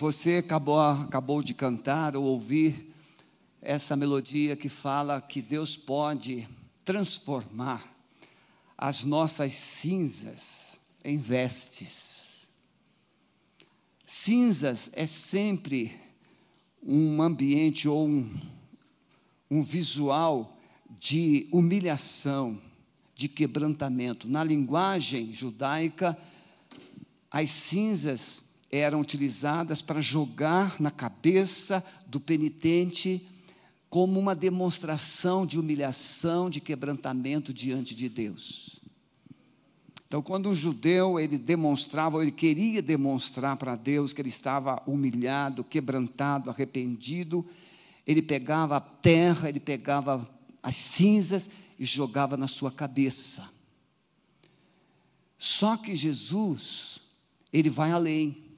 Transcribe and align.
Você 0.00 0.36
acabou, 0.36 0.80
acabou 0.80 1.42
de 1.42 1.52
cantar 1.52 2.16
ou 2.16 2.24
ouvir 2.24 2.90
essa 3.60 3.94
melodia 3.94 4.56
que 4.56 4.70
fala 4.70 5.20
que 5.20 5.42
Deus 5.42 5.76
pode 5.76 6.48
transformar 6.86 7.84
as 8.78 9.04
nossas 9.04 9.52
cinzas 9.52 10.80
em 11.04 11.18
vestes. 11.18 12.48
Cinzas 14.06 14.90
é 14.94 15.04
sempre 15.04 15.94
um 16.82 17.20
ambiente 17.20 17.86
ou 17.86 18.08
um, 18.08 18.40
um 19.50 19.62
visual 19.62 20.58
de 20.98 21.46
humilhação, 21.52 22.58
de 23.14 23.28
quebrantamento. 23.28 24.26
Na 24.26 24.42
linguagem 24.42 25.30
judaica, 25.30 26.16
as 27.30 27.50
cinzas 27.50 28.49
eram 28.70 29.00
utilizadas 29.00 29.82
para 29.82 30.00
jogar 30.00 30.80
na 30.80 30.90
cabeça 30.90 31.84
do 32.06 32.20
penitente 32.20 33.26
como 33.88 34.20
uma 34.20 34.34
demonstração 34.34 35.44
de 35.44 35.58
humilhação, 35.58 36.48
de 36.48 36.60
quebrantamento 36.60 37.52
diante 37.52 37.94
de 37.94 38.08
Deus. 38.08 38.80
Então, 40.06 40.22
quando 40.22 40.48
um 40.48 40.54
judeu 40.54 41.18
ele 41.18 41.38
demonstrava, 41.38 42.20
ele 42.22 42.30
queria 42.30 42.80
demonstrar 42.82 43.56
para 43.56 43.76
Deus 43.76 44.12
que 44.12 44.20
ele 44.20 44.28
estava 44.28 44.82
humilhado, 44.86 45.62
quebrantado, 45.62 46.50
arrependido, 46.50 47.46
ele 48.06 48.22
pegava 48.22 48.76
a 48.76 48.80
terra, 48.80 49.48
ele 49.48 49.60
pegava 49.60 50.28
as 50.62 50.74
cinzas 50.76 51.48
e 51.78 51.84
jogava 51.84 52.36
na 52.36 52.48
sua 52.48 52.70
cabeça. 52.70 53.48
Só 55.38 55.76
que 55.76 55.94
Jesus, 55.94 57.00
ele 57.52 57.70
vai 57.70 57.92
além. 57.92 58.49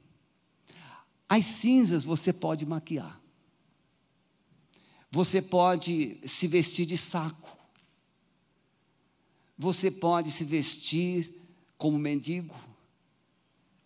As 1.35 1.47
cinzas 1.47 2.05
você 2.05 2.31
pode 2.31 2.67
maquiar. 2.67 3.19
Você 5.11 5.41
pode 5.41 6.21
se 6.27 6.47
vestir 6.47 6.85
de 6.85 6.99
saco. 6.99 7.59
Você 9.57 9.91
pode 9.91 10.31
se 10.31 10.45
vestir 10.45 11.35
como 11.79 11.99
mendigo. 11.99 12.55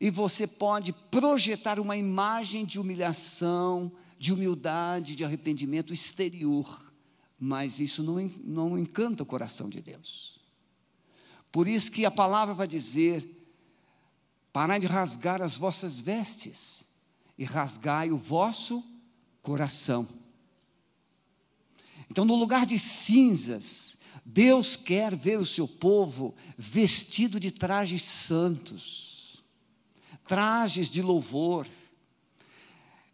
E 0.01 0.11
você 0.11 0.45
pode 0.45 0.93
projetar 0.93 1.79
uma 1.79 1.97
imagem 1.97 2.65
de 2.65 2.81
humilhação, 2.81 3.93
de 4.19 4.33
humildade, 4.33 5.15
de 5.15 5.25
arrependimento 5.25 5.93
exterior. 5.93 6.93
Mas 7.39 7.79
isso 7.79 8.03
não, 8.03 8.17
não 8.43 8.77
encanta 8.77 9.23
o 9.23 9.27
coração 9.27 9.69
de 9.69 9.81
Deus. 9.81 10.41
Por 11.53 11.69
isso 11.69 11.93
que 11.93 12.05
a 12.05 12.11
palavra 12.11 12.55
vai 12.55 12.67
dizer: 12.67 13.25
parai 14.53 14.81
de 14.81 14.89
rasgar 14.89 15.41
as 15.41 15.57
vossas 15.57 16.01
vestes 16.01 16.85
e 17.39 17.45
rasgai 17.45 18.11
o 18.11 18.17
vosso 18.17 18.85
coração. 19.43 20.09
Então, 22.11 22.25
no 22.25 22.35
lugar 22.35 22.67
de 22.67 22.79
cinzas, 22.79 23.99
Deus 24.25 24.77
quer 24.77 25.15
ver 25.15 25.39
o 25.39 25.47
seu 25.47 25.69
povo 25.69 26.35
vestido 26.57 27.39
de 27.39 27.51
trajes 27.51 28.03
santos, 28.03 29.45
trajes 30.27 30.91
de 30.91 31.03
louvor. 31.03 31.69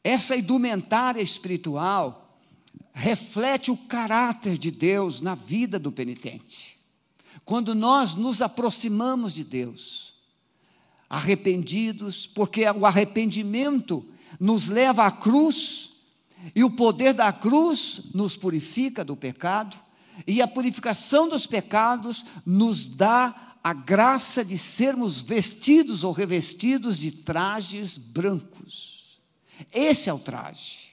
Essa 0.02 0.36
indumentária 0.36 1.20
espiritual 1.20 2.40
reflete 2.92 3.70
o 3.70 3.76
caráter 3.76 4.58
de 4.58 4.70
Deus 4.70 5.20
na 5.20 5.34
vida 5.34 5.78
do 5.78 5.90
penitente. 5.90 6.78
Quando 7.44 7.74
nós 7.74 8.14
nos 8.14 8.40
aproximamos 8.40 9.34
de 9.34 9.44
Deus, 9.44 10.11
arrependidos, 11.12 12.26
porque 12.26 12.64
o 12.70 12.86
arrependimento 12.86 14.02
nos 14.40 14.70
leva 14.70 15.04
à 15.04 15.12
cruz, 15.12 15.92
e 16.56 16.64
o 16.64 16.70
poder 16.70 17.12
da 17.12 17.30
cruz 17.30 18.04
nos 18.14 18.34
purifica 18.34 19.04
do 19.04 19.14
pecado, 19.14 19.78
e 20.26 20.40
a 20.40 20.48
purificação 20.48 21.28
dos 21.28 21.46
pecados 21.46 22.24
nos 22.46 22.86
dá 22.86 23.58
a 23.62 23.74
graça 23.74 24.42
de 24.42 24.56
sermos 24.56 25.20
vestidos 25.20 26.02
ou 26.02 26.12
revestidos 26.12 26.98
de 26.98 27.12
trajes 27.12 27.98
brancos. 27.98 29.20
Esse 29.70 30.08
é 30.08 30.14
o 30.14 30.18
traje. 30.18 30.92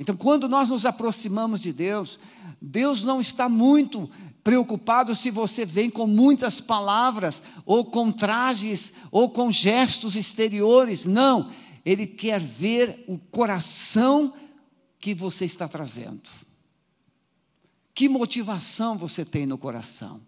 Então, 0.00 0.16
quando 0.16 0.48
nós 0.48 0.70
nos 0.70 0.86
aproximamos 0.86 1.60
de 1.60 1.72
Deus, 1.72 2.18
Deus 2.62 3.04
não 3.04 3.20
está 3.20 3.46
muito 3.46 4.10
preocupado 4.48 5.14
se 5.14 5.30
você 5.30 5.66
vem 5.66 5.90
com 5.90 6.06
muitas 6.06 6.58
palavras, 6.58 7.42
ou 7.66 7.84
com 7.84 8.10
trajes, 8.10 8.94
ou 9.10 9.28
com 9.28 9.52
gestos 9.52 10.16
exteriores. 10.16 11.04
Não, 11.04 11.50
Ele 11.84 12.06
quer 12.06 12.40
ver 12.40 13.04
o 13.06 13.18
coração 13.18 14.32
que 14.98 15.14
você 15.14 15.44
está 15.44 15.68
trazendo. 15.68 16.22
Que 17.92 18.08
motivação 18.08 18.96
você 18.96 19.22
tem 19.22 19.44
no 19.44 19.58
coração? 19.58 20.18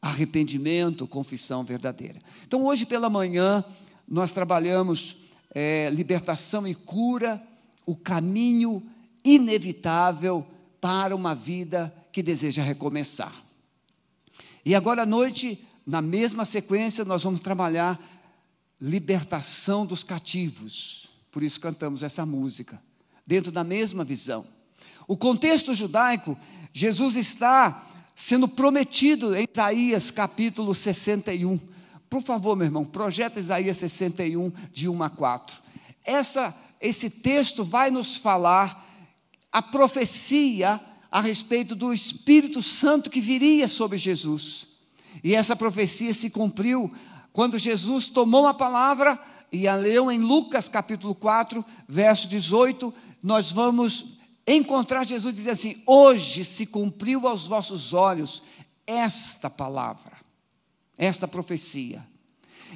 Arrependimento, 0.00 1.06
confissão 1.06 1.62
verdadeira. 1.62 2.18
Então, 2.46 2.64
hoje 2.64 2.86
pela 2.86 3.10
manhã, 3.10 3.62
nós 4.08 4.32
trabalhamos 4.32 5.18
é, 5.54 5.90
libertação 5.90 6.66
e 6.66 6.74
cura, 6.74 7.46
o 7.84 7.94
caminho 7.94 8.82
inevitável 9.22 10.46
para 10.80 11.14
uma 11.14 11.34
vida 11.34 11.92
que 12.16 12.22
deseja 12.22 12.62
recomeçar. 12.62 13.44
E 14.64 14.74
agora 14.74 15.02
à 15.02 15.06
noite, 15.06 15.62
na 15.86 16.00
mesma 16.00 16.46
sequência, 16.46 17.04
nós 17.04 17.22
vamos 17.22 17.40
trabalhar 17.40 18.00
libertação 18.80 19.84
dos 19.84 20.02
cativos. 20.02 21.10
Por 21.30 21.42
isso 21.42 21.60
cantamos 21.60 22.02
essa 22.02 22.24
música, 22.24 22.82
dentro 23.26 23.52
da 23.52 23.62
mesma 23.62 24.02
visão. 24.02 24.46
O 25.06 25.14
contexto 25.14 25.74
judaico, 25.74 26.38
Jesus 26.72 27.18
está 27.18 27.86
sendo 28.14 28.48
prometido 28.48 29.36
em 29.36 29.46
Isaías 29.52 30.10
capítulo 30.10 30.74
61. 30.74 31.60
Por 32.08 32.22
favor, 32.22 32.56
meu 32.56 32.64
irmão, 32.64 32.86
projeta 32.86 33.38
Isaías 33.38 33.76
61, 33.76 34.50
de 34.72 34.88
1 34.88 35.02
a 35.02 35.10
4. 35.10 35.60
Essa, 36.02 36.54
esse 36.80 37.10
texto 37.10 37.62
vai 37.62 37.90
nos 37.90 38.16
falar 38.16 38.86
a 39.52 39.60
profecia 39.60 40.80
a 41.16 41.20
respeito 41.22 41.74
do 41.74 41.94
Espírito 41.94 42.60
Santo 42.60 43.08
que 43.08 43.22
viria 43.22 43.66
sobre 43.68 43.96
Jesus. 43.96 44.66
E 45.24 45.34
essa 45.34 45.56
profecia 45.56 46.12
se 46.12 46.28
cumpriu 46.28 46.94
quando 47.32 47.56
Jesus 47.56 48.06
tomou 48.06 48.46
a 48.46 48.52
palavra 48.52 49.18
e 49.50 49.66
a 49.66 49.74
leu 49.74 50.12
em 50.12 50.18
Lucas 50.18 50.68
capítulo 50.68 51.14
4, 51.14 51.64
verso 51.88 52.28
18, 52.28 52.92
nós 53.22 53.50
vamos 53.50 54.18
encontrar 54.46 55.06
Jesus 55.06 55.34
dizendo 55.34 55.52
assim: 55.54 55.82
Hoje 55.86 56.44
se 56.44 56.66
cumpriu 56.66 57.26
aos 57.26 57.46
vossos 57.46 57.94
olhos 57.94 58.42
esta 58.86 59.48
palavra, 59.48 60.18
esta 60.98 61.26
profecia. 61.26 62.06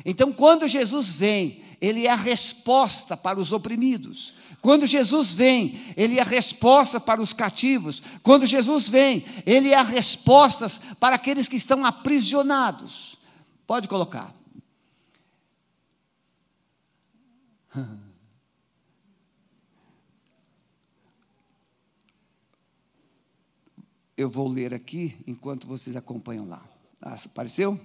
Então, 0.04 0.32
quando 0.32 0.66
Jesus 0.66 1.14
vem, 1.14 1.62
ele 1.80 2.06
é 2.06 2.10
a 2.10 2.16
resposta 2.16 3.16
para 3.16 3.40
os 3.40 3.52
oprimidos. 3.52 4.34
Quando 4.60 4.86
Jesus 4.86 5.34
vem, 5.34 5.80
ele 5.96 6.18
é 6.18 6.22
a 6.22 6.24
resposta 6.24 7.00
para 7.00 7.22
os 7.22 7.32
cativos. 7.32 8.02
Quando 8.22 8.44
Jesus 8.44 8.88
vem, 8.88 9.24
ele 9.46 9.70
é 9.70 9.76
a 9.76 9.82
resposta 9.82 10.66
para 10.98 11.16
aqueles 11.16 11.48
que 11.48 11.56
estão 11.56 11.84
aprisionados. 11.84 13.16
Pode 13.66 13.88
colocar. 13.88 14.34
Eu 24.16 24.28
vou 24.28 24.46
ler 24.48 24.74
aqui 24.74 25.16
enquanto 25.26 25.66
vocês 25.66 25.96
acompanham 25.96 26.46
lá. 26.46 26.62
Ah, 27.00 27.16
apareceu? 27.24 27.80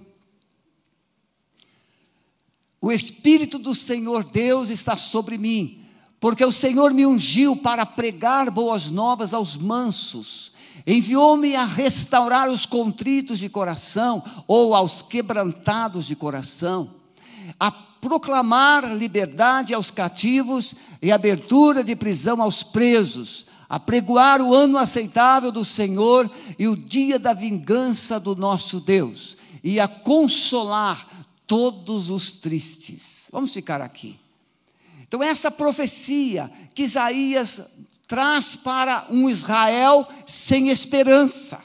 O 2.86 2.92
Espírito 2.92 3.58
do 3.58 3.74
Senhor 3.74 4.22
Deus 4.22 4.70
está 4.70 4.96
sobre 4.96 5.36
mim, 5.36 5.80
porque 6.20 6.44
o 6.44 6.52
Senhor 6.52 6.94
me 6.94 7.04
ungiu 7.04 7.56
para 7.56 7.84
pregar 7.84 8.48
boas 8.48 8.92
novas 8.92 9.34
aos 9.34 9.56
mansos, 9.56 10.52
enviou-me 10.86 11.56
a 11.56 11.64
restaurar 11.64 12.48
os 12.48 12.64
contritos 12.64 13.40
de 13.40 13.48
coração 13.48 14.22
ou 14.46 14.72
aos 14.72 15.02
quebrantados 15.02 16.06
de 16.06 16.14
coração, 16.14 16.92
a 17.58 17.72
proclamar 17.72 18.94
liberdade 18.94 19.74
aos 19.74 19.90
cativos 19.90 20.72
e 21.02 21.10
abertura 21.10 21.82
de 21.82 21.96
prisão 21.96 22.40
aos 22.40 22.62
presos, 22.62 23.46
a 23.68 23.80
pregoar 23.80 24.40
o 24.40 24.54
ano 24.54 24.78
aceitável 24.78 25.50
do 25.50 25.64
Senhor 25.64 26.30
e 26.56 26.68
o 26.68 26.76
dia 26.76 27.18
da 27.18 27.32
vingança 27.32 28.20
do 28.20 28.36
nosso 28.36 28.78
Deus, 28.78 29.36
e 29.64 29.80
a 29.80 29.88
consolar 29.88 31.15
todos 31.46 32.10
os 32.10 32.34
tristes. 32.34 33.28
Vamos 33.30 33.52
ficar 33.52 33.80
aqui. 33.80 34.18
Então, 35.02 35.22
essa 35.22 35.50
profecia 35.50 36.50
que 36.74 36.82
Isaías 36.82 37.62
traz 38.06 38.56
para 38.56 39.06
um 39.10 39.28
Israel 39.28 40.06
sem 40.26 40.68
esperança. 40.68 41.62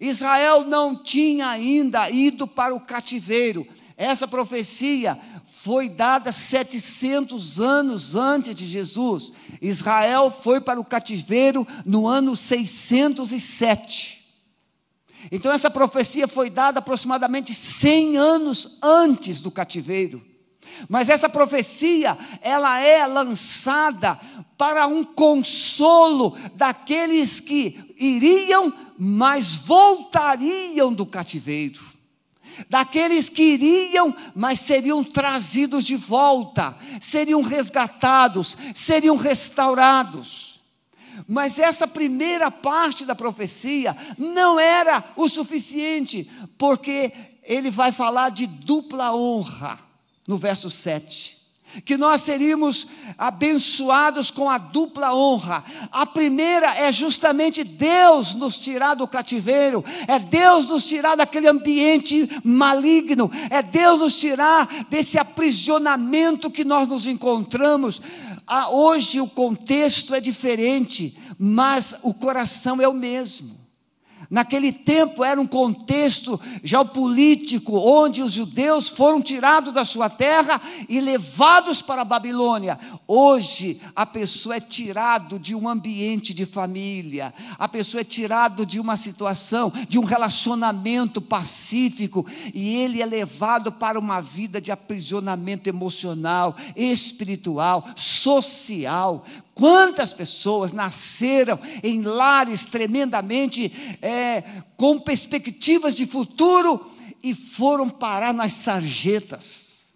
Israel 0.00 0.64
não 0.64 0.96
tinha 0.96 1.48
ainda 1.48 2.10
ido 2.10 2.46
para 2.46 2.74
o 2.74 2.80
cativeiro, 2.80 3.66
Essa 3.98 4.28
profecia 4.28 5.18
foi 5.44 5.88
dada 5.88 6.30
700 6.30 7.60
anos 7.60 8.14
antes 8.14 8.54
de 8.54 8.66
Jesus. 8.66 9.32
Israel 9.60 10.30
foi 10.30 10.60
para 10.60 10.78
o 10.78 10.84
cativeiro 10.84 11.66
no 11.84 12.06
ano 12.06 12.36
607. 12.36 14.15
Então, 15.30 15.52
essa 15.52 15.70
profecia 15.70 16.28
foi 16.28 16.50
dada 16.50 16.78
aproximadamente 16.78 17.54
100 17.54 18.16
anos 18.16 18.78
antes 18.82 19.40
do 19.40 19.50
cativeiro. 19.50 20.22
Mas 20.88 21.08
essa 21.08 21.28
profecia, 21.28 22.16
ela 22.40 22.80
é 22.80 23.06
lançada 23.06 24.18
para 24.58 24.86
um 24.86 25.04
consolo 25.04 26.36
daqueles 26.54 27.40
que 27.40 27.94
iriam, 27.98 28.72
mas 28.98 29.54
voltariam 29.54 30.92
do 30.92 31.06
cativeiro 31.06 31.96
daqueles 32.68 33.28
que 33.28 33.42
iriam, 33.42 34.14
mas 34.34 34.60
seriam 34.60 35.04
trazidos 35.04 35.84
de 35.84 35.96
volta, 35.96 36.76
seriam 37.00 37.42
resgatados, 37.42 38.56
seriam 38.74 39.16
restaurados. 39.16 40.55
Mas 41.28 41.58
essa 41.58 41.88
primeira 41.88 42.50
parte 42.50 43.04
da 43.04 43.14
profecia 43.14 43.96
não 44.16 44.60
era 44.60 45.02
o 45.16 45.28
suficiente, 45.28 46.30
porque 46.56 47.12
ele 47.42 47.70
vai 47.70 47.90
falar 47.92 48.30
de 48.30 48.46
dupla 48.46 49.14
honra 49.14 49.78
no 50.26 50.38
verso 50.38 50.70
7 50.70 51.36
que 51.84 51.96
nós 51.96 52.22
seríamos 52.22 52.86
abençoados 53.18 54.30
com 54.30 54.48
a 54.48 54.58
dupla 54.58 55.14
honra. 55.14 55.64
A 55.90 56.06
primeira 56.06 56.74
é 56.74 56.92
justamente 56.92 57.64
Deus 57.64 58.34
nos 58.34 58.58
tirar 58.58 58.94
do 58.94 59.06
cativeiro, 59.06 59.84
é 60.06 60.18
Deus 60.18 60.68
nos 60.68 60.86
tirar 60.86 61.16
daquele 61.16 61.48
ambiente 61.48 62.28
maligno, 62.44 63.30
é 63.50 63.62
Deus 63.62 63.98
nos 63.98 64.18
tirar 64.18 64.68
desse 64.88 65.18
aprisionamento 65.18 66.50
que 66.50 66.64
nós 66.64 66.88
nos 66.88 67.06
encontramos. 67.06 68.00
Ah, 68.46 68.70
hoje 68.70 69.20
o 69.20 69.28
contexto 69.28 70.14
é 70.14 70.20
diferente, 70.20 71.18
mas 71.38 71.98
o 72.02 72.14
coração 72.14 72.80
é 72.80 72.86
o 72.86 72.94
mesmo. 72.94 73.65
Naquele 74.28 74.72
tempo 74.72 75.24
era 75.24 75.40
um 75.40 75.46
contexto 75.46 76.40
geopolítico, 76.62 77.76
onde 77.78 78.22
os 78.22 78.32
judeus 78.32 78.88
foram 78.88 79.22
tirados 79.22 79.72
da 79.72 79.84
sua 79.84 80.08
terra 80.10 80.60
e 80.88 81.00
levados 81.00 81.80
para 81.80 82.02
a 82.02 82.04
Babilônia. 82.04 82.78
Hoje, 83.06 83.80
a 83.94 84.04
pessoa 84.04 84.56
é 84.56 84.60
tirado 84.60 85.38
de 85.38 85.54
um 85.54 85.68
ambiente 85.68 86.34
de 86.34 86.44
família, 86.44 87.32
a 87.58 87.68
pessoa 87.68 88.00
é 88.00 88.04
tirado 88.04 88.66
de 88.66 88.80
uma 88.80 88.96
situação, 88.96 89.72
de 89.88 89.98
um 89.98 90.04
relacionamento 90.04 91.20
pacífico, 91.20 92.26
e 92.52 92.76
ele 92.76 93.00
é 93.00 93.06
levado 93.06 93.70
para 93.70 93.98
uma 93.98 94.20
vida 94.20 94.60
de 94.60 94.72
aprisionamento 94.72 95.68
emocional, 95.68 96.56
espiritual, 96.74 97.84
social, 97.94 99.24
Quantas 99.56 100.12
pessoas 100.12 100.70
nasceram 100.70 101.58
em 101.82 102.02
lares 102.02 102.66
tremendamente 102.66 103.72
é, 104.02 104.42
com 104.76 105.00
perspectivas 105.00 105.96
de 105.96 106.04
futuro 106.04 106.92
e 107.22 107.32
foram 107.32 107.88
parar 107.88 108.34
nas 108.34 108.52
sarjetas, 108.52 109.86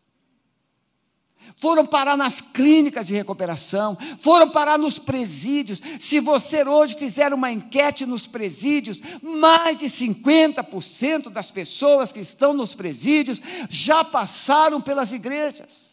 foram 1.59 1.85
parar 1.85 2.17
nas 2.17 2.41
clínicas 2.41 3.09
de 3.09 3.15
recuperação, 3.15 3.99
foram 4.19 4.49
parar 4.49 4.79
nos 4.79 4.99
presídios. 4.99 5.83
Se 5.99 6.21
você 6.21 6.67
hoje 6.67 6.97
fizer 6.97 7.35
uma 7.35 7.53
enquete 7.53 8.07
nos 8.07 8.27
presídios, 8.27 8.99
mais 9.23 9.77
de 9.77 9.85
50% 9.85 11.29
das 11.29 11.51
pessoas 11.51 12.13
que 12.13 12.21
estão 12.21 12.55
nos 12.55 12.75
presídios 12.75 13.43
já 13.69 14.03
passaram 14.05 14.81
pelas 14.81 15.13
igrejas 15.13 15.90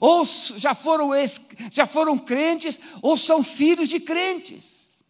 ou 0.00 0.24
já 0.24 0.74
foram, 0.74 1.14
ex, 1.14 1.48
já 1.70 1.86
foram 1.86 2.18
crentes, 2.18 2.80
ou 3.02 3.16
são 3.16 3.42
filhos 3.42 3.88
de 3.88 4.00
crentes. 4.00 5.04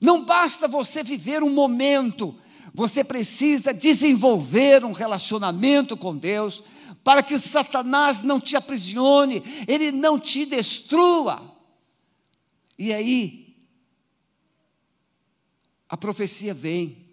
Não 0.00 0.24
basta 0.24 0.68
você 0.68 1.02
viver 1.02 1.42
um 1.42 1.50
momento, 1.50 2.38
você 2.72 3.02
precisa 3.02 3.72
desenvolver 3.72 4.84
um 4.84 4.92
relacionamento 4.92 5.96
com 5.96 6.16
Deus, 6.16 6.62
para 7.02 7.22
que 7.22 7.34
o 7.34 7.40
Satanás 7.40 8.22
não 8.22 8.40
te 8.40 8.56
aprisione, 8.56 9.42
ele 9.66 9.92
não 9.92 10.18
te 10.18 10.44
destrua. 10.44 11.56
E 12.78 12.92
aí, 12.92 13.56
a 15.88 15.96
profecia 15.96 16.52
vem. 16.52 17.06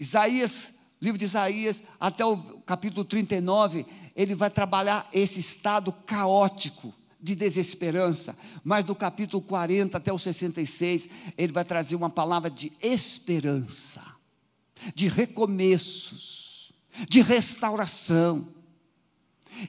Isaías, 0.00 0.80
livro 1.00 1.18
de 1.18 1.26
Isaías, 1.26 1.82
até 2.00 2.24
o 2.24 2.36
capítulo 2.62 3.04
39, 3.04 3.86
ele 4.14 4.34
vai 4.34 4.50
trabalhar 4.50 5.08
esse 5.12 5.40
estado 5.40 5.92
caótico 5.92 6.94
de 7.20 7.36
desesperança, 7.36 8.36
mas 8.64 8.84
do 8.84 8.94
capítulo 8.94 9.40
40 9.42 9.96
até 9.96 10.12
o 10.12 10.18
66, 10.18 11.08
ele 11.38 11.52
vai 11.52 11.64
trazer 11.64 11.94
uma 11.94 12.10
palavra 12.10 12.50
de 12.50 12.72
esperança, 12.82 14.02
de 14.94 15.06
recomeços, 15.06 16.72
de 17.08 17.22
restauração. 17.22 18.48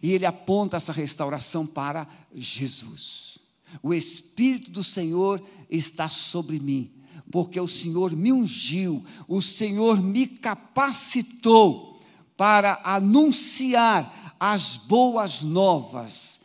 E 0.02 0.12
ele 0.12 0.26
aponta 0.26 0.78
essa 0.78 0.92
restauração 0.92 1.68
para 1.68 2.08
Jesus. 2.34 3.38
O 3.84 3.94
Espírito 3.94 4.72
do 4.72 4.84
Senhor 4.84 5.44
está 5.70 6.10
sobre 6.10 6.60
mim, 6.60 6.92
porque 7.32 7.60
o 7.60 7.68
Senhor 7.68 8.16
me 8.16 8.34
ungiu, 8.34 9.06
o 9.28 9.42
Senhor 9.42 10.02
me 10.02 10.26
capacitou 10.26 12.00
para 12.36 12.82
anunciar 12.84 14.23
as 14.46 14.76
boas 14.76 15.42
novas 15.42 16.42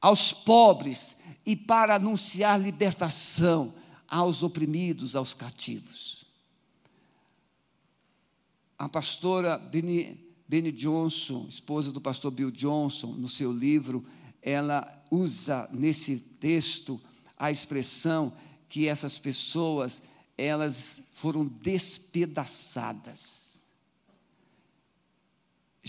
aos 0.00 0.32
pobres 0.32 1.18
e 1.46 1.54
para 1.54 1.94
anunciar 1.94 2.60
libertação 2.60 3.72
aos 4.08 4.42
oprimidos, 4.42 5.14
aos 5.14 5.32
cativos. 5.32 6.24
A 8.76 8.88
pastora 8.88 9.56
Benny, 9.56 10.34
Benny 10.48 10.72
Johnson, 10.72 11.46
esposa 11.48 11.92
do 11.92 12.00
pastor 12.00 12.32
Bill 12.32 12.50
Johnson, 12.50 13.12
no 13.12 13.28
seu 13.28 13.52
livro, 13.52 14.04
ela 14.42 15.00
usa 15.12 15.68
nesse 15.72 16.18
texto 16.18 17.00
a 17.36 17.48
expressão 17.48 18.32
que 18.68 18.88
essas 18.88 19.20
pessoas 19.20 20.02
elas 20.36 21.10
foram 21.12 21.44
despedaçadas 21.44 23.47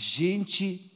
gente 0.00 0.90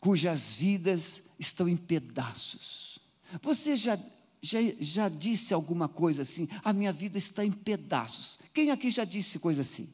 cujas 0.00 0.54
vidas 0.54 1.24
estão 1.38 1.68
em 1.68 1.76
pedaços. 1.76 2.98
Você 3.42 3.76
já, 3.76 3.98
já, 4.40 4.58
já 4.80 5.08
disse 5.08 5.52
alguma 5.52 5.88
coisa 5.88 6.22
assim? 6.22 6.48
A 6.64 6.72
minha 6.72 6.92
vida 6.92 7.18
está 7.18 7.44
em 7.44 7.52
pedaços. 7.52 8.38
Quem 8.52 8.70
aqui 8.70 8.90
já 8.90 9.04
disse 9.04 9.38
coisa 9.38 9.60
assim? 9.60 9.92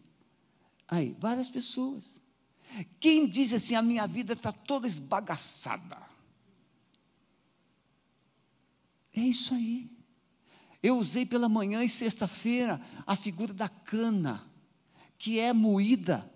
Aí, 0.87 1.15
várias 1.19 1.51
pessoas. 1.51 2.21
Quem 3.01 3.29
diz 3.29 3.53
assim, 3.53 3.75
a 3.75 3.83
minha 3.83 4.07
vida 4.07 4.33
está 4.33 4.53
toda 4.53 4.87
esbagaçada? 4.87 5.99
É 9.13 9.21
isso 9.21 9.55
aí. 9.55 9.91
Eu 10.81 10.97
usei 10.97 11.27
pela 11.27 11.49
manhã 11.49 11.83
e 11.83 11.89
sexta-feira 11.89 12.81
a 13.05 13.17
figura 13.17 13.53
da 13.53 13.69
cana, 13.69 14.47
que 15.19 15.41
é 15.41 15.53
moída 15.53 16.31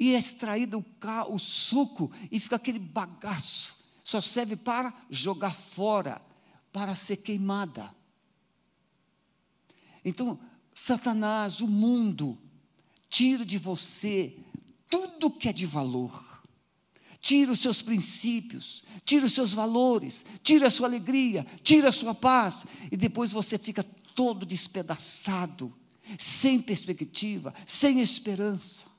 e 0.00 0.14
é 0.14 0.18
extraído 0.18 0.78
o, 0.78 1.34
o 1.34 1.38
suco 1.38 2.10
e 2.32 2.40
fica 2.40 2.56
aquele 2.56 2.78
bagaço. 2.78 3.84
Só 4.02 4.18
serve 4.20 4.56
para 4.56 4.92
jogar 5.10 5.54
fora, 5.54 6.20
para 6.72 6.94
ser 6.94 7.18
queimada. 7.18 7.94
Então, 10.02 10.40
Satanás, 10.74 11.60
o 11.60 11.68
mundo, 11.68 12.38
tira 13.10 13.44
de 13.44 13.58
você 13.58 14.34
tudo 14.88 15.30
que 15.30 15.48
é 15.48 15.52
de 15.52 15.66
valor. 15.66 16.40
Tira 17.20 17.52
os 17.52 17.60
seus 17.60 17.82
princípios, 17.82 18.82
tira 19.04 19.26
os 19.26 19.34
seus 19.34 19.52
valores, 19.52 20.24
tira 20.42 20.68
a 20.68 20.70
sua 20.70 20.88
alegria, 20.88 21.46
tira 21.62 21.90
a 21.90 21.92
sua 21.92 22.14
paz, 22.14 22.64
e 22.90 22.96
depois 22.96 23.30
você 23.30 23.58
fica 23.58 23.84
todo 24.14 24.46
despedaçado, 24.46 25.72
sem 26.18 26.60
perspectiva, 26.60 27.54
sem 27.66 28.00
esperança. 28.00 28.89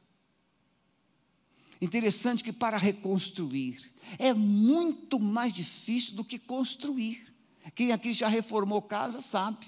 Interessante 1.81 2.43
que 2.43 2.53
para 2.53 2.77
reconstruir 2.77 3.91
é 4.19 4.33
muito 4.33 5.19
mais 5.19 5.53
difícil 5.53 6.15
do 6.15 6.23
que 6.23 6.38
construir. 6.38 7.33
Quem 7.73 7.91
aqui 7.91 8.13
já 8.13 8.27
reformou 8.27 8.81
casa 8.83 9.19
sabe. 9.19 9.67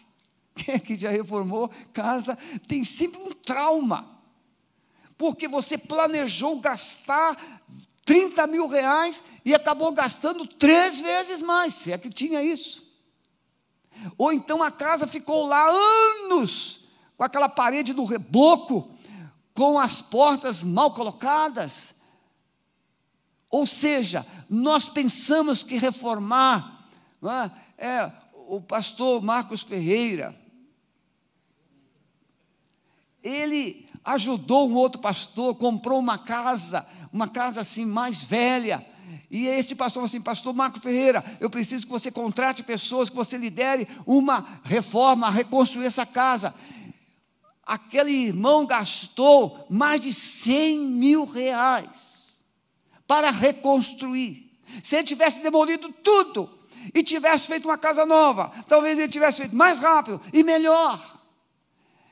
Quem 0.53 0.75
aqui 0.75 0.95
já 0.95 1.09
reformou 1.09 1.71
casa 1.91 2.37
tem 2.67 2.83
sempre 2.83 3.19
um 3.19 3.31
trauma. 3.31 4.21
Porque 5.17 5.47
você 5.47 5.75
planejou 5.75 6.59
gastar 6.59 7.63
30 8.05 8.45
mil 8.45 8.67
reais 8.67 9.23
e 9.43 9.55
acabou 9.55 9.91
gastando 9.91 10.45
três 10.45 11.01
vezes 11.01 11.41
mais, 11.41 11.73
se 11.73 11.91
é 11.91 11.97
que 11.97 12.09
tinha 12.09 12.43
isso. 12.43 12.83
Ou 14.17 14.31
então 14.31 14.61
a 14.61 14.69
casa 14.69 15.07
ficou 15.07 15.45
lá 15.47 15.65
anos 15.69 16.87
com 17.17 17.23
aquela 17.23 17.47
parede 17.47 17.93
do 17.93 18.03
reboco, 18.03 18.91
com 19.53 19.79
as 19.79 20.01
portas 20.01 20.61
mal 20.61 20.93
colocadas. 20.93 21.95
Ou 23.53 23.67
seja, 23.67 24.25
nós 24.49 24.89
pensamos 24.89 25.61
que 25.61 25.77
reformar, 25.77 26.87
é? 27.77 27.85
é 27.87 28.11
o 28.47 28.59
pastor 28.59 29.21
Marcos 29.21 29.61
Ferreira, 29.61 30.35
ele 33.21 33.87
ajudou 34.03 34.67
um 34.67 34.73
outro 34.73 34.99
pastor, 34.99 35.53
comprou 35.53 35.99
uma 35.99 36.17
casa, 36.17 36.83
uma 37.11 37.27
casa 37.27 37.61
assim 37.61 37.85
mais 37.85 38.23
velha, 38.23 38.83
e 39.29 39.45
esse 39.45 39.75
pastor 39.75 40.01
falou 40.01 40.05
assim: 40.05 40.21
Pastor 40.21 40.51
Marco 40.51 40.79
Ferreira, 40.79 41.23
eu 41.39 41.47
preciso 41.47 41.85
que 41.85 41.91
você 41.91 42.09
contrate 42.09 42.63
pessoas, 42.63 43.07
que 43.07 43.15
você 43.15 43.37
lidere 43.37 43.87
uma 44.03 44.61
reforma, 44.63 45.29
reconstruir 45.29 45.85
essa 45.85 46.07
casa. 46.07 46.55
Aquele 47.63 48.13
irmão 48.13 48.65
gastou 48.65 49.67
mais 49.69 50.01
de 50.01 50.11
100 50.11 50.79
mil 50.79 51.25
reais 51.25 52.12
para 53.07 53.31
reconstruir. 53.31 54.51
Se 54.81 54.95
ele 54.95 55.03
tivesse 55.03 55.41
demolido 55.41 55.89
tudo 56.03 56.49
e 56.93 57.03
tivesse 57.03 57.47
feito 57.47 57.65
uma 57.65 57.77
casa 57.77 58.05
nova, 58.05 58.51
talvez 58.67 58.97
ele 58.97 59.07
tivesse 59.07 59.41
feito 59.41 59.55
mais 59.55 59.79
rápido 59.79 60.21
e 60.31 60.43
melhor. 60.43 61.21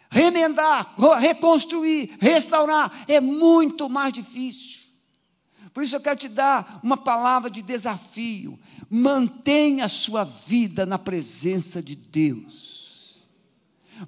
Remendar, 0.10 0.94
reconstruir, 1.20 2.18
restaurar 2.20 3.06
é 3.08 3.22
muito 3.22 3.90
mais 3.90 4.12
difícil. 4.12 4.82
Por 5.74 5.84
isso 5.84 5.96
eu 5.96 6.02
quero 6.02 6.18
te 6.18 6.28
dar 6.28 6.82
uma 6.84 6.98
palavra 6.98 7.50
de 7.50 7.62
desafio. 7.62 8.60
Mantenha 8.90 9.86
a 9.86 9.90
sua 9.90 10.26
vida 10.26 10.86
na 10.86 11.00
presença 11.00 11.82
de 11.82 11.96
Deus. 11.96 13.30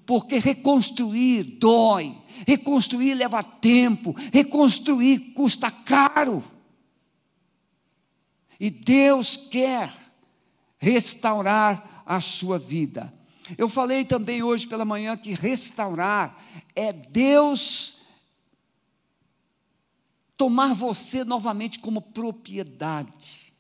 Porque 0.05 0.39
reconstruir 0.39 1.43
dói, 1.43 2.17
reconstruir 2.45 3.13
leva 3.13 3.41
tempo, 3.41 4.13
reconstruir 4.33 5.33
custa 5.33 5.71
caro. 5.71 6.43
E 8.60 8.69
Deus 8.69 9.38
quer 9.38 9.93
restaurar 10.77 12.03
a 12.05 12.19
sua 12.19 12.60
vida. 12.60 13.13
Eu 13.57 13.67
falei 13.67 14.05
também 14.05 14.41
hoje 14.41 14.67
pela 14.67 14.86
manhã 14.86 15.17
que 15.17 15.33
restaurar 15.33 16.41
é 16.75 16.91
Deus 16.93 18.01
tomar 20.38 20.74
você 20.74 21.24
novamente 21.24 21.79
como 21.79 22.01
propriedade. 22.01 23.53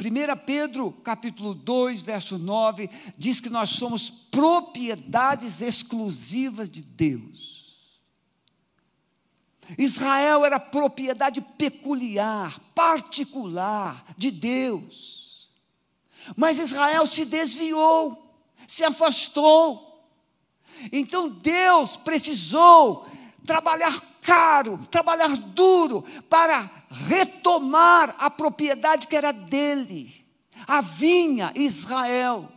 1 0.00 0.44
Pedro, 0.46 0.92
capítulo 0.92 1.54
2, 1.54 2.02
verso 2.02 2.38
9, 2.38 2.88
diz 3.18 3.40
que 3.40 3.50
nós 3.50 3.70
somos 3.70 4.08
propriedades 4.08 5.60
exclusivas 5.60 6.70
de 6.70 6.82
Deus. 6.82 7.59
Israel 9.78 10.44
era 10.44 10.58
propriedade 10.58 11.40
peculiar, 11.40 12.58
particular 12.74 14.04
de 14.16 14.30
Deus. 14.30 15.48
Mas 16.36 16.58
Israel 16.58 17.06
se 17.06 17.24
desviou, 17.24 18.34
se 18.66 18.84
afastou. 18.84 20.04
Então 20.92 21.28
Deus 21.28 21.96
precisou 21.96 23.06
trabalhar 23.44 24.00
caro, 24.22 24.78
trabalhar 24.90 25.36
duro 25.36 26.04
para 26.28 26.70
retomar 26.90 28.14
a 28.18 28.30
propriedade 28.30 29.06
que 29.06 29.16
era 29.16 29.32
dele, 29.32 30.24
a 30.66 30.80
vinha 30.80 31.52
Israel, 31.54 32.50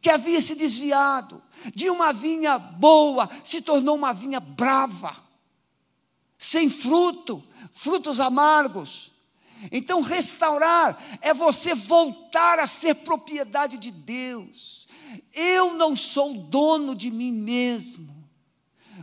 que 0.00 0.10
havia 0.10 0.40
se 0.40 0.54
desviado 0.54 1.42
de 1.74 1.90
uma 1.90 2.12
vinha 2.12 2.58
boa, 2.58 3.28
se 3.42 3.60
tornou 3.60 3.96
uma 3.96 4.12
vinha 4.12 4.38
brava, 4.38 5.27
sem 6.38 6.70
fruto, 6.70 7.42
frutos 7.72 8.20
amargos. 8.20 9.10
Então, 9.72 10.00
restaurar 10.00 11.18
é 11.20 11.34
você 11.34 11.74
voltar 11.74 12.60
a 12.60 12.68
ser 12.68 12.94
propriedade 12.94 13.76
de 13.76 13.90
Deus. 13.90 14.86
Eu 15.34 15.74
não 15.74 15.96
sou 15.96 16.32
dono 16.32 16.94
de 16.94 17.10
mim 17.10 17.32
mesmo. 17.32 18.16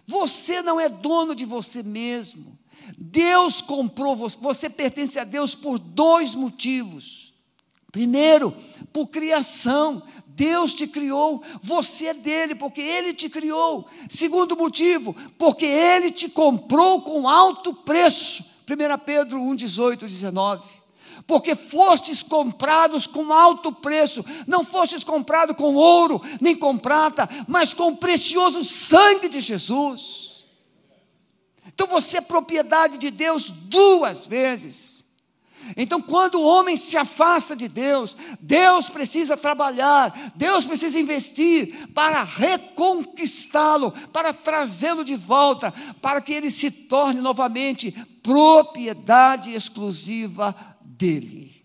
Você 0.05 0.61
não 0.61 0.79
é 0.79 0.87
dono 0.87 1.35
de 1.35 1.43
você 1.43 1.83
mesmo. 1.83 2.57
Deus 2.97 3.61
comprou 3.61 4.15
você, 4.15 4.37
você 4.37 4.69
pertence 4.69 5.19
a 5.19 5.23
Deus 5.23 5.55
por 5.55 5.77
dois 5.79 6.35
motivos. 6.35 7.33
Primeiro, 7.91 8.55
por 8.93 9.07
criação. 9.07 10.03
Deus 10.35 10.73
te 10.73 10.85
criou, 10.85 11.41
você 11.61 12.07
é 12.07 12.13
dele, 12.13 12.55
porque 12.55 12.81
ele 12.81 13.13
te 13.13 13.29
criou. 13.29 13.87
Segundo 14.09 14.55
motivo, 14.57 15.15
porque 15.37 15.65
ele 15.65 16.11
te 16.11 16.27
comprou 16.27 17.01
com 17.01 17.27
alto 17.27 17.73
preço. 17.73 18.43
1 18.69 19.05
Pedro 19.05 19.41
1, 19.41 19.55
18, 19.55 20.05
19 20.05 20.85
porque 21.27 21.55
fostes 21.55 22.21
comprados 22.21 23.07
com 23.07 23.33
alto 23.33 23.71
preço, 23.71 24.23
não 24.45 24.63
fostes 24.63 25.03
comprados 25.03 25.55
com 25.55 25.73
ouro, 25.73 26.21
nem 26.39 26.55
com 26.55 26.77
prata, 26.77 27.27
mas 27.47 27.73
com 27.73 27.87
o 27.87 27.97
precioso 27.97 28.63
sangue 28.63 29.27
de 29.27 29.39
Jesus. 29.39 30.45
Então 31.67 31.87
você 31.87 32.17
é 32.17 32.21
propriedade 32.21 32.99
de 32.99 33.09
Deus 33.09 33.49
duas 33.49 34.27
vezes. 34.27 35.04
Então, 35.75 36.01
quando 36.01 36.35
o 36.35 36.45
homem 36.45 36.75
se 36.75 36.97
afasta 36.97 37.55
de 37.55 37.67
Deus, 37.67 38.15
Deus 38.39 38.89
precisa 38.89 39.35
trabalhar, 39.35 40.33
Deus 40.35 40.63
precisa 40.65 40.99
investir 40.99 41.89
para 41.93 42.23
reconquistá-lo, 42.23 43.91
para 44.13 44.33
trazê-lo 44.33 45.03
de 45.03 45.15
volta, 45.15 45.73
para 46.01 46.21
que 46.21 46.33
ele 46.33 46.51
se 46.51 46.69
torne 46.69 47.21
novamente 47.21 47.91
propriedade 48.21 49.51
exclusiva 49.53 50.55
dele. 50.81 51.63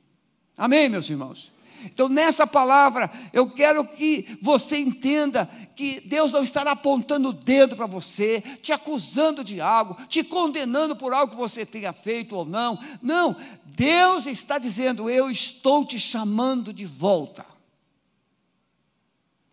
Amém, 0.56 0.88
meus 0.88 1.08
irmãos? 1.08 1.52
Então, 1.84 2.08
nessa 2.08 2.46
palavra, 2.46 3.10
eu 3.32 3.48
quero 3.48 3.84
que 3.84 4.38
você 4.40 4.78
entenda 4.78 5.46
que 5.74 6.00
Deus 6.00 6.32
não 6.32 6.42
estará 6.42 6.72
apontando 6.72 7.30
o 7.30 7.32
dedo 7.32 7.76
para 7.76 7.86
você, 7.86 8.42
te 8.60 8.72
acusando 8.72 9.42
de 9.42 9.60
algo, 9.60 9.96
te 10.06 10.22
condenando 10.22 10.94
por 10.94 11.12
algo 11.12 11.32
que 11.32 11.38
você 11.38 11.64
tenha 11.64 11.92
feito 11.92 12.36
ou 12.36 12.44
não. 12.44 12.78
Não, 13.00 13.36
Deus 13.64 14.26
está 14.26 14.58
dizendo: 14.58 15.08
Eu 15.08 15.30
estou 15.30 15.84
te 15.84 15.98
chamando 15.98 16.72
de 16.72 16.84
volta. 16.84 17.46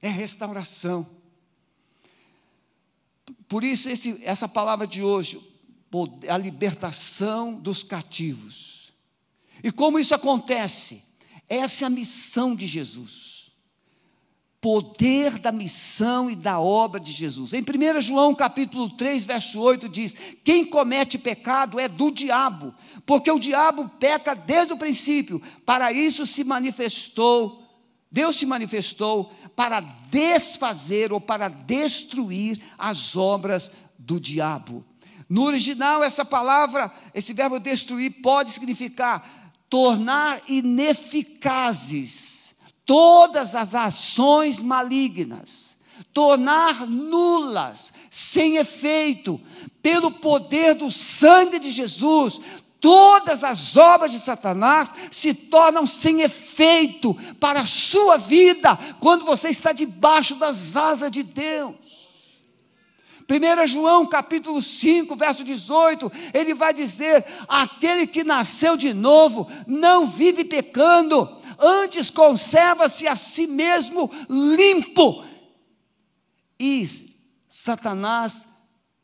É 0.01 0.09
restauração. 0.09 1.07
Por 3.47 3.63
isso, 3.63 3.89
esse, 3.89 4.21
essa 4.23 4.47
palavra 4.47 4.85
de 4.85 5.01
hoje, 5.01 5.41
a 6.29 6.37
libertação 6.37 7.53
dos 7.53 7.83
cativos. 7.83 8.91
E 9.63 9.71
como 9.71 9.97
isso 9.97 10.13
acontece? 10.13 11.06
Essa 11.47 11.85
é 11.85 11.87
a 11.87 11.89
missão 11.89 12.55
de 12.55 12.67
Jesus. 12.67 13.51
Poder 14.59 15.37
da 15.37 15.51
missão 15.51 16.29
e 16.29 16.35
da 16.35 16.59
obra 16.59 16.99
de 16.99 17.11
Jesus. 17.11 17.53
Em 17.53 17.61
1 17.61 18.01
João 18.01 18.33
capítulo 18.33 18.89
3, 18.89 19.25
verso 19.25 19.59
8 19.59 19.87
diz: 19.87 20.15
Quem 20.43 20.65
comete 20.65 21.17
pecado 21.17 21.79
é 21.79 21.87
do 21.87 22.11
diabo, 22.11 22.73
porque 23.05 23.31
o 23.31 23.39
diabo 23.39 23.87
peca 23.99 24.33
desde 24.33 24.73
o 24.73 24.77
princípio. 24.77 25.41
Para 25.65 25.93
isso 25.93 26.25
se 26.25 26.43
manifestou, 26.43 27.63
Deus 28.11 28.35
se 28.35 28.45
manifestou 28.45 29.31
para 29.55 29.79
desfazer 29.79 31.13
ou 31.13 31.21
para 31.21 31.47
destruir 31.47 32.61
as 32.77 33.15
obras 33.15 33.71
do 33.97 34.19
diabo. 34.19 34.83
No 35.29 35.43
original, 35.43 36.03
essa 36.03 36.23
palavra, 36.23 36.91
esse 37.13 37.33
verbo 37.33 37.59
destruir, 37.59 38.21
pode 38.21 38.49
significar 38.51 39.46
tornar 39.69 40.41
ineficazes 40.47 42.47
todas 42.87 43.53
as 43.53 43.75
ações 43.75 44.61
malignas, 44.61 45.75
tornar 46.13 46.87
nulas, 46.87 47.91
sem 48.09 48.55
efeito, 48.55 49.39
pelo 49.81 50.09
poder 50.09 50.73
do 50.73 50.89
sangue 50.89 51.59
de 51.59 51.69
Jesus, 51.69 52.39
todas 52.79 53.43
as 53.43 53.75
obras 53.75 54.13
de 54.13 54.19
Satanás 54.19 54.93
se 55.11 55.33
tornam 55.33 55.85
sem 55.85 56.21
efeito 56.21 57.13
para 57.39 57.59
a 57.59 57.65
sua 57.65 58.17
vida 58.17 58.77
quando 59.01 59.25
você 59.25 59.49
está 59.49 59.73
debaixo 59.73 60.35
das 60.35 60.77
asas 60.77 61.11
de 61.11 61.23
Deus. 61.23 61.75
1 63.29 63.67
João 63.67 64.05
capítulo 64.05 64.61
5, 64.61 65.15
verso 65.15 65.43
18, 65.43 66.09
ele 66.33 66.53
vai 66.53 66.73
dizer: 66.73 67.25
aquele 67.47 68.07
que 68.07 68.23
nasceu 68.23 68.77
de 68.77 68.93
novo 68.93 69.51
não 69.67 70.07
vive 70.07 70.45
pecando, 70.45 71.37
antes 71.59 72.09
conserva-se 72.09 73.07
a 73.07 73.15
si 73.15 73.45
mesmo 73.45 74.09
limpo. 74.29 75.23
E 76.57 76.85
Satanás 77.49 78.47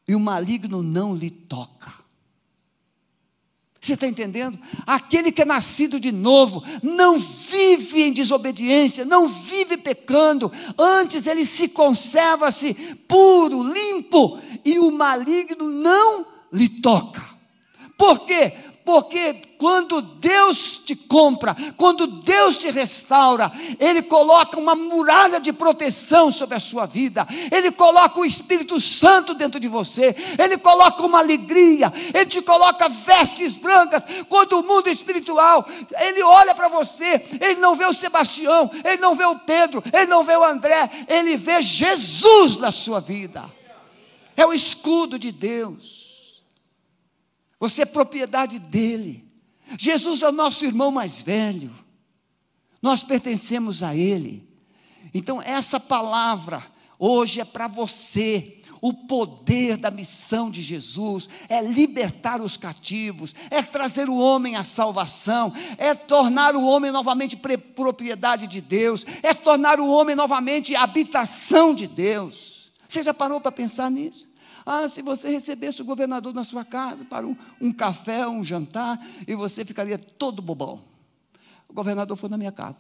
e 0.08 0.16
o 0.16 0.20
maligno 0.20 0.82
não 0.82 1.16
lhe 1.16 1.30
toca. 1.30 2.03
Você 3.84 3.96
está 3.96 4.08
entendendo? 4.08 4.58
Aquele 4.88 5.30
que 5.30 5.42
é 5.42 5.46
nascido 5.46 6.00
de 6.00 6.10
novo 6.10 6.64
não 6.82 7.20
vive 7.20 8.02
em 8.02 8.14
desobediência, 8.14 9.04
não 9.04 9.28
vive 9.28 9.76
pecando, 9.76 10.50
antes 10.78 11.28
ele 11.28 11.46
se 11.46 11.68
conserva-se 11.68 12.74
puro, 13.06 13.62
limpo, 13.62 14.40
e 14.64 14.80
o 14.80 14.90
maligno 14.90 15.68
não 15.68 16.26
lhe 16.54 16.70
toca. 16.70 17.22
Por 17.98 18.26
quê? 18.26 18.54
Porque 18.86 19.36
quando 19.58 20.02
Deus 20.02 20.76
te 20.84 20.94
compra, 20.94 21.56
quando 21.78 22.06
Deus 22.06 22.58
te 22.58 22.70
restaura, 22.70 23.50
Ele 23.80 24.02
coloca 24.02 24.60
uma 24.60 24.76
muralha 24.76 25.40
de 25.40 25.54
proteção 25.54 26.30
sobre 26.30 26.56
a 26.56 26.60
sua 26.60 26.86
vida, 26.86 27.26
Ele 27.50 27.72
coloca 27.72 28.20
o 28.20 28.26
Espírito 28.26 28.78
Santo 28.82 29.34
dentro 29.34 29.62
de 29.62 29.70
você, 29.70 30.14
Ele 30.38 30.58
coloca 30.58 31.02
uma 31.06 31.20
alegria, 31.20 31.94
Ele 32.14 32.26
te 32.26 32.42
coloca 32.42 32.90
vestes 32.90 33.56
brancas. 33.56 34.04
Quando 34.28 34.60
o 34.60 34.64
mundo 34.64 34.90
espiritual, 34.90 35.66
Ele 35.98 36.22
olha 36.22 36.54
para 36.54 36.68
você, 36.68 37.26
Ele 37.40 37.62
não 37.62 37.76
vê 37.76 37.86
o 37.86 37.94
Sebastião, 37.94 38.70
Ele 38.84 38.98
não 38.98 39.16
vê 39.16 39.24
o 39.24 39.40
Pedro, 39.40 39.82
Ele 39.94 40.08
não 40.08 40.26
vê 40.26 40.36
o 40.36 40.44
André, 40.44 40.90
Ele 41.08 41.38
vê 41.38 41.62
Jesus 41.62 42.58
na 42.58 42.72
sua 42.72 43.00
vida. 43.00 43.50
É 44.36 44.46
o 44.46 44.52
escudo 44.52 45.18
de 45.18 45.32
Deus. 45.32 46.03
Você 47.64 47.84
é 47.84 47.86
propriedade 47.86 48.60
dele. 48.60 49.26
Jesus 49.80 50.22
é 50.22 50.28
o 50.28 50.34
nosso 50.34 50.66
irmão 50.66 50.92
mais 50.92 51.22
velho. 51.22 51.74
Nós 52.82 53.04
pertencemos 53.04 53.82
a 53.82 53.96
ele. 53.96 54.46
Então, 55.14 55.42
essa 55.42 55.80
palavra 55.80 56.62
hoje 57.00 57.40
é 57.40 57.46
para 57.46 57.68
você. 57.68 58.60
O 58.82 58.94
poder 58.94 59.78
da 59.78 59.90
missão 59.90 60.52
de 60.52 60.62
Jesus 60.62 61.30
é 61.48 61.62
libertar 61.62 62.42
os 62.42 62.58
cativos, 62.58 63.34
é 63.50 63.62
trazer 63.62 64.10
o 64.10 64.18
homem 64.18 64.58
à 64.58 64.64
salvação, 64.66 65.54
é 65.78 65.94
tornar 65.94 66.58
o 66.58 66.66
homem 66.66 66.92
novamente 66.92 67.38
propriedade 67.38 68.46
de 68.46 68.60
Deus, 68.60 69.06
é 69.22 69.34
tornar 69.34 69.80
o 69.80 69.90
homem 69.90 70.18
novamente 70.18 70.76
habitação 70.76 71.74
de 71.74 71.88
Deus. 71.88 72.74
Você 72.86 73.02
já 73.02 73.14
parou 73.14 73.40
para 73.40 73.54
pensar 73.54 73.90
nisso? 73.90 74.33
Ah, 74.66 74.88
se 74.88 75.02
você 75.02 75.30
recebesse 75.30 75.82
o 75.82 75.86
governador 75.86 76.34
na 76.34 76.44
sua 76.44 76.64
casa 76.64 77.04
para 77.06 77.28
um, 77.28 77.36
um 77.60 77.72
café, 77.72 78.28
um 78.28 78.44
jantar, 78.44 79.00
e 79.28 79.36
você 79.36 79.66
ficaria 79.66 79.98
todo 79.98 80.42
bobão. 80.42 80.82
O 81.70 81.74
governador 81.74 82.16
foi 82.16 82.30
na 82.30 82.38
minha 82.38 82.52
casa. 82.52 82.80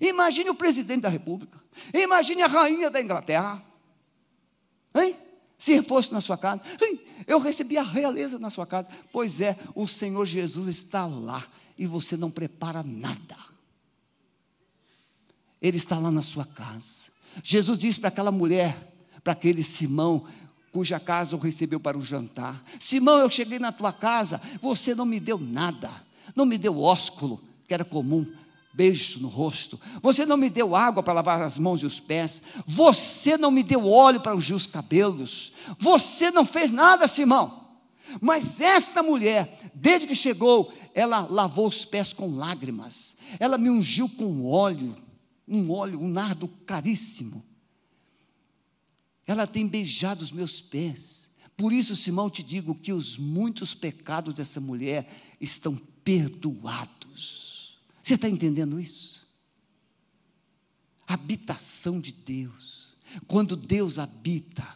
Imagine 0.00 0.50
o 0.50 0.54
presidente 0.54 1.02
da 1.02 1.08
República. 1.08 1.58
Imagine 1.92 2.42
a 2.42 2.46
rainha 2.46 2.90
da 2.90 3.00
Inglaterra. 3.00 3.64
Hein? 4.94 5.16
Se 5.56 5.82
fosse 5.82 6.12
na 6.12 6.20
sua 6.20 6.36
casa. 6.36 6.62
Hein? 6.82 7.00
Eu 7.26 7.38
recebi 7.38 7.78
a 7.78 7.82
realeza 7.82 8.38
na 8.38 8.50
sua 8.50 8.66
casa. 8.66 8.88
Pois 9.12 9.40
é, 9.40 9.56
o 9.74 9.86
Senhor 9.86 10.26
Jesus 10.26 10.68
está 10.68 11.06
lá 11.06 11.44
e 11.78 11.86
você 11.86 12.16
não 12.16 12.30
prepara 12.30 12.82
nada. 12.82 13.36
Ele 15.60 15.76
está 15.76 15.98
lá 15.98 16.10
na 16.10 16.22
sua 16.22 16.44
casa. 16.44 17.12
Jesus 17.42 17.78
disse 17.78 17.98
para 17.98 18.08
aquela 18.08 18.30
mulher, 18.30 18.92
para 19.22 19.32
aquele 19.32 19.64
Simão, 19.64 20.26
cuja 20.74 20.98
casa 20.98 21.36
o 21.36 21.38
recebeu 21.38 21.78
para 21.78 21.96
o 21.96 22.02
jantar. 22.02 22.60
Simão, 22.80 23.20
eu 23.20 23.30
cheguei 23.30 23.60
na 23.60 23.70
tua 23.70 23.92
casa, 23.92 24.42
você 24.60 24.92
não 24.92 25.06
me 25.06 25.20
deu 25.20 25.38
nada, 25.38 25.88
não 26.34 26.44
me 26.44 26.58
deu 26.58 26.80
ósculo, 26.80 27.40
que 27.68 27.72
era 27.72 27.84
comum, 27.84 28.26
beijo 28.72 29.20
no 29.20 29.28
rosto, 29.28 29.80
você 30.02 30.26
não 30.26 30.36
me 30.36 30.50
deu 30.50 30.74
água 30.74 31.00
para 31.00 31.12
lavar 31.12 31.40
as 31.42 31.60
mãos 31.60 31.80
e 31.80 31.86
os 31.86 32.00
pés, 32.00 32.42
você 32.66 33.36
não 33.36 33.52
me 33.52 33.62
deu 33.62 33.88
óleo 33.88 34.20
para 34.20 34.34
ungir 34.34 34.56
os 34.56 34.66
cabelos, 34.66 35.52
você 35.78 36.32
não 36.32 36.44
fez 36.44 36.72
nada, 36.72 37.06
Simão. 37.06 37.68
Mas 38.20 38.60
esta 38.60 39.00
mulher, 39.00 39.56
desde 39.72 40.08
que 40.08 40.14
chegou, 40.16 40.74
ela 40.92 41.20
lavou 41.30 41.68
os 41.68 41.84
pés 41.84 42.12
com 42.12 42.34
lágrimas, 42.34 43.16
ela 43.38 43.56
me 43.56 43.70
ungiu 43.70 44.08
com 44.08 44.44
óleo, 44.44 44.92
um 45.46 45.70
óleo, 45.70 46.02
um 46.02 46.08
nardo 46.08 46.48
caríssimo. 46.66 47.44
Ela 49.26 49.46
tem 49.46 49.66
beijado 49.66 50.22
os 50.22 50.32
meus 50.32 50.60
pés. 50.60 51.30
Por 51.56 51.72
isso, 51.72 51.94
Simão, 51.94 52.28
te 52.28 52.42
digo 52.42 52.74
que 52.74 52.92
os 52.92 53.16
muitos 53.16 53.74
pecados 53.74 54.34
dessa 54.34 54.60
mulher 54.60 55.08
estão 55.40 55.76
perdoados. 56.02 57.78
Você 58.02 58.14
está 58.14 58.28
entendendo 58.28 58.80
isso? 58.80 59.26
Habitação 61.06 62.00
de 62.00 62.12
Deus. 62.12 62.96
Quando 63.26 63.56
Deus 63.56 63.98
habita, 63.98 64.66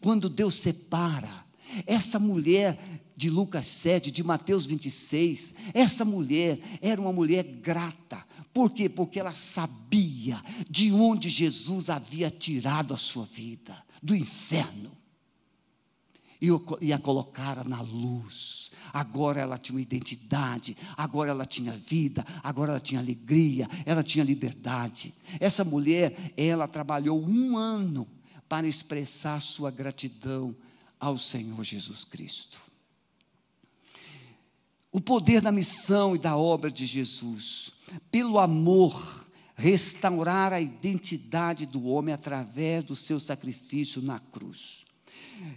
quando 0.00 0.28
Deus 0.28 0.56
separa, 0.56 1.44
essa 1.86 2.18
mulher 2.18 3.02
de 3.16 3.30
Lucas 3.30 3.66
7, 3.66 4.10
de 4.10 4.22
Mateus 4.22 4.66
26, 4.66 5.54
essa 5.72 6.04
mulher 6.04 6.58
era 6.80 7.00
uma 7.00 7.12
mulher 7.12 7.42
grata. 7.42 8.24
Por 8.54 8.70
quê? 8.70 8.88
Porque 8.88 9.18
ela 9.18 9.34
sabia 9.34 10.40
de 10.70 10.92
onde 10.92 11.28
Jesus 11.28 11.90
havia 11.90 12.30
tirado 12.30 12.94
a 12.94 12.96
sua 12.96 13.26
vida 13.26 13.76
do 14.00 14.14
inferno 14.14 14.92
e, 16.80 16.92
a 16.92 16.98
colocara 16.98 17.64
na 17.64 17.80
luz. 17.80 18.70
Agora 18.92 19.40
ela 19.40 19.58
tinha 19.58 19.74
uma 19.74 19.82
identidade, 19.82 20.76
agora 20.96 21.30
ela 21.30 21.44
tinha 21.44 21.72
vida, 21.72 22.24
agora 22.44 22.70
ela 22.72 22.80
tinha 22.80 23.00
alegria, 23.00 23.68
ela 23.84 24.04
tinha 24.04 24.24
liberdade. 24.24 25.12
Essa 25.40 25.64
mulher, 25.64 26.32
ela 26.36 26.68
trabalhou 26.68 27.20
um 27.20 27.56
ano 27.56 28.06
para 28.48 28.68
expressar 28.68 29.42
sua 29.42 29.70
gratidão 29.70 30.54
ao 31.00 31.18
Senhor 31.18 31.64
Jesus 31.64 32.04
Cristo. 32.04 32.60
O 34.94 35.00
poder 35.00 35.40
da 35.40 35.50
missão 35.50 36.14
e 36.14 36.20
da 36.20 36.36
obra 36.36 36.70
de 36.70 36.86
Jesus, 36.86 37.72
pelo 38.12 38.38
amor 38.38 39.26
restaurar 39.56 40.52
a 40.52 40.60
identidade 40.60 41.66
do 41.66 41.86
homem 41.86 42.14
através 42.14 42.84
do 42.84 42.94
seu 42.94 43.18
sacrifício 43.18 44.00
na 44.00 44.20
cruz. 44.20 44.84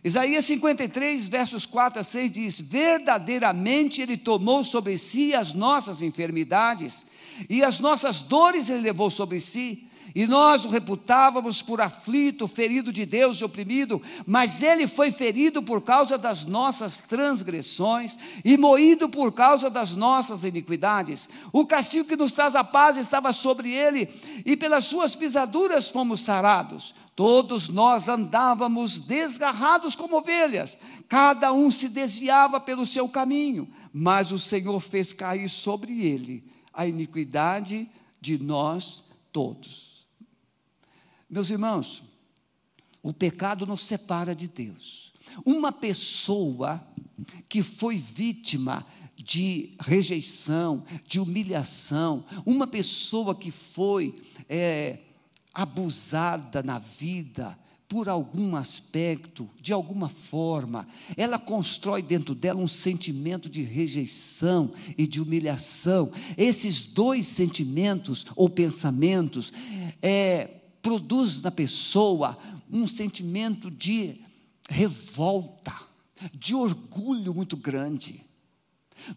Isaías 0.04 0.44
53, 0.46 1.30
versos 1.30 1.68
4 1.68 2.00
a 2.00 2.04
6 2.04 2.32
diz: 2.32 2.60
Verdadeiramente 2.60 4.02
Ele 4.02 4.18
tomou 4.18 4.64
sobre 4.64 4.98
si 4.98 5.36
as 5.36 5.54
nossas 5.54 6.02
enfermidades, 6.02 7.06
e 7.48 7.64
as 7.64 7.80
nossas 7.80 8.24
dores 8.24 8.72
Ele 8.72 8.82
levou 8.82 9.12
sobre 9.12 9.40
si 9.40 9.87
e 10.16 10.26
nós 10.26 10.66
o 10.66 10.70
reputávamos 10.70 11.62
por 11.62 11.82
aflito, 11.82 12.48
ferido 12.48 12.92
de 12.92 13.06
Deus 13.06 13.38
e 13.38 13.44
oprimido, 13.44 14.02
mas 14.26 14.64
ele 14.64 14.88
foi 14.88 15.12
ferido 15.12 15.62
por 15.62 15.82
causa 15.82 16.18
das 16.18 16.46
nossas 16.46 17.00
transgressões 17.00 18.18
e 18.44 18.58
moído 18.58 19.10
por 19.10 19.32
causa 19.32 19.70
das 19.70 19.96
nossas 19.96 20.44
iniquidades. 20.44 21.28
O 21.52 21.66
castigo 21.66 22.08
que 22.08 22.16
nos 22.16 22.32
traz 22.32 22.56
a 22.56 22.64
paz 22.64 22.98
estava 22.98 23.32
sobre 23.32 23.72
ele, 23.72 24.10
e 24.46 24.56
pelas 24.56 24.86
suas 24.86 25.16
pisaduras 25.16 25.90
fomos 25.90 26.22
sarados. 26.22 26.94
Todos 27.16 27.68
nós 27.68 28.08
andávamos 28.08 29.00
desgarrados 29.00 29.96
como 29.96 30.18
ovelhas, 30.18 30.78
cada 31.10 31.52
um 31.52 31.72
se 31.72 31.90
desviava 31.90 32.60
pelo 32.60 32.86
seu 32.86 33.10
caminho, 33.10 33.68
mas 33.92 34.32
o 34.32 34.38
Senhor 34.38 34.80
fez 34.80 35.14
cair 35.14 35.50
sobre 35.50 36.06
ele 36.06 36.44
a 36.72 36.86
iniquidade 36.86 37.90
de 38.22 38.38
nós 38.38 39.04
todos. 39.32 39.87
Meus 41.30 41.50
irmãos, 41.50 42.04
o 43.04 43.12
pecado 43.12 43.66
nos 43.68 43.86
separa 43.86 44.34
de 44.34 44.48
Deus. 44.48 45.12
Uma 45.46 45.72
pessoa 45.72 46.86
que 47.50 47.62
foi 47.62 47.98
vítima 47.98 48.86
de 49.16 49.72
rejeição, 49.80 50.86
de 51.06 51.20
humilhação, 51.20 52.24
uma 52.46 52.66
pessoa 52.66 53.36
que 53.36 53.52
foi 53.52 54.16
é, 54.48 55.00
abusada 55.54 56.64
na 56.64 56.80
vida 56.80 57.58
por 57.90 58.08
algum 58.08 58.56
aspecto, 58.56 59.50
de 59.62 59.72
alguma 59.72 60.10
forma, 60.10 60.88
ela 61.16 61.40
constrói 61.40 62.02
dentro 62.02 62.36
dela 62.36 62.60
um 62.60 62.68
sentimento 62.68 63.50
de 63.50 63.64
rejeição 63.64 64.72
e 64.98 65.08
de 65.08 65.22
humilhação. 65.22 66.12
Esses 66.38 66.84
dois 66.84 67.26
sentimentos 67.26 68.26
ou 68.36 68.50
pensamentos 68.50 69.54
é, 70.02 70.58
produz 70.88 71.42
na 71.42 71.52
pessoa 71.52 72.40
um 72.72 72.88
sentimento 72.88 73.70
de 73.70 74.22
revolta, 74.70 75.76
de 76.34 76.56
orgulho 76.56 77.34
muito 77.34 77.58
grande. 77.58 78.24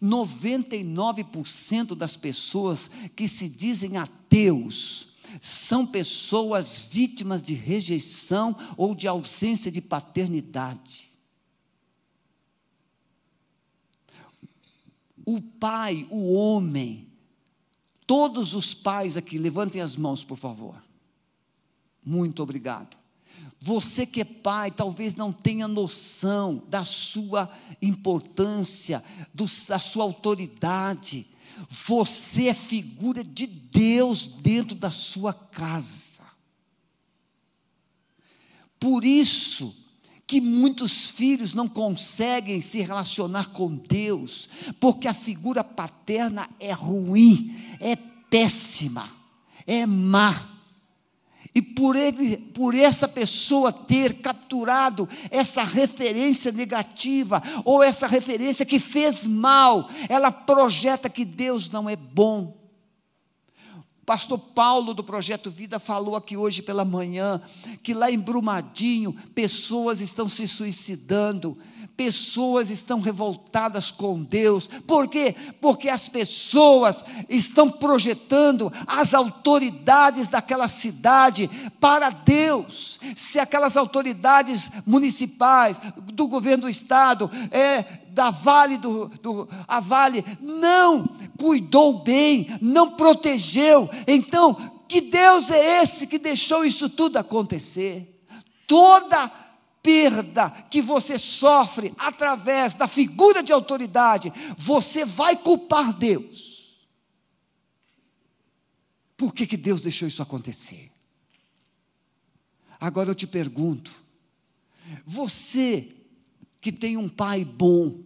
99% 0.03 1.95
das 1.95 2.17
pessoas 2.17 2.91
que 3.15 3.25
se 3.25 3.47
dizem 3.47 3.95
ateus 3.95 5.15
são 5.39 5.87
pessoas 5.87 6.81
vítimas 6.91 7.41
de 7.41 7.53
rejeição 7.53 8.53
ou 8.75 8.93
de 8.93 9.07
ausência 9.07 9.71
de 9.71 9.79
paternidade. 9.79 11.09
O 15.25 15.39
pai, 15.41 16.05
o 16.09 16.33
homem, 16.33 17.07
todos 18.05 18.55
os 18.55 18.73
pais 18.73 19.15
aqui, 19.15 19.37
levantem 19.37 19.81
as 19.81 19.95
mãos, 19.95 20.21
por 20.21 20.35
favor. 20.35 20.90
Muito 22.03 22.41
obrigado. 22.41 22.97
Você 23.59 24.05
que 24.07 24.21
é 24.21 24.25
pai, 24.25 24.71
talvez 24.71 25.13
não 25.13 25.31
tenha 25.31 25.67
noção 25.67 26.63
da 26.67 26.83
sua 26.83 27.51
importância, 27.79 29.03
do, 29.33 29.45
da 29.67 29.77
sua 29.77 30.03
autoridade. 30.03 31.27
Você 31.85 32.47
é 32.47 32.53
figura 32.55 33.23
de 33.23 33.45
Deus 33.45 34.27
dentro 34.27 34.75
da 34.75 34.89
sua 34.89 35.31
casa. 35.31 36.21
Por 38.79 39.05
isso 39.05 39.75
que 40.25 40.41
muitos 40.41 41.11
filhos 41.11 41.53
não 41.53 41.67
conseguem 41.67 42.61
se 42.61 42.81
relacionar 42.81 43.49
com 43.49 43.75
Deus, 43.75 44.49
porque 44.79 45.07
a 45.07 45.13
figura 45.13 45.63
paterna 45.63 46.49
é 46.59 46.71
ruim, 46.71 47.55
é 47.79 47.95
péssima, 47.95 49.07
é 49.67 49.85
má. 49.85 50.60
E 51.53 51.61
por, 51.61 51.97
ele, 51.97 52.37
por 52.37 52.73
essa 52.73 53.07
pessoa 53.07 53.73
ter 53.73 54.21
capturado 54.21 55.07
essa 55.29 55.63
referência 55.63 56.51
negativa, 56.51 57.43
ou 57.65 57.83
essa 57.83 58.07
referência 58.07 58.65
que 58.65 58.79
fez 58.79 59.27
mal, 59.27 59.89
ela 60.07 60.31
projeta 60.31 61.09
que 61.09 61.25
Deus 61.25 61.69
não 61.69 61.89
é 61.89 61.95
bom. 61.95 62.61
Pastor 64.05 64.37
Paulo 64.37 64.93
do 64.93 65.03
Projeto 65.03 65.51
Vida 65.51 65.77
falou 65.77 66.15
aqui 66.15 66.35
hoje 66.35 66.61
pela 66.61 66.83
manhã 66.83 67.41
que 67.83 67.93
lá 67.93 68.09
em 68.09 68.19
Brumadinho 68.19 69.13
pessoas 69.35 70.01
estão 70.01 70.27
se 70.27 70.47
suicidando 70.47 71.57
pessoas 71.95 72.69
estão 72.69 72.99
revoltadas 72.99 73.91
com 73.91 74.21
Deus. 74.21 74.67
Por 74.67 75.07
quê? 75.07 75.35
Porque 75.59 75.89
as 75.89 76.09
pessoas 76.09 77.03
estão 77.29 77.69
projetando 77.69 78.71
as 78.87 79.13
autoridades 79.13 80.27
daquela 80.27 80.67
cidade 80.67 81.49
para 81.79 82.09
Deus. 82.09 82.99
Se 83.15 83.39
aquelas 83.39 83.77
autoridades 83.77 84.71
municipais, 84.85 85.79
do 86.13 86.27
governo 86.27 86.63
do 86.63 86.69
estado, 86.69 87.29
é, 87.51 87.83
da 88.09 88.31
Vale 88.31 88.77
do, 88.77 89.07
do 89.21 89.47
a 89.67 89.79
Vale, 89.79 90.25
não 90.39 91.07
cuidou 91.37 92.03
bem, 92.03 92.47
não 92.61 92.91
protegeu. 92.91 93.89
Então, 94.07 94.81
que 94.87 95.01
Deus 95.01 95.49
é 95.49 95.81
esse 95.81 96.07
que 96.07 96.19
deixou 96.19 96.65
isso 96.65 96.89
tudo 96.89 97.17
acontecer? 97.17 98.21
Toda 98.67 99.31
perda 99.81 100.49
que 100.49 100.81
você 100.81 101.17
sofre 101.17 101.93
através 101.97 102.73
da 102.73 102.87
figura 102.87 103.41
de 103.41 103.51
autoridade, 103.51 104.31
você 104.57 105.03
vai 105.03 105.35
culpar 105.35 105.93
Deus. 105.97 106.87
Por 109.17 109.33
que, 109.33 109.45
que 109.45 109.57
Deus 109.57 109.81
deixou 109.81 110.07
isso 110.07 110.21
acontecer? 110.21 110.91
Agora 112.79 113.09
eu 113.09 113.15
te 113.15 113.27
pergunto, 113.27 113.91
você 115.05 115.95
que 116.59 116.71
tem 116.71 116.97
um 116.97 117.09
pai 117.09 117.45
bom, 117.45 117.99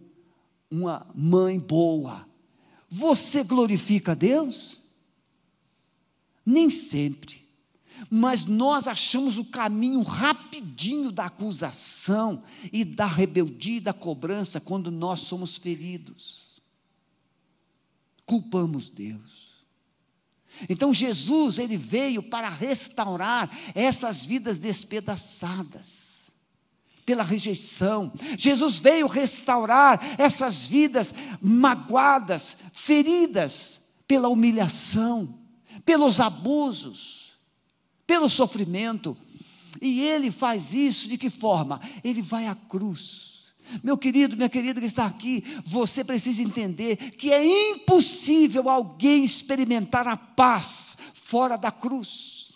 uma 0.70 1.06
mãe 1.14 1.58
boa, 1.58 2.28
você 2.88 3.42
glorifica 3.42 4.14
Deus? 4.14 4.80
Nem 6.44 6.68
sempre 6.68 7.45
mas 8.10 8.44
nós 8.44 8.86
achamos 8.86 9.38
o 9.38 9.44
caminho 9.44 10.02
rapidinho 10.02 11.10
da 11.10 11.26
acusação 11.26 12.42
e 12.72 12.84
da 12.84 13.06
rebeldia 13.06 13.78
e 13.78 13.80
da 13.80 13.92
cobrança 13.92 14.60
quando 14.60 14.90
nós 14.90 15.20
somos 15.20 15.56
feridos. 15.56 16.60
Culpamos 18.24 18.88
Deus. 18.88 19.46
Então 20.68 20.92
Jesus, 20.92 21.58
ele 21.58 21.76
veio 21.76 22.22
para 22.22 22.48
restaurar 22.48 23.50
essas 23.74 24.24
vidas 24.24 24.58
despedaçadas 24.58 26.32
pela 27.04 27.22
rejeição. 27.22 28.12
Jesus 28.36 28.78
veio 28.78 29.06
restaurar 29.06 30.00
essas 30.18 30.66
vidas 30.66 31.14
magoadas, 31.40 32.56
feridas 32.72 33.88
pela 34.08 34.28
humilhação, 34.28 35.38
pelos 35.84 36.20
abusos 36.20 37.25
pelo 38.06 38.28
sofrimento. 38.30 39.16
E 39.80 40.02
ele 40.02 40.30
faz 40.30 40.74
isso 40.74 41.08
de 41.08 41.18
que 41.18 41.28
forma? 41.28 41.80
Ele 42.02 42.22
vai 42.22 42.46
à 42.46 42.54
cruz. 42.54 43.46
Meu 43.82 43.98
querido, 43.98 44.36
minha 44.36 44.48
querida 44.48 44.80
que 44.80 44.86
está 44.86 45.06
aqui, 45.06 45.42
você 45.64 46.04
precisa 46.04 46.42
entender 46.42 46.96
que 47.12 47.32
é 47.32 47.72
impossível 47.72 48.70
alguém 48.70 49.24
experimentar 49.24 50.06
a 50.06 50.16
paz 50.16 50.96
fora 51.14 51.56
da 51.56 51.72
cruz. 51.72 52.52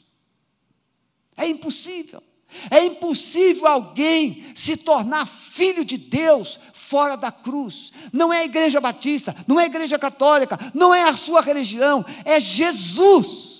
É 1.36 1.48
impossível. 1.48 2.22
É 2.70 2.84
impossível 2.84 3.66
alguém 3.66 4.44
se 4.54 4.76
tornar 4.76 5.26
filho 5.26 5.84
de 5.84 5.96
Deus 5.96 6.58
fora 6.72 7.16
da 7.16 7.30
cruz. 7.30 7.92
Não 8.12 8.32
é 8.32 8.40
a 8.40 8.44
igreja 8.44 8.80
batista, 8.80 9.34
não 9.46 9.58
é 9.58 9.64
a 9.64 9.66
igreja 9.66 9.98
católica, 9.98 10.58
não 10.74 10.94
é 10.94 11.02
a 11.02 11.16
sua 11.16 11.40
religião, 11.40 12.04
é 12.24 12.40
Jesus. 12.40 13.59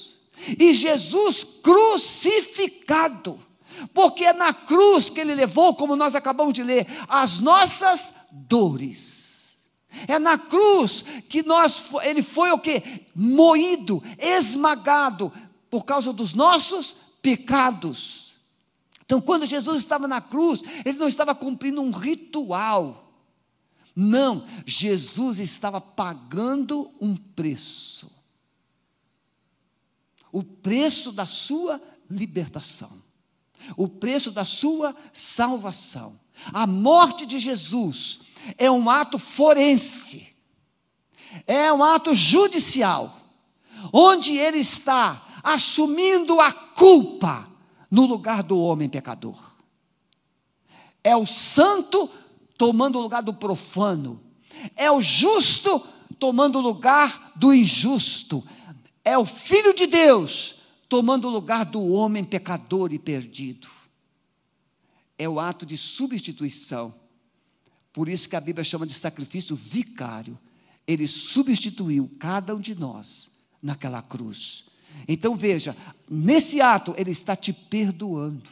E 0.58 0.72
Jesus 0.72 1.44
crucificado, 1.62 3.38
porque 3.92 4.24
é 4.24 4.32
na 4.32 4.52
cruz 4.52 5.10
que 5.10 5.20
ele 5.20 5.34
levou, 5.34 5.74
como 5.74 5.96
nós 5.96 6.14
acabamos 6.14 6.54
de 6.54 6.62
ler, 6.62 6.86
as 7.08 7.38
nossas 7.38 8.14
dores. 8.30 9.58
É 10.06 10.18
na 10.18 10.38
cruz 10.38 11.04
que 11.28 11.42
nós, 11.42 11.90
ele 12.02 12.22
foi 12.22 12.50
o 12.52 12.58
que? 12.58 13.04
Moído, 13.14 14.02
esmagado, 14.18 15.32
por 15.68 15.84
causa 15.84 16.12
dos 16.12 16.32
nossos 16.32 16.96
pecados. 17.20 18.32
Então, 19.04 19.20
quando 19.20 19.46
Jesus 19.46 19.78
estava 19.78 20.06
na 20.06 20.20
cruz, 20.20 20.62
ele 20.84 20.98
não 20.98 21.08
estava 21.08 21.34
cumprindo 21.34 21.80
um 21.80 21.90
ritual. 21.90 23.12
Não, 23.94 24.46
Jesus 24.64 25.40
estava 25.40 25.80
pagando 25.80 26.90
um 27.00 27.16
preço 27.16 28.19
o 30.32 30.42
preço 30.42 31.12
da 31.12 31.26
sua 31.26 31.80
libertação, 32.08 33.02
o 33.76 33.88
preço 33.88 34.30
da 34.30 34.44
sua 34.44 34.94
salvação. 35.12 36.18
A 36.52 36.66
morte 36.66 37.26
de 37.26 37.38
Jesus 37.38 38.20
é 38.56 38.70
um 38.70 38.88
ato 38.88 39.18
forense, 39.18 40.34
é 41.46 41.72
um 41.72 41.84
ato 41.84 42.14
judicial, 42.14 43.20
onde 43.92 44.36
ele 44.36 44.58
está 44.58 45.26
assumindo 45.42 46.40
a 46.40 46.52
culpa 46.52 47.48
no 47.90 48.06
lugar 48.06 48.42
do 48.42 48.58
homem 48.58 48.88
pecador. 48.88 49.38
É 51.02 51.16
o 51.16 51.26
santo 51.26 52.08
tomando 52.56 52.98
o 52.98 53.02
lugar 53.02 53.22
do 53.22 53.34
profano, 53.34 54.20
é 54.76 54.90
o 54.90 55.00
justo 55.00 55.80
tomando 56.18 56.58
o 56.58 56.62
lugar 56.62 57.32
do 57.34 57.54
injusto, 57.54 58.44
é 59.04 59.16
o 59.16 59.24
Filho 59.24 59.74
de 59.74 59.86
Deus 59.86 60.56
tomando 60.88 61.28
o 61.28 61.30
lugar 61.30 61.64
do 61.64 61.86
homem 61.86 62.24
pecador 62.24 62.92
e 62.92 62.98
perdido. 62.98 63.68
É 65.16 65.28
o 65.28 65.38
ato 65.38 65.64
de 65.64 65.76
substituição. 65.76 66.94
Por 67.92 68.08
isso 68.08 68.28
que 68.28 68.36
a 68.36 68.40
Bíblia 68.40 68.64
chama 68.64 68.86
de 68.86 68.94
sacrifício 68.94 69.54
vicário. 69.54 70.38
Ele 70.86 71.06
substituiu 71.06 72.10
cada 72.18 72.54
um 72.54 72.60
de 72.60 72.74
nós 72.74 73.30
naquela 73.62 74.02
cruz. 74.02 74.66
Então 75.06 75.36
veja, 75.36 75.76
nesse 76.08 76.60
ato 76.60 76.94
ele 76.96 77.10
está 77.10 77.36
te 77.36 77.52
perdoando. 77.52 78.50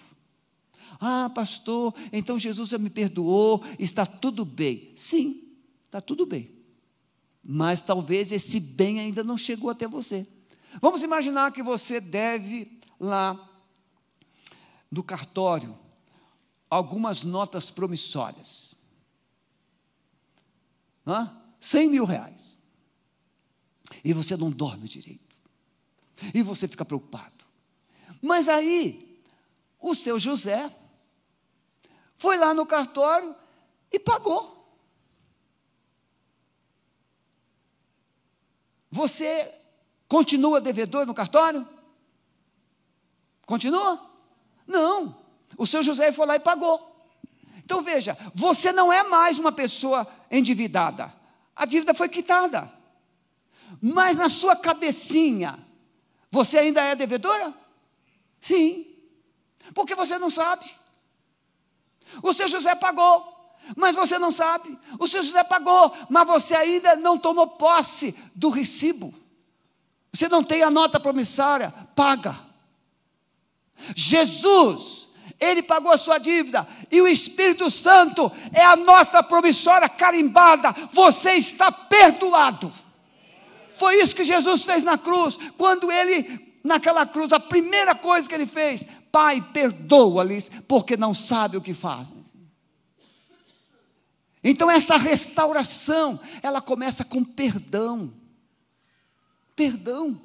Ah, 1.00 1.30
pastor, 1.32 1.94
então 2.12 2.38
Jesus 2.38 2.68
já 2.68 2.78
me 2.78 2.90
perdoou, 2.90 3.62
está 3.78 4.04
tudo 4.04 4.44
bem. 4.44 4.90
Sim, 4.94 5.42
está 5.86 6.00
tudo 6.00 6.26
bem. 6.26 6.50
Mas 7.42 7.80
talvez 7.80 8.32
esse 8.32 8.60
bem 8.60 9.00
ainda 9.00 9.24
não 9.24 9.36
chegou 9.36 9.70
até 9.70 9.86
você. 9.86 10.26
Vamos 10.80 11.02
imaginar 11.02 11.52
que 11.52 11.62
você 11.62 12.00
deve 12.00 12.78
lá 13.00 13.48
no 14.90 15.02
cartório 15.02 15.78
algumas 16.70 17.22
notas 17.22 17.70
promissórias. 17.70 18.74
Hã? 21.06 21.34
100 21.60 21.90
mil 21.90 22.04
reais. 22.04 22.60
E 24.04 24.12
você 24.12 24.36
não 24.36 24.50
dorme 24.50 24.86
direito. 24.86 25.34
E 26.34 26.42
você 26.42 26.68
fica 26.68 26.84
preocupado. 26.84 27.44
Mas 28.20 28.48
aí, 28.48 29.22
o 29.80 29.94
seu 29.94 30.18
José 30.18 30.74
foi 32.14 32.36
lá 32.36 32.52
no 32.52 32.66
cartório 32.66 33.34
e 33.90 33.98
pagou. 33.98 34.56
Você 38.90 39.57
Continua 40.08 40.60
devedor 40.60 41.04
no 41.06 41.12
cartório? 41.12 41.68
Continua? 43.44 44.00
Não. 44.66 45.16
O 45.56 45.66
seu 45.66 45.82
José 45.82 46.10
foi 46.12 46.26
lá 46.26 46.36
e 46.36 46.40
pagou. 46.40 46.96
Então 47.64 47.82
veja, 47.82 48.16
você 48.34 48.72
não 48.72 48.90
é 48.90 49.02
mais 49.02 49.38
uma 49.38 49.52
pessoa 49.52 50.06
endividada. 50.30 51.12
A 51.54 51.66
dívida 51.66 51.92
foi 51.92 52.08
quitada. 52.08 52.72
Mas 53.82 54.16
na 54.16 54.30
sua 54.30 54.56
cabecinha, 54.56 55.58
você 56.30 56.58
ainda 56.58 56.82
é 56.82 56.94
devedora? 56.94 57.52
Sim. 58.40 58.86
Porque 59.74 59.94
você 59.94 60.18
não 60.18 60.30
sabe. 60.30 60.70
O 62.22 62.32
seu 62.32 62.48
José 62.48 62.74
pagou, 62.74 63.54
mas 63.76 63.94
você 63.94 64.18
não 64.18 64.30
sabe. 64.30 64.78
O 64.98 65.06
seu 65.06 65.22
José 65.22 65.44
pagou, 65.44 65.94
mas 66.08 66.26
você 66.26 66.54
ainda 66.54 66.96
não 66.96 67.18
tomou 67.18 67.46
posse 67.46 68.16
do 68.34 68.48
recibo. 68.48 69.14
Você 70.12 70.28
não 70.28 70.42
tem 70.42 70.62
a 70.62 70.70
nota 70.70 70.98
promissária? 70.98 71.72
Paga. 71.94 72.36
Jesus 73.94 75.08
Ele 75.40 75.62
pagou 75.62 75.92
a 75.92 75.98
sua 75.98 76.18
dívida 76.18 76.66
e 76.90 77.00
o 77.00 77.06
Espírito 77.06 77.70
Santo 77.70 78.30
é 78.52 78.64
a 78.64 78.74
nota 78.74 79.22
promissória 79.22 79.88
carimbada. 79.88 80.74
Você 80.92 81.32
está 81.34 81.70
perdoado. 81.70 82.72
Foi 83.76 84.02
isso 84.02 84.16
que 84.16 84.24
Jesus 84.24 84.64
fez 84.64 84.82
na 84.82 84.98
cruz. 84.98 85.38
Quando 85.56 85.92
ele, 85.92 86.58
naquela 86.64 87.06
cruz, 87.06 87.32
a 87.32 87.38
primeira 87.38 87.94
coisa 87.94 88.28
que 88.28 88.34
ele 88.34 88.46
fez, 88.46 88.84
Pai, 89.12 89.40
perdoa-lhes, 89.40 90.50
porque 90.66 90.96
não 90.96 91.14
sabe 91.14 91.56
o 91.56 91.62
que 91.62 91.72
fazem. 91.72 92.18
Então 94.42 94.70
essa 94.70 94.96
restauração, 94.96 96.20
ela 96.42 96.60
começa 96.60 97.04
com 97.04 97.24
perdão. 97.24 98.12
Perdão. 99.58 100.20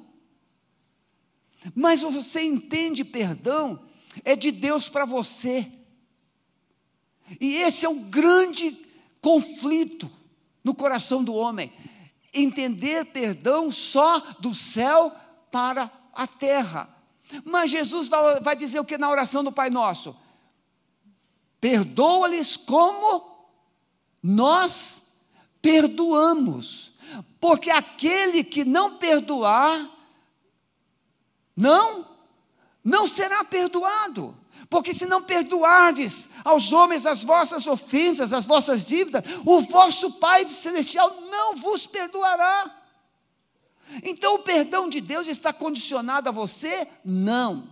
Mas 1.74 2.02
você 2.02 2.40
entende 2.40 3.02
perdão 3.02 3.84
é 4.24 4.36
de 4.36 4.52
Deus 4.52 4.88
para 4.88 5.04
você. 5.04 5.68
E 7.40 7.56
esse 7.56 7.84
é 7.84 7.88
o 7.88 7.98
grande 7.98 8.80
conflito 9.20 10.08
no 10.62 10.72
coração 10.72 11.24
do 11.24 11.34
homem. 11.34 11.72
Entender 12.32 13.06
perdão 13.06 13.72
só 13.72 14.20
do 14.38 14.54
céu 14.54 15.12
para 15.50 15.90
a 16.12 16.28
terra. 16.28 16.88
Mas 17.44 17.72
Jesus 17.72 18.08
vai 18.40 18.54
dizer 18.54 18.78
o 18.78 18.84
que 18.84 18.96
na 18.96 19.10
oração 19.10 19.42
do 19.42 19.50
Pai 19.50 19.68
Nosso? 19.68 20.16
Perdoa-lhes 21.60 22.56
como 22.56 23.48
nós 24.22 25.08
perdoamos. 25.60 26.93
Porque 27.40 27.70
aquele 27.70 28.42
que 28.42 28.64
não 28.64 28.96
perdoar, 28.96 29.88
não, 31.56 32.08
não 32.82 33.06
será 33.06 33.44
perdoado. 33.44 34.36
Porque 34.68 34.94
se 34.94 35.06
não 35.06 35.22
perdoardes 35.22 36.30
aos 36.44 36.72
homens 36.72 37.06
as 37.06 37.22
vossas 37.22 37.66
ofensas, 37.66 38.32
as 38.32 38.46
vossas 38.46 38.82
dívidas, 38.82 39.22
o 39.44 39.60
vosso 39.60 40.12
Pai 40.12 40.46
Celestial 40.48 41.20
não 41.30 41.56
vos 41.56 41.86
perdoará. 41.86 42.82
Então 44.02 44.36
o 44.36 44.42
perdão 44.42 44.88
de 44.88 45.00
Deus 45.00 45.28
está 45.28 45.52
condicionado 45.52 46.28
a 46.28 46.32
você? 46.32 46.88
Não. 47.04 47.68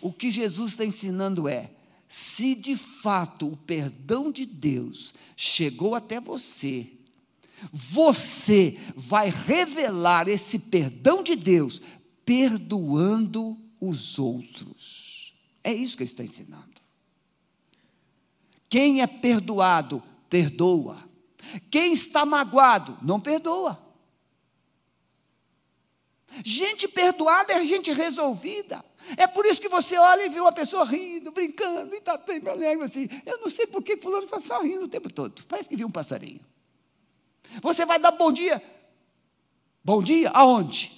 O 0.00 0.12
que 0.12 0.30
Jesus 0.30 0.72
está 0.72 0.84
ensinando 0.84 1.48
é: 1.48 1.70
se 2.08 2.54
de 2.54 2.76
fato 2.76 3.46
o 3.46 3.56
perdão 3.56 4.30
de 4.30 4.44
Deus 4.44 5.14
chegou 5.36 5.94
até 5.94 6.20
você, 6.20 6.92
você 7.72 8.78
vai 8.94 9.30
revelar 9.30 10.28
esse 10.28 10.58
perdão 10.58 11.22
de 11.22 11.36
Deus 11.36 11.80
perdoando 12.24 13.58
os 13.80 14.18
outros. 14.18 15.34
É 15.62 15.72
isso 15.72 15.96
que 15.96 16.02
ele 16.02 16.10
está 16.10 16.24
ensinando. 16.24 16.74
Quem 18.68 19.02
é 19.02 19.06
perdoado, 19.06 20.02
perdoa. 20.28 21.08
Quem 21.70 21.92
está 21.92 22.24
magoado, 22.24 22.98
não 23.02 23.20
perdoa. 23.20 23.80
Gente 26.44 26.88
perdoada 26.88 27.52
é 27.52 27.64
gente 27.64 27.92
resolvida. 27.92 28.84
É 29.16 29.26
por 29.26 29.44
isso 29.44 29.60
que 29.60 29.68
você 29.68 29.98
olha 29.98 30.26
e 30.26 30.28
vê 30.28 30.40
uma 30.40 30.52
pessoa 30.52 30.84
rindo, 30.84 31.30
brincando, 31.30 31.94
e 31.94 31.98
está 31.98 32.16
bem 32.16 32.40
alegre 32.48 32.84
assim. 32.84 33.08
Eu 33.24 33.38
não 33.38 33.48
sei 33.48 33.66
por 33.66 33.82
que 33.82 33.98
fulano 33.98 34.24
está 34.24 34.40
só 34.40 34.60
rindo 34.62 34.84
o 34.84 34.88
tempo 34.88 35.12
todo. 35.12 35.44
Parece 35.46 35.68
que 35.68 35.76
viu 35.76 35.86
um 35.86 35.92
passarinho. 35.92 36.40
Você 37.62 37.84
vai 37.84 37.98
dar 37.98 38.12
bom 38.12 38.32
dia. 38.32 38.62
Bom 39.84 40.02
dia 40.02 40.30
aonde? 40.30 40.92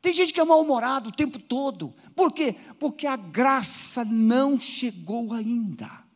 Tem 0.00 0.12
gente 0.12 0.32
que 0.32 0.40
é 0.40 0.44
mal-humorado 0.44 1.10
o 1.10 1.12
tempo 1.12 1.38
todo. 1.38 1.94
Por 2.14 2.32
quê? 2.32 2.54
Porque 2.78 3.06
a 3.06 3.16
graça 3.16 4.04
não 4.04 4.58
chegou 4.60 5.32
ainda. 5.34 6.07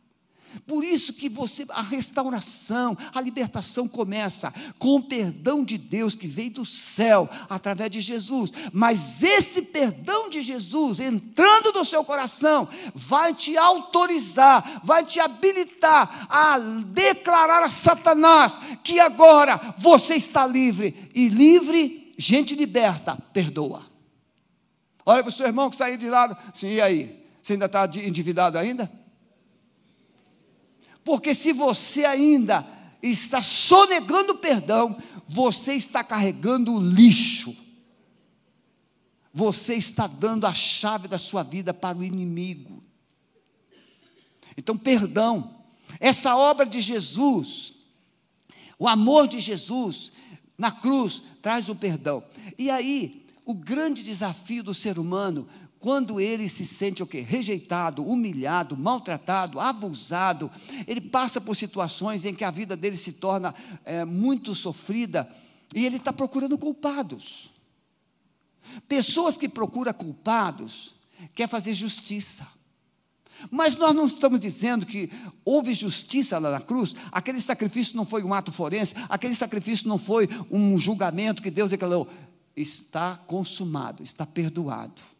Por 0.65 0.83
isso 0.83 1.13
que 1.13 1.27
você, 1.27 1.65
a 1.69 1.81
restauração, 1.81 2.97
a 3.13 3.19
libertação 3.19 3.87
começa 3.87 4.53
com 4.79 4.95
o 4.95 5.03
perdão 5.03 5.63
de 5.63 5.77
Deus 5.77 6.15
que 6.15 6.27
veio 6.27 6.51
do 6.51 6.65
céu 6.65 7.29
através 7.49 7.91
de 7.91 8.01
Jesus. 8.01 8.51
Mas 8.71 9.23
esse 9.23 9.61
perdão 9.61 10.29
de 10.29 10.41
Jesus 10.41 10.99
entrando 10.99 11.71
no 11.71 11.83
seu 11.83 12.03
coração 12.03 12.67
vai 12.93 13.33
te 13.33 13.57
autorizar, 13.57 14.81
vai 14.83 15.05
te 15.05 15.19
habilitar 15.19 16.27
a 16.29 16.57
declarar 16.59 17.63
a 17.63 17.69
Satanás 17.69 18.59
que 18.83 18.99
agora 18.99 19.75
você 19.77 20.15
está 20.15 20.45
livre 20.45 21.09
e 21.13 21.29
livre, 21.29 22.13
gente 22.17 22.55
liberta, 22.55 23.17
perdoa. 23.33 23.85
Olha 25.05 25.21
para 25.21 25.29
o 25.29 25.33
seu 25.33 25.45
irmão 25.45 25.69
que 25.69 25.75
saiu 25.75 25.97
de 25.97 26.09
lado, 26.09 26.37
sim, 26.53 26.69
e 26.69 26.81
aí? 26.81 27.23
Você 27.41 27.53
ainda 27.53 27.65
está 27.65 27.85
endividado 27.85 28.57
ainda? 28.57 28.89
Porque 31.03 31.33
se 31.33 31.51
você 31.51 32.05
ainda 32.05 32.65
está 33.01 33.41
sonegando 33.41 34.35
perdão, 34.35 34.97
você 35.27 35.73
está 35.73 36.03
carregando 36.03 36.73
o 36.73 36.79
lixo. 36.79 37.55
Você 39.33 39.75
está 39.75 40.07
dando 40.07 40.45
a 40.45 40.53
chave 40.53 41.07
da 41.07 41.17
sua 41.17 41.43
vida 41.43 41.73
para 41.73 41.97
o 41.97 42.03
inimigo. 42.03 42.83
Então, 44.55 44.77
perdão. 44.77 45.61
Essa 45.99 46.35
obra 46.35 46.65
de 46.65 46.79
Jesus, 46.79 47.85
o 48.77 48.87
amor 48.87 49.27
de 49.27 49.39
Jesus 49.39 50.11
na 50.57 50.71
cruz, 50.71 51.21
traz 51.41 51.67
o 51.67 51.75
perdão. 51.75 52.23
E 52.57 52.69
aí, 52.69 53.25
o 53.45 53.53
grande 53.53 54.03
desafio 54.03 54.63
do 54.63 54.73
ser 54.73 54.97
humano 54.99 55.47
quando 55.83 56.17
ele 56.17 56.47
se 56.47 56.65
sente 56.65 57.03
o 57.03 57.05
quê? 57.05 57.19
Rejeitado, 57.19 58.07
humilhado, 58.07 58.77
maltratado, 58.77 59.59
abusado, 59.59 60.49
ele 60.87 61.01
passa 61.01 61.41
por 61.41 61.57
situações 61.57 62.23
em 62.23 62.33
que 62.33 62.45
a 62.45 62.49
vida 62.49 62.77
dele 62.77 62.95
se 62.95 63.11
torna 63.11 63.53
é, 63.83 64.05
muito 64.05 64.55
sofrida 64.55 65.29
e 65.75 65.85
ele 65.85 65.97
está 65.97 66.13
procurando 66.13 66.57
culpados. 66.57 67.51
Pessoas 68.87 69.35
que 69.35 69.49
procuram 69.49 69.91
culpados 69.91 70.95
quer 71.35 71.49
fazer 71.49 71.73
justiça. 71.73 72.47
Mas 73.51 73.75
nós 73.75 73.93
não 73.93 74.05
estamos 74.05 74.39
dizendo 74.39 74.85
que 74.85 75.11
houve 75.43 75.73
justiça 75.73 76.39
lá 76.39 76.49
na 76.49 76.61
cruz, 76.61 76.95
aquele 77.11 77.41
sacrifício 77.41 77.97
não 77.97 78.05
foi 78.05 78.23
um 78.23 78.33
ato 78.33 78.53
forense, 78.53 78.95
aquele 79.09 79.35
sacrifício 79.35 79.89
não 79.89 79.97
foi 79.97 80.29
um 80.49 80.79
julgamento 80.79 81.43
que 81.43 81.51
Deus 81.51 81.71
declarou. 81.71 82.07
Está 82.55 83.17
consumado, 83.27 84.01
está 84.01 84.25
perdoado. 84.25 85.12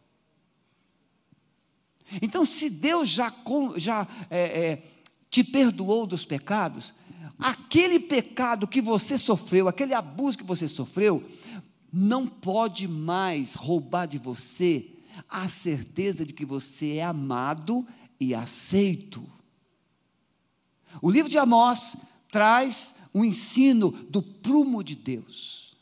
Então, 2.22 2.44
se 2.44 2.70
Deus 2.70 3.08
já, 3.08 3.32
já 3.76 4.06
é, 4.30 4.40
é, 4.40 4.82
te 5.30 5.42
perdoou 5.42 6.06
dos 6.06 6.24
pecados, 6.24 6.94
aquele 7.38 7.98
pecado 7.98 8.66
que 8.66 8.80
você 8.80 9.18
sofreu, 9.18 9.68
aquele 9.68 9.94
abuso 9.94 10.38
que 10.38 10.44
você 10.44 10.68
sofreu, 10.68 11.24
não 11.92 12.26
pode 12.26 12.88
mais 12.88 13.54
roubar 13.54 14.06
de 14.06 14.18
você 14.18 14.90
a 15.28 15.48
certeza 15.48 16.24
de 16.24 16.32
que 16.32 16.44
você 16.44 16.96
é 16.96 17.04
amado 17.04 17.86
e 18.18 18.34
aceito. 18.34 19.24
O 21.00 21.10
livro 21.10 21.30
de 21.30 21.38
Amós 21.38 21.96
traz 22.30 22.96
um 23.14 23.24
ensino 23.24 23.90
do 24.10 24.22
prumo 24.22 24.82
de 24.82 24.96
Deus. 24.96 25.76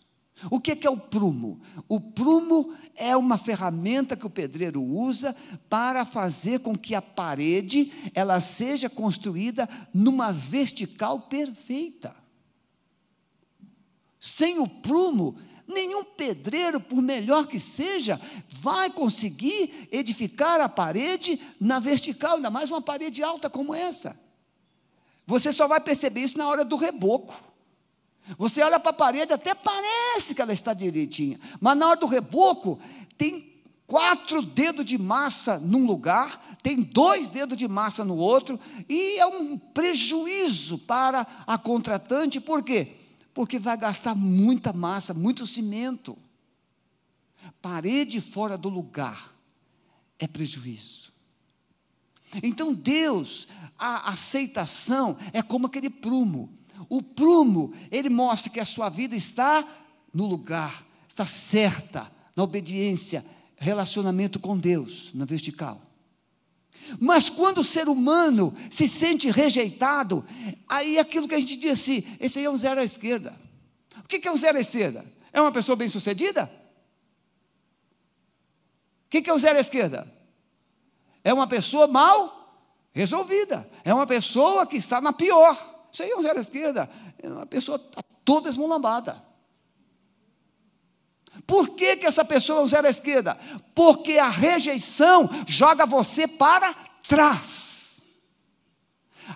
O 0.51 0.61
que 0.61 0.73
é, 0.73 0.79
é 0.83 0.90
o 0.90 0.97
prumo? 0.97 1.61
O 1.88 2.01
prumo 2.01 2.75
é 2.94 3.16
uma 3.16 3.38
ferramenta 3.38 4.16
que 4.16 4.26
o 4.26 4.31
pedreiro 4.31 4.83
usa 4.83 5.35
para 5.68 6.05
fazer 6.05 6.61
com 6.61 6.76
que 6.76 6.94
a 6.94 7.02
parede 7.02 7.92
ela 8.14 8.40
seja 8.40 8.88
construída 8.88 9.68
numa 9.92 10.33
vertical 10.33 11.20
perfeita. 11.20 12.14
Sem 14.20 14.59
o 14.61 14.68
prumo, 14.68 15.37
nenhum 15.66 16.05
pedreiro, 16.05 16.81
por 16.81 17.02
melhor 17.02 17.46
que 17.46 17.59
seja, 17.59 18.20
vai 18.48 18.90
conseguir 18.90 19.88
edificar 19.90 20.61
a 20.61 20.68
parede 20.68 21.40
na 21.61 21.81
vertical, 21.81 22.37
ainda 22.37 22.50
mais 22.50 22.70
uma 22.70 22.81
parede 22.81 23.22
alta 23.22 23.50
como 23.50 23.74
essa. 23.74 24.20
Você 25.26 25.52
só 25.52 25.66
vai 25.66 25.81
perceber 25.81 26.20
isso 26.20 26.38
na 26.38 26.48
hora 26.48 26.64
do 26.64 26.76
reboco. 26.76 27.52
Você 28.38 28.62
olha 28.62 28.81
para 28.81 28.90
a 28.90 28.95
parede, 28.95 29.33
até 29.33 29.55
parece 29.55 30.35
que 30.35 30.42
ela 30.42 30.53
está 30.53 30.73
direitinha, 30.73 31.38
mas 31.61 31.77
na 31.77 31.88
hora 31.88 32.01
do 32.01 32.07
reboco, 32.07 32.81
tem 33.16 33.53
quatro 33.87 34.40
dedos 34.42 34.85
de 34.85 34.97
massa 34.97 35.59
num 35.59 35.85
lugar, 35.85 36.57
tem 36.62 36.81
dois 36.81 37.29
dedos 37.29 37.57
de 37.57 37.68
massa 37.68 38.05
no 38.05 38.16
outro, 38.16 38.59
e 38.88 39.18
é 39.18 39.27
um 39.27 39.59
prejuízo 39.59 40.79
para 40.79 41.27
a 41.47 41.59
contratante, 41.59 42.40
por 42.40 42.62
quê? 42.62 42.97
Porque 43.35 43.59
vai 43.59 43.77
gastar 43.77 44.14
muita 44.14 44.73
massa, 44.73 45.12
muito 45.12 45.47
cimento. 45.47 46.16
Parede 47.61 48.21
fora 48.21 48.57
do 48.57 48.68
lugar 48.68 49.33
é 50.18 50.27
prejuízo. 50.27 51.12
Então 52.42 52.73
Deus, 52.73 53.49
a 53.79 54.11
aceitação 54.12 55.18
é 55.33 55.42
como 55.42 55.66
aquele 55.66 55.90
prumo 55.90 56.57
o 56.92 57.02
prumo, 57.02 57.72
ele 57.90 58.11
mostra 58.11 58.52
que 58.52 58.61
a 58.61 58.66
sua 58.66 58.90
vida 58.90 59.16
está 59.16 59.66
no 60.12 60.26
lugar, 60.26 60.85
está 61.09 61.24
certa, 61.24 62.12
na 62.37 62.42
obediência, 62.42 63.24
relacionamento 63.57 64.38
com 64.38 64.59
Deus 64.59 65.09
na 65.14 65.24
vertical. 65.24 65.81
Mas 67.00 67.31
quando 67.31 67.62
o 67.62 67.64
ser 67.64 67.88
humano 67.88 68.55
se 68.68 68.87
sente 68.87 69.31
rejeitado, 69.31 70.22
aí 70.68 70.98
aquilo 70.98 71.26
que 71.26 71.35
a 71.35 71.40
gente 71.40 71.57
diz 71.57 71.81
assim: 71.81 72.05
esse 72.20 72.40
aí 72.40 72.44
é 72.44 72.50
um 72.50 72.59
zero 72.59 72.78
à 72.78 72.85
esquerda. 72.85 73.35
O 74.05 74.07
que 74.07 74.28
é 74.28 74.31
um 74.31 74.37
zero 74.37 74.59
à 74.59 74.61
esquerda? 74.61 75.02
É 75.33 75.40
uma 75.40 75.50
pessoa 75.50 75.74
bem 75.74 75.88
sucedida? 75.88 76.44
O 79.07 79.09
que 79.09 79.31
é 79.31 79.33
um 79.33 79.38
zero 79.38 79.57
à 79.57 79.61
esquerda? 79.62 80.12
É 81.24 81.33
uma 81.33 81.46
pessoa 81.46 81.87
mal 81.87 82.55
resolvida. 82.92 83.66
É 83.83 83.94
uma 83.94 84.07
pessoa 84.07 84.66
que 84.66 84.76
está 84.76 85.00
na 85.00 85.14
pior. 85.14 85.72
Isso 85.92 86.02
aí 86.02 86.11
é 86.11 86.16
um 86.16 86.22
zero 86.22 86.40
esquerda. 86.40 86.88
Uma 87.22 87.46
pessoa 87.46 87.76
está 87.76 88.02
toda 88.24 88.48
esmulambada. 88.48 89.22
Por 91.46 91.70
que, 91.70 91.96
que 91.96 92.07
essa 92.07 92.24
pessoa 92.24 92.61
é 92.61 92.62
um 92.62 92.66
zero 92.66 92.87
esquerda? 92.87 93.38
Porque 93.74 94.18
a 94.18 94.28
rejeição 94.28 95.28
joga 95.46 95.85
você 95.85 96.26
para 96.26 96.74
trás. 97.07 97.72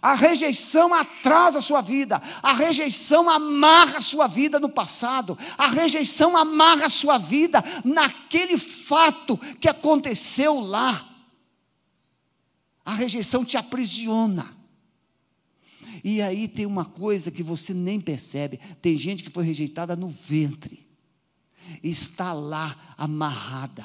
A 0.00 0.14
rejeição 0.14 0.92
atrasa 0.92 1.58
a 1.58 1.62
sua 1.62 1.80
vida, 1.80 2.20
a 2.42 2.52
rejeição 2.52 3.30
amarra 3.30 3.98
a 3.98 4.00
sua 4.00 4.26
vida 4.26 4.58
no 4.58 4.68
passado, 4.68 5.38
a 5.56 5.68
rejeição 5.68 6.36
amarra 6.36 6.86
a 6.86 6.90
sua 6.90 7.18
vida 7.18 7.64
naquele 7.84 8.58
fato 8.58 9.38
que 9.60 9.68
aconteceu 9.68 10.60
lá. 10.60 11.08
A 12.84 12.92
rejeição 12.92 13.44
te 13.44 13.56
aprisiona. 13.56 14.55
E 16.06 16.22
aí 16.22 16.46
tem 16.46 16.64
uma 16.64 16.84
coisa 16.84 17.32
que 17.32 17.42
você 17.42 17.74
nem 17.74 18.00
percebe: 18.00 18.60
tem 18.80 18.94
gente 18.94 19.24
que 19.24 19.30
foi 19.30 19.44
rejeitada 19.44 19.96
no 19.96 20.08
ventre 20.08 20.86
está 21.82 22.32
lá 22.32 22.94
amarrada. 22.96 23.84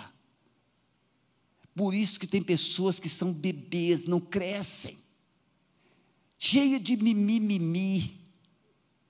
Por 1.76 1.96
isso 1.96 2.20
que 2.20 2.28
tem 2.28 2.44
pessoas 2.44 3.00
que 3.00 3.10
são 3.10 3.34
bebês, 3.34 4.06
não 4.06 4.20
crescem, 4.20 5.00
cheia 6.38 6.80
de 6.80 6.96
mimimi. 6.96 8.20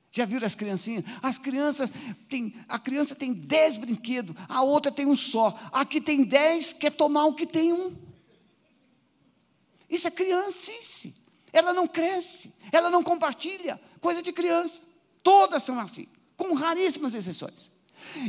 Já 0.09 0.25
viram 0.25 0.45
as 0.45 0.55
criancinhas? 0.55 1.05
As 1.21 1.37
crianças 1.37 1.89
têm, 2.29 2.53
a 2.67 2.77
criança 2.77 3.15
tem 3.15 3.33
dez 3.33 3.77
brinquedos, 3.77 4.35
a 4.47 4.61
outra 4.61 4.91
tem 4.91 5.05
um 5.05 5.17
só. 5.17 5.57
A 5.71 5.85
que 5.85 5.99
tem 6.01 6.23
dez 6.23 6.73
quer 6.73 6.91
tomar 6.91 7.25
o 7.25 7.33
que 7.33 7.45
tem 7.47 7.73
um. 7.73 7.95
Isso 9.89 10.07
é 10.07 10.11
criancice. 10.11 11.20
Ela 11.53 11.73
não 11.73 11.87
cresce, 11.87 12.53
ela 12.71 12.89
não 12.89 13.03
compartilha, 13.03 13.79
coisa 13.99 14.21
de 14.21 14.31
criança. 14.31 14.81
Todas 15.23 15.63
são 15.63 15.79
assim, 15.79 16.07
com 16.37 16.53
raríssimas 16.53 17.13
exceções. 17.13 17.71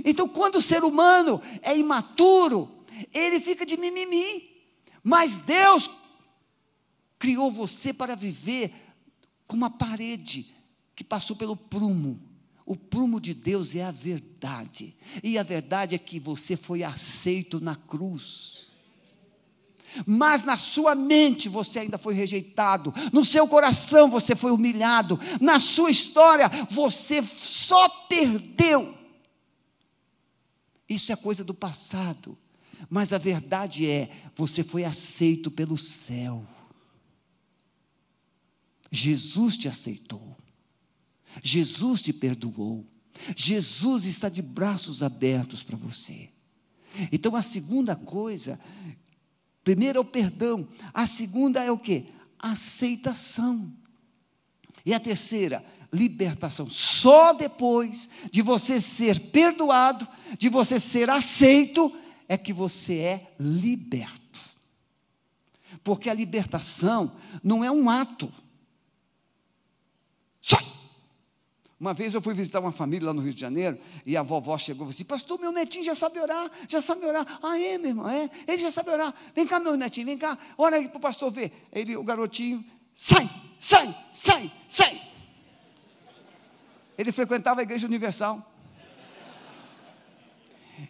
Então, 0.05 0.29
quando 0.29 0.57
o 0.57 0.63
ser 0.63 0.85
humano 0.85 1.41
é 1.63 1.77
imaturo, 1.77 2.85
ele 3.13 3.41
fica 3.41 3.65
de 3.65 3.77
mimimi. 3.77 4.51
Mas 5.03 5.39
Deus 5.39 5.91
criou 7.19 7.51
você 7.51 7.93
para 7.93 8.15
viver 8.15 8.73
com 9.47 9.57
uma 9.57 9.71
parede 9.71 10.53
que 10.95 11.05
passou 11.05 11.37
pelo 11.37 11.57
prumo. 11.57 12.21
O 12.65 12.77
prumo 12.77 13.21
de 13.21 13.35
Deus 13.35 13.75
é 13.75 13.85
a 13.85 13.91
verdade. 13.91 14.97
E 15.23 15.39
a 15.39 15.43
verdade 15.43 15.95
é 15.95 15.99
que 15.99 16.21
você 16.21 16.57
foi 16.57 16.83
aceito 16.83 17.61
na 17.61 17.75
cruz. 17.75 18.72
Mas 20.07 20.45
na 20.45 20.57
sua 20.57 20.95
mente 20.95 21.49
você 21.49 21.81
ainda 21.81 21.99
foi 21.99 22.15
rejeitado, 22.15 22.93
no 23.13 23.25
seu 23.25 23.47
coração 23.47 24.09
você 24.09 24.35
foi 24.35 24.51
humilhado, 24.51 25.19
na 25.41 25.59
sua 25.59 25.91
história 25.91 26.51
você 26.71 27.23
só 27.23 27.89
perdeu 28.09 29.03
isso 30.93 31.13
é 31.13 31.17
coisa 31.17 31.43
do 31.43 31.55
passado. 31.55 32.39
Mas 32.89 33.13
a 33.13 33.19
verdade 33.19 33.89
é, 33.89 34.11
você 34.35 34.63
foi 34.63 34.85
aceito 34.85 35.51
pelo 35.51 35.79
céu. 35.79 36.47
Jesus 38.91 39.57
te 39.57 39.69
aceitou. 39.69 40.37
Jesus 41.43 42.03
te 42.03 42.13
perdoou. 42.13 42.87
Jesus 43.37 44.05
está 44.05 44.29
de 44.29 44.43
braços 44.43 45.03
abertos 45.03 45.63
para 45.63 45.77
você. 45.77 46.29
Então 47.11 47.35
a 47.35 47.43
segunda 47.43 47.97
coisa, 47.97 48.61
primeiro 49.65 49.99
é 49.99 50.01
o 50.01 50.05
perdão, 50.05 50.69
a 50.93 51.07
segunda 51.07 51.63
é 51.63 51.71
o 51.71 51.79
que? 51.79 52.07
Aceitação. 52.39 53.73
E 54.85 54.93
a 54.93 55.01
terceira, 55.01 55.65
libertação. 55.93 56.69
Só 56.69 57.33
depois 57.33 58.09
de 58.31 58.43
você 58.43 58.81
ser 58.81 59.31
perdoado, 59.31 60.07
de 60.39 60.49
você 60.49 60.81
ser 60.81 61.11
aceito, 61.11 61.95
é 62.29 62.37
que 62.37 62.53
você 62.53 62.99
é 62.99 63.35
liberto. 63.39 64.41
Porque 65.85 66.09
a 66.09 66.15
libertação 66.15 67.17
não 67.43 67.65
é 67.65 67.71
um 67.71 67.91
ato. 67.91 68.33
Sai! 70.41 70.82
Uma 71.83 71.93
vez 71.93 72.15
eu 72.15 72.23
fui 72.23 72.33
visitar 72.33 72.61
uma 72.61 72.71
família 72.71 73.09
lá 73.09 73.13
no 73.13 73.21
Rio 73.21 73.35
de 73.35 73.41
Janeiro 73.41 73.77
e 74.07 74.17
a 74.17 74.23
vovó 74.23 74.57
chegou 74.57 74.87
e 74.87 74.91
disse: 74.91 75.03
Pastor, 75.03 75.37
meu 75.37 75.51
netinho 75.51 75.83
já 75.83 75.97
sabe 75.97 76.21
orar, 76.21 76.49
já 76.69 76.81
sabe 76.81 77.05
orar. 77.05 77.27
Ah, 77.43 77.59
é, 77.59 77.77
meu 77.77 77.89
irmão, 77.89 78.09
é? 78.09 78.31
Ele 78.47 78.59
já 78.59 78.71
sabe 78.71 78.91
orar. 78.91 79.13
Vem 79.35 79.45
cá, 79.49 79.59
meu 79.59 79.77
netinho, 79.77 80.07
vem 80.07 80.17
cá, 80.17 80.39
ora 80.57 80.77
aí 80.77 80.87
para 80.87 80.99
o 80.99 81.01
pastor 81.01 81.33
ver. 81.33 81.67
Ele, 81.73 81.97
o 81.97 82.05
garotinho, 82.05 82.65
sai, 82.95 83.29
sai, 83.59 83.93
sai, 84.13 84.53
sai. 84.69 85.03
Ele 86.97 87.11
frequentava 87.11 87.63
a 87.63 87.65
igreja 87.65 87.85
universal. 87.85 88.49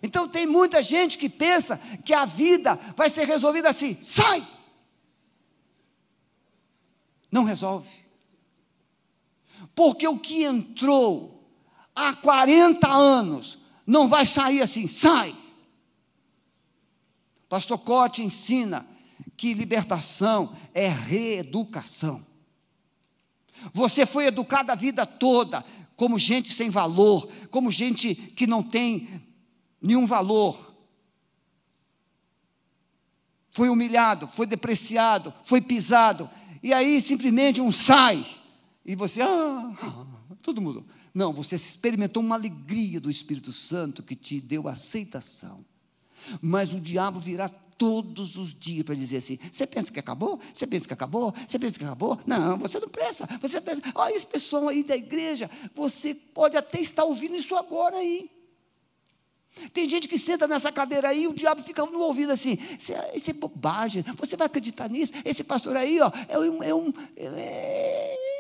Então 0.02 0.28
tem 0.28 0.46
muita 0.46 0.82
gente 0.82 1.16
que 1.16 1.30
pensa 1.30 1.78
que 2.04 2.12
a 2.12 2.26
vida 2.26 2.78
vai 2.94 3.08
ser 3.08 3.26
resolvida 3.26 3.70
assim: 3.70 3.96
sai! 4.02 4.46
Não 7.30 7.44
resolve. 7.44 7.88
Porque 9.74 10.06
o 10.06 10.18
que 10.18 10.44
entrou 10.44 11.50
há 11.94 12.14
40 12.14 12.90
anos 12.90 13.58
não 13.86 14.08
vai 14.08 14.26
sair 14.26 14.60
assim, 14.62 14.86
sai. 14.86 15.36
Pastor 17.48 17.78
Cote 17.78 18.22
ensina 18.22 18.86
que 19.36 19.54
libertação 19.54 20.56
é 20.72 20.88
reeducação. 20.88 22.24
Você 23.72 24.06
foi 24.06 24.26
educado 24.26 24.72
a 24.72 24.74
vida 24.74 25.06
toda, 25.06 25.64
como 25.94 26.18
gente 26.18 26.52
sem 26.52 26.70
valor, 26.70 27.28
como 27.50 27.70
gente 27.70 28.14
que 28.14 28.46
não 28.46 28.62
tem 28.62 29.22
nenhum 29.80 30.06
valor. 30.06 30.74
Foi 33.50 33.68
humilhado, 33.68 34.26
foi 34.26 34.46
depreciado, 34.46 35.32
foi 35.44 35.60
pisado, 35.60 36.28
e 36.62 36.72
aí 36.72 37.00
simplesmente 37.00 37.60
um 37.60 37.70
sai, 37.70 38.24
e 38.84 38.96
você, 38.96 39.22
ah, 39.22 39.72
todo 40.42 40.60
mundo. 40.60 40.84
Não, 41.14 41.32
você 41.32 41.54
experimentou 41.54 42.22
uma 42.22 42.34
alegria 42.34 43.00
do 43.00 43.10
Espírito 43.10 43.52
Santo 43.52 44.02
que 44.02 44.16
te 44.16 44.40
deu 44.40 44.66
aceitação. 44.66 45.64
Mas 46.40 46.72
o 46.72 46.80
diabo 46.80 47.20
virá 47.20 47.48
todos 47.48 48.36
os 48.36 48.54
dias 48.54 48.84
para 48.84 48.94
dizer 48.94 49.18
assim: 49.18 49.38
você 49.50 49.66
pensa 49.66 49.92
que 49.92 50.00
acabou? 50.00 50.40
Você 50.52 50.66
pensa 50.66 50.86
que 50.86 50.94
acabou? 50.94 51.34
Você 51.46 51.58
pensa 51.58 51.78
que 51.78 51.84
acabou? 51.84 52.18
Não, 52.26 52.58
você 52.58 52.80
não 52.80 52.88
presta. 52.88 53.28
Você 53.40 53.60
pensa, 53.60 53.82
olha 53.94 54.14
esse 54.14 54.26
pessoal 54.26 54.68
aí 54.68 54.82
da 54.82 54.96
igreja, 54.96 55.50
você 55.74 56.14
pode 56.14 56.56
até 56.56 56.80
estar 56.80 57.04
ouvindo 57.04 57.36
isso 57.36 57.54
agora 57.56 57.96
aí. 57.96 58.30
Tem 59.72 59.86
gente 59.88 60.08
que 60.08 60.16
senta 60.16 60.48
nessa 60.48 60.72
cadeira 60.72 61.08
aí, 61.08 61.26
o 61.28 61.34
diabo 61.34 61.62
fica 61.62 61.84
no 61.84 62.00
ouvido 62.00 62.32
assim: 62.32 62.58
isso 62.78 62.92
é, 62.92 63.30
é 63.30 63.32
bobagem, 63.32 64.04
você 64.16 64.36
vai 64.36 64.46
acreditar 64.46 64.88
nisso? 64.88 65.12
Esse 65.24 65.44
pastor 65.44 65.76
aí, 65.76 66.00
ó, 66.00 66.10
é 66.28 66.38
um. 66.38 66.62
É, 66.62 66.74
um, 66.74 66.92
é, 67.16 68.31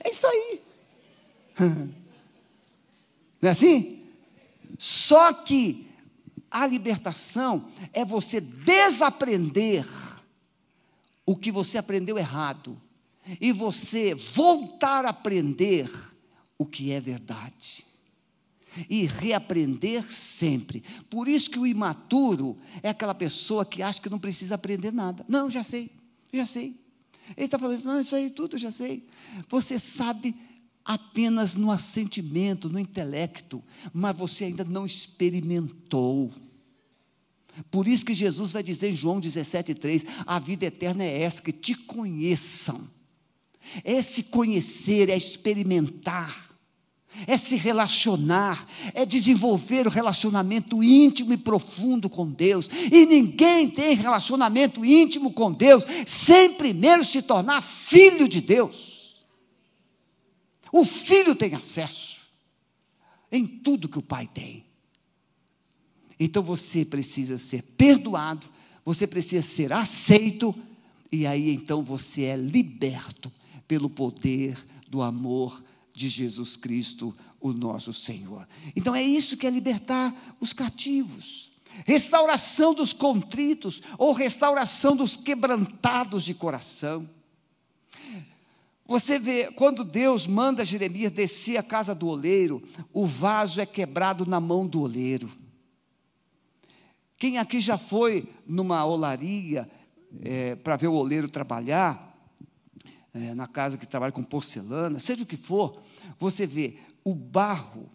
é 0.00 0.10
isso 0.10 0.26
aí. 0.26 0.60
Não 3.40 3.48
é 3.48 3.50
assim? 3.50 4.02
Só 4.78 5.32
que 5.32 5.88
a 6.50 6.66
libertação 6.66 7.68
é 7.92 8.04
você 8.04 8.40
desaprender 8.40 9.86
o 11.26 11.36
que 11.36 11.52
você 11.52 11.78
aprendeu 11.78 12.16
errado 12.16 12.80
e 13.40 13.52
você 13.52 14.14
voltar 14.14 15.04
a 15.04 15.10
aprender 15.10 15.90
o 16.56 16.64
que 16.64 16.90
é 16.90 17.00
verdade. 17.00 17.84
E 18.88 19.06
reaprender 19.06 20.10
sempre. 20.12 20.82
Por 21.10 21.26
isso 21.26 21.50
que 21.50 21.58
o 21.58 21.66
imaturo 21.66 22.56
é 22.82 22.88
aquela 22.88 23.14
pessoa 23.14 23.64
que 23.64 23.82
acha 23.82 24.00
que 24.00 24.08
não 24.08 24.18
precisa 24.18 24.54
aprender 24.54 24.92
nada. 24.92 25.24
Não, 25.28 25.50
já 25.50 25.62
sei, 25.62 25.90
já 26.32 26.46
sei. 26.46 26.76
Ele 27.36 27.46
está 27.46 27.58
falando, 27.58 27.84
não, 27.84 28.00
isso 28.00 28.16
aí 28.16 28.30
tudo 28.30 28.58
já 28.58 28.70
sei. 28.70 29.06
Você 29.48 29.78
sabe 29.78 30.34
apenas 30.84 31.54
no 31.54 31.70
assentimento, 31.70 32.68
no 32.70 32.78
intelecto, 32.78 33.62
mas 33.92 34.16
você 34.16 34.44
ainda 34.44 34.64
não 34.64 34.86
experimentou. 34.86 36.32
Por 37.70 37.86
isso 37.86 38.06
que 38.06 38.14
Jesus 38.14 38.52
vai 38.52 38.62
dizer 38.62 38.90
em 38.90 38.94
João 38.94 39.20
17,3: 39.20 40.06
a 40.26 40.38
vida 40.38 40.66
eterna 40.66 41.04
é 41.04 41.22
essa, 41.22 41.42
que 41.42 41.52
te 41.52 41.74
conheçam. 41.74 42.88
É 43.84 44.00
se 44.00 44.24
conhecer, 44.24 45.10
é 45.10 45.16
experimentar. 45.16 46.47
É 47.26 47.36
se 47.36 47.56
relacionar, 47.56 48.66
é 48.94 49.04
desenvolver 49.04 49.86
o 49.86 49.90
relacionamento 49.90 50.82
íntimo 50.82 51.32
e 51.32 51.36
profundo 51.36 52.08
com 52.08 52.26
Deus. 52.26 52.68
E 52.92 53.06
ninguém 53.06 53.70
tem 53.70 53.94
relacionamento 53.94 54.84
íntimo 54.84 55.32
com 55.32 55.52
Deus 55.52 55.84
sem 56.06 56.54
primeiro 56.54 57.04
se 57.04 57.22
tornar 57.22 57.62
filho 57.62 58.28
de 58.28 58.40
Deus. 58.40 59.24
O 60.72 60.84
filho 60.84 61.34
tem 61.34 61.54
acesso 61.54 62.20
em 63.32 63.46
tudo 63.46 63.88
que 63.88 63.98
o 63.98 64.02
pai 64.02 64.28
tem. 64.32 64.64
Então 66.20 66.42
você 66.42 66.84
precisa 66.84 67.38
ser 67.38 67.62
perdoado, 67.62 68.46
você 68.84 69.06
precisa 69.06 69.42
ser 69.42 69.72
aceito, 69.72 70.54
e 71.10 71.26
aí 71.26 71.50
então 71.54 71.82
você 71.82 72.24
é 72.24 72.36
liberto 72.36 73.32
pelo 73.66 73.88
poder 73.88 74.58
do 74.88 75.02
amor 75.02 75.62
de 75.98 76.08
Jesus 76.08 76.56
Cristo, 76.56 77.14
o 77.40 77.52
nosso 77.52 77.92
Senhor. 77.92 78.46
Então 78.76 78.94
é 78.94 79.02
isso 79.02 79.36
que 79.36 79.46
é 79.46 79.50
libertar 79.50 80.36
os 80.40 80.52
cativos. 80.52 81.50
Restauração 81.84 82.72
dos 82.72 82.92
contritos 82.92 83.82
ou 83.98 84.12
restauração 84.12 84.94
dos 84.94 85.16
quebrantados 85.16 86.24
de 86.24 86.34
coração. 86.34 87.08
Você 88.86 89.18
vê, 89.18 89.50
quando 89.52 89.84
Deus 89.84 90.26
manda 90.26 90.64
Jeremias 90.64 91.10
descer 91.10 91.58
a 91.58 91.62
casa 91.62 91.94
do 91.94 92.06
oleiro, 92.06 92.62
o 92.92 93.04
vaso 93.04 93.60
é 93.60 93.66
quebrado 93.66 94.24
na 94.24 94.40
mão 94.40 94.66
do 94.66 94.80
oleiro. 94.80 95.28
Quem 97.18 97.38
aqui 97.38 97.60
já 97.60 97.76
foi 97.76 98.28
numa 98.46 98.84
olaria 98.86 99.68
é, 100.22 100.54
para 100.54 100.76
ver 100.76 100.86
o 100.86 100.94
oleiro 100.94 101.28
trabalhar, 101.28 102.07
é, 103.14 103.34
na 103.34 103.46
casa 103.46 103.76
que 103.76 103.86
trabalha 103.86 104.12
com 104.12 104.22
porcelana, 104.22 104.98
seja 104.98 105.22
o 105.22 105.26
que 105.26 105.36
for, 105.36 105.80
você 106.18 106.46
vê 106.46 106.78
o 107.04 107.14
barro, 107.14 107.90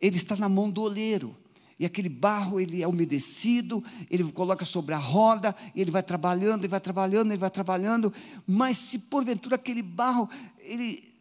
ele 0.00 0.16
está 0.16 0.36
na 0.36 0.48
mão 0.48 0.70
do 0.70 0.82
oleiro. 0.82 1.36
E 1.78 1.84
aquele 1.84 2.08
barro, 2.08 2.58
ele 2.58 2.82
é 2.82 2.88
umedecido, 2.88 3.84
ele 4.10 4.24
coloca 4.32 4.64
sobre 4.64 4.94
a 4.94 4.98
roda, 4.98 5.54
ele 5.74 5.90
vai 5.90 6.02
trabalhando, 6.02 6.62
ele 6.62 6.68
vai 6.68 6.80
trabalhando, 6.80 7.30
ele 7.32 7.38
vai 7.38 7.50
trabalhando, 7.50 8.12
mas 8.46 8.78
se 8.78 9.00
porventura 9.10 9.56
aquele 9.56 9.82
barro, 9.82 10.28
ele 10.58 11.14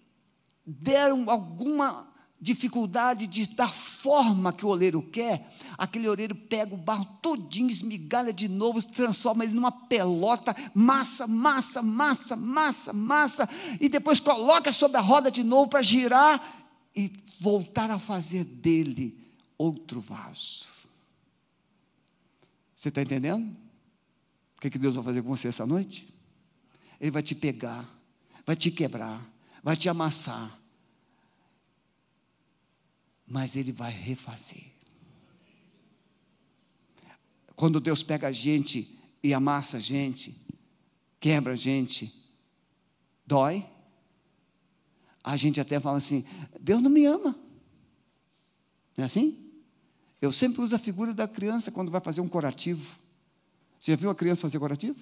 der 0.66 1.12
alguma 1.12 2.08
dificuldade 2.40 3.28
de 3.28 3.48
dar 3.48 3.72
forma 3.72 4.52
que 4.52 4.66
o 4.66 4.70
oleiro 4.70 5.02
quer, 5.02 5.50
aquele 5.78 6.08
oleiro 6.08 6.36
pega 6.36 6.74
o 6.74 6.78
barro 6.78 7.06
todinho, 7.22 7.70
esmigalha 7.70 8.34
de 8.34 8.48
novo, 8.48 8.82
transforma 8.84 9.44
ele 9.44 9.54
numa 9.54 9.72
pelota, 9.72 10.56
massa, 10.74 11.26
massa, 11.26 11.82
massa, 11.82 12.36
massa, 12.36 12.94
massa, 12.94 13.50
e 13.80 13.88
depois 13.88 14.20
coloca 14.20 14.72
sobre 14.72 14.98
a 14.98 15.02
roda 15.02 15.32
de 15.32 15.44
novo 15.44 15.70
para 15.70 15.82
girar 15.82 16.42
e 16.96 17.12
voltar 17.40 17.90
a 17.90 18.00
fazer 18.00 18.44
dele 18.44 19.18
outro 19.58 20.00
vaso. 20.00 20.66
Você 22.76 22.90
está 22.90 23.02
entendendo? 23.02 23.56
O 24.58 24.62
que, 24.62 24.70
que 24.70 24.78
Deus 24.78 24.96
vai 24.96 25.04
fazer 25.04 25.22
com 25.24 25.30
você 25.30 25.48
essa 25.48 25.66
noite? 25.66 26.14
Ele 27.00 27.12
vai 27.12 27.22
te 27.22 27.34
pegar, 27.34 27.90
vai 28.46 28.56
te 28.56 28.70
quebrar, 28.70 29.28
vai 29.64 29.76
te 29.76 29.90
amassar, 29.90 30.60
mas 33.28 33.56
Ele 33.56 33.72
vai 33.72 33.92
refazer. 33.92 34.64
Quando 37.56 37.80
Deus 37.80 38.04
pega 38.04 38.28
a 38.28 38.32
gente 38.32 38.98
e 39.24 39.34
amassa 39.34 39.78
a 39.78 39.80
gente, 39.80 40.36
quebra 41.20 41.54
a 41.54 41.56
gente, 41.56 42.14
dói. 43.26 43.66
A 45.24 45.36
gente 45.38 45.60
até 45.60 45.80
fala 45.80 45.98
assim: 45.98 46.26
Deus 46.60 46.82
não 46.82 46.90
me 46.90 47.06
ama. 47.06 47.36
Não 48.98 49.04
é 49.04 49.06
assim? 49.06 49.42
Eu 50.22 50.32
sempre 50.32 50.62
uso 50.62 50.76
a 50.76 50.80
figura 50.80 51.14
da 51.14 51.28
criança 51.28 51.72
quando 51.72 51.92
vai 51.92 52.02
fazer 52.02 52.22
um 52.22 52.28
curativo. 52.28 53.00
Você 53.80 53.92
já 53.92 53.96
viu 53.96 54.10
a 54.10 54.16
criança 54.16 54.42
fazer 54.42 54.60
curativo? 54.60 55.00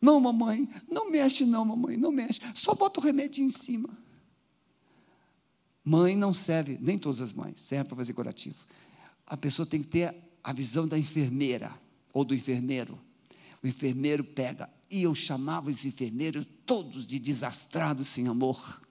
Não, 0.00 0.20
mamãe, 0.20 0.68
não 0.88 1.10
mexe, 1.10 1.44
não, 1.44 1.64
mamãe, 1.64 1.96
não 1.96 2.12
mexe. 2.12 2.40
Só 2.54 2.74
bota 2.74 3.00
o 3.00 3.02
remédio 3.02 3.42
em 3.42 3.50
cima. 3.50 3.88
Mãe 5.88 6.16
não 6.16 6.32
serve, 6.32 6.76
nem 6.80 6.98
todas 6.98 7.20
as 7.20 7.32
mães 7.32 7.60
servem 7.60 7.86
para 7.86 7.96
fazer 7.98 8.12
curativo. 8.12 8.56
A 9.24 9.36
pessoa 9.36 9.64
tem 9.64 9.80
que 9.80 9.86
ter 9.86 10.12
a 10.42 10.52
visão 10.52 10.88
da 10.88 10.98
enfermeira 10.98 11.72
ou 12.12 12.24
do 12.24 12.34
enfermeiro. 12.34 12.98
O 13.62 13.68
enfermeiro 13.68 14.24
pega, 14.24 14.68
e 14.90 15.04
eu 15.04 15.14
chamava 15.14 15.70
os 15.70 15.84
enfermeiros 15.84 16.44
todos 16.66 17.06
de 17.06 17.20
desastrados 17.20 18.08
sem 18.08 18.26
amor. 18.26 18.82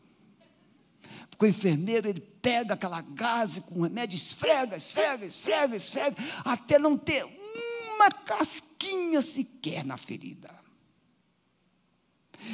Porque 1.29 1.43
o 1.43 1.49
enfermeiro 1.49 2.07
ele 2.07 2.21
pega 2.21 2.75
aquela 2.75 3.01
gase 3.01 3.59
com 3.63 3.81
remédio, 3.81 4.15
esfrega, 4.15 4.77
esfrega, 4.77 5.25
esfrega, 5.25 5.75
esfrega, 5.75 6.15
até 6.45 6.79
não 6.79 6.97
ter 6.97 7.25
uma 7.25 8.09
casquinha 8.09 9.21
sequer 9.21 9.83
na 9.83 9.97
ferida. 9.97 10.49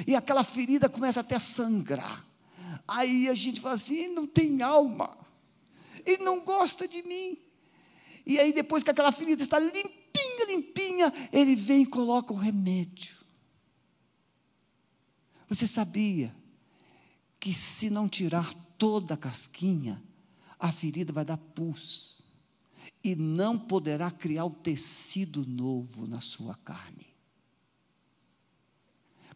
E 0.08 0.16
aquela 0.16 0.44
ferida 0.44 0.90
começa 0.90 1.20
até 1.20 1.36
a 1.36 1.40
sangrar. 1.40 2.31
Aí 2.94 3.30
a 3.30 3.34
gente 3.34 3.62
fala 3.62 3.76
assim: 3.76 3.96
ele 3.96 4.14
não 4.14 4.28
tem 4.28 4.62
alma, 4.62 5.18
ele 6.06 6.24
não 6.24 6.42
gosta 6.42 6.88
de 6.88 7.02
mim. 7.02 7.38
E 8.26 8.38
aí, 8.38 8.54
depois 8.54 8.84
que 8.84 8.90
aquela 8.90 9.12
ferida 9.12 9.42
está 9.42 9.58
limpinha, 9.58 10.46
limpinha, 10.48 11.14
ele 11.32 11.56
vem 11.56 11.84
e 11.84 11.86
coloca 11.86 12.34
o 12.34 12.38
remédio. 12.38 13.16
Você 15.48 15.66
sabia 15.66 16.36
que 17.40 17.54
se 17.54 17.90
não 17.90 18.08
tirar 18.08 18.54
toda 18.78 19.14
a 19.16 19.18
casquinha, 19.18 20.02
a 20.60 20.72
ferida 20.72 21.12
vai 21.12 21.26
dar 21.26 21.38
pus 21.38 22.22
e 23.04 23.16
não 23.16 23.58
poderá 23.58 24.12
criar 24.12 24.46
o 24.46 24.54
tecido 24.54 25.46
novo 25.46 26.06
na 26.08 26.22
sua 26.22 26.56
carne. 26.56 27.08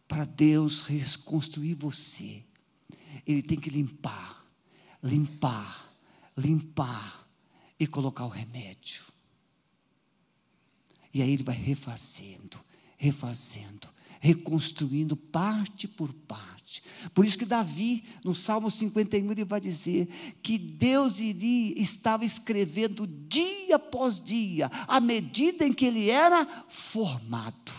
Para 0.07 0.25
Deus 0.25 0.81
reconstruir 0.81 1.73
você, 1.73 2.43
ele 3.25 3.41
tem 3.41 3.59
que 3.59 3.69
limpar, 3.69 4.45
limpar, 5.01 5.93
limpar 6.37 7.27
e 7.79 7.87
colocar 7.87 8.25
o 8.25 8.29
remédio. 8.29 9.03
E 11.13 11.21
aí 11.21 11.31
ele 11.31 11.43
vai 11.43 11.55
refazendo, 11.55 12.59
refazendo, 12.97 13.87
reconstruindo 14.19 15.15
parte 15.15 15.87
por 15.87 16.11
parte. 16.13 16.83
Por 17.13 17.25
isso 17.25 17.37
que 17.37 17.45
Davi, 17.45 18.03
no 18.23 18.35
Salmo 18.35 18.69
51, 18.69 19.31
ele 19.31 19.45
vai 19.45 19.61
dizer 19.61 20.07
que 20.41 20.57
Deus 20.57 21.19
iria, 21.19 21.79
estava 21.79 22.25
escrevendo 22.25 23.07
dia 23.07 23.77
após 23.77 24.19
dia, 24.19 24.69
à 24.87 24.99
medida 24.99 25.65
em 25.65 25.71
que 25.71 25.85
ele 25.85 26.09
era 26.09 26.45
formado. 26.67 27.71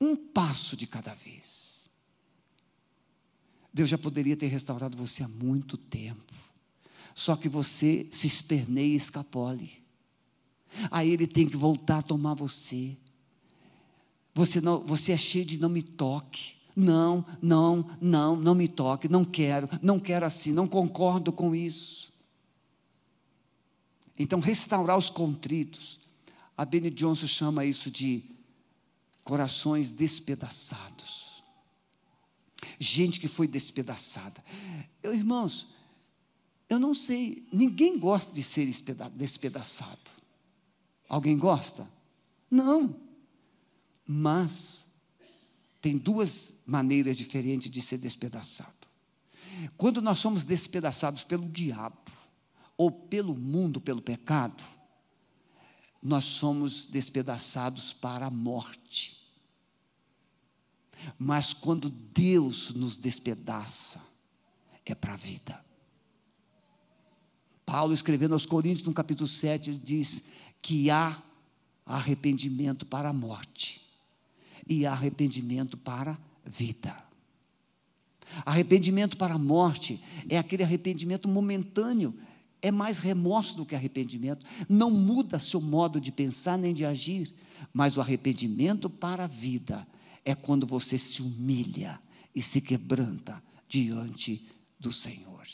Um 0.00 0.14
passo 0.14 0.76
de 0.76 0.86
cada 0.86 1.14
vez. 1.14 1.67
Deus 3.78 3.88
já 3.88 3.96
poderia 3.96 4.36
ter 4.36 4.48
restaurado 4.48 4.98
você 4.98 5.22
há 5.22 5.28
muito 5.28 5.76
tempo. 5.76 6.34
Só 7.14 7.36
que 7.36 7.48
você 7.48 8.08
se 8.10 8.26
esperneia 8.26 8.92
e 8.92 8.96
escapole. 8.96 9.70
Aí 10.90 11.08
ele 11.10 11.28
tem 11.28 11.48
que 11.48 11.56
voltar 11.56 11.98
a 11.98 12.02
tomar 12.02 12.34
você. 12.34 12.96
Você, 14.34 14.60
não, 14.60 14.84
você 14.84 15.12
é 15.12 15.16
cheio 15.16 15.44
de 15.44 15.58
não 15.58 15.68
me 15.68 15.80
toque. 15.80 16.54
Não, 16.74 17.24
não, 17.40 17.88
não, 18.00 18.34
não 18.34 18.52
me 18.52 18.66
toque, 18.66 19.08
não 19.08 19.24
quero, 19.24 19.68
não 19.80 20.00
quero 20.00 20.26
assim, 20.26 20.52
não 20.52 20.66
concordo 20.66 21.32
com 21.32 21.54
isso. 21.54 22.12
Então, 24.18 24.40
restaurar 24.40 24.98
os 24.98 25.08
contritos. 25.08 26.00
A 26.56 26.64
Benny 26.64 26.90
Johnson 26.90 27.28
chama 27.28 27.64
isso 27.64 27.92
de 27.92 28.24
corações 29.22 29.92
despedaçados 29.92 31.27
gente 32.78 33.18
que 33.18 33.28
foi 33.28 33.46
despedaçada. 33.46 34.44
Eu, 35.02 35.14
irmãos, 35.14 35.68
eu 36.68 36.78
não 36.78 36.94
sei, 36.94 37.46
ninguém 37.52 37.98
gosta 37.98 38.34
de 38.34 38.42
ser 38.42 38.66
despedaçado. 39.14 40.10
Alguém 41.08 41.38
gosta? 41.38 41.88
Não. 42.50 42.94
Mas 44.06 44.86
tem 45.80 45.96
duas 45.96 46.54
maneiras 46.66 47.16
diferentes 47.16 47.70
de 47.70 47.80
ser 47.80 47.98
despedaçado. 47.98 48.76
Quando 49.76 50.02
nós 50.02 50.18
somos 50.18 50.44
despedaçados 50.44 51.24
pelo 51.24 51.48
diabo 51.48 52.12
ou 52.76 52.90
pelo 52.90 53.34
mundo, 53.34 53.80
pelo 53.80 54.02
pecado, 54.02 54.62
nós 56.02 56.24
somos 56.24 56.86
despedaçados 56.86 57.92
para 57.92 58.26
a 58.26 58.30
morte. 58.30 59.17
Mas 61.18 61.52
quando 61.52 61.88
Deus 61.88 62.74
nos 62.74 62.96
despedaça, 62.96 64.00
é 64.84 64.94
para 64.94 65.14
a 65.14 65.16
vida. 65.16 65.64
Paulo, 67.64 67.92
escrevendo 67.92 68.32
aos 68.32 68.46
Coríntios, 68.46 68.86
no 68.86 68.94
capítulo 68.94 69.28
7, 69.28 69.70
ele 69.70 69.78
diz 69.78 70.24
que 70.62 70.90
há 70.90 71.22
arrependimento 71.84 72.86
para 72.86 73.10
a 73.10 73.12
morte 73.12 73.82
e 74.66 74.86
há 74.86 74.92
arrependimento 74.92 75.76
para 75.76 76.12
a 76.12 76.18
vida. 76.48 76.96
Arrependimento 78.44 79.16
para 79.16 79.34
a 79.34 79.38
morte 79.38 80.02
é 80.28 80.38
aquele 80.38 80.62
arrependimento 80.62 81.28
momentâneo, 81.28 82.14
é 82.60 82.70
mais 82.70 82.98
remorso 82.98 83.56
do 83.56 83.66
que 83.66 83.74
arrependimento, 83.74 84.44
não 84.68 84.90
muda 84.90 85.38
seu 85.38 85.60
modo 85.60 86.00
de 86.00 86.10
pensar 86.10 86.58
nem 86.58 86.74
de 86.74 86.84
agir, 86.84 87.32
mas 87.72 87.96
o 87.96 88.00
arrependimento 88.00 88.90
para 88.90 89.24
a 89.24 89.28
vida 89.28 89.86
é 90.30 90.34
quando 90.34 90.66
você 90.66 90.98
se 90.98 91.22
humilha 91.22 91.98
e 92.34 92.42
se 92.42 92.60
quebranta 92.60 93.42
diante 93.66 94.46
do 94.78 94.92
Senhor. 94.92 95.46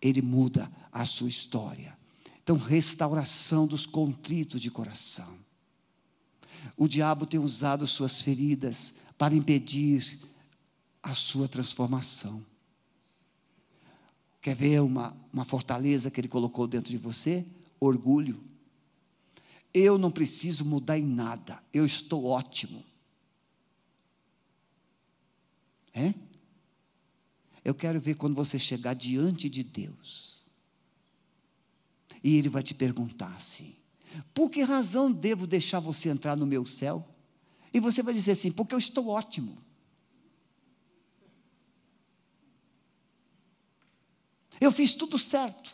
Ele 0.00 0.22
muda 0.22 0.72
a 0.90 1.04
sua 1.04 1.28
história. 1.28 1.94
Então, 2.42 2.56
restauração 2.56 3.66
dos 3.66 3.84
contritos 3.84 4.62
de 4.62 4.70
coração. 4.70 5.36
O 6.78 6.88
diabo 6.88 7.26
tem 7.26 7.38
usado 7.38 7.86
suas 7.86 8.22
feridas 8.22 8.94
para 9.18 9.34
impedir 9.34 10.18
a 11.02 11.14
sua 11.14 11.46
transformação. 11.46 12.42
Quer 14.40 14.56
ver 14.56 14.80
uma, 14.80 15.14
uma 15.30 15.44
fortaleza 15.44 16.10
que 16.10 16.18
ele 16.18 16.28
colocou 16.28 16.66
dentro 16.66 16.90
de 16.90 16.96
você? 16.96 17.44
Orgulho. 17.78 18.42
Eu 19.74 19.98
não 19.98 20.10
preciso 20.10 20.64
mudar 20.64 20.98
em 20.98 21.04
nada, 21.04 21.62
eu 21.70 21.84
estou 21.84 22.24
ótimo. 22.24 22.87
É? 25.92 26.14
Eu 27.64 27.74
quero 27.74 28.00
ver 28.00 28.14
quando 28.14 28.34
você 28.34 28.58
chegar 28.58 28.94
diante 28.94 29.48
de 29.48 29.62
Deus. 29.62 30.42
E 32.22 32.36
Ele 32.36 32.48
vai 32.48 32.62
te 32.62 32.74
perguntar 32.74 33.34
assim: 33.34 33.76
por 34.32 34.50
que 34.50 34.62
razão 34.62 35.12
devo 35.12 35.46
deixar 35.46 35.80
você 35.80 36.08
entrar 36.08 36.36
no 36.36 36.46
meu 36.46 36.64
céu? 36.64 37.06
E 37.72 37.80
você 37.80 38.02
vai 38.02 38.14
dizer 38.14 38.32
assim: 38.32 38.50
porque 38.50 38.74
eu 38.74 38.78
estou 38.78 39.08
ótimo. 39.08 39.58
Eu 44.60 44.72
fiz 44.72 44.94
tudo 44.94 45.18
certo. 45.18 45.72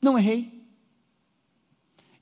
Não 0.00 0.18
errei. 0.18 0.64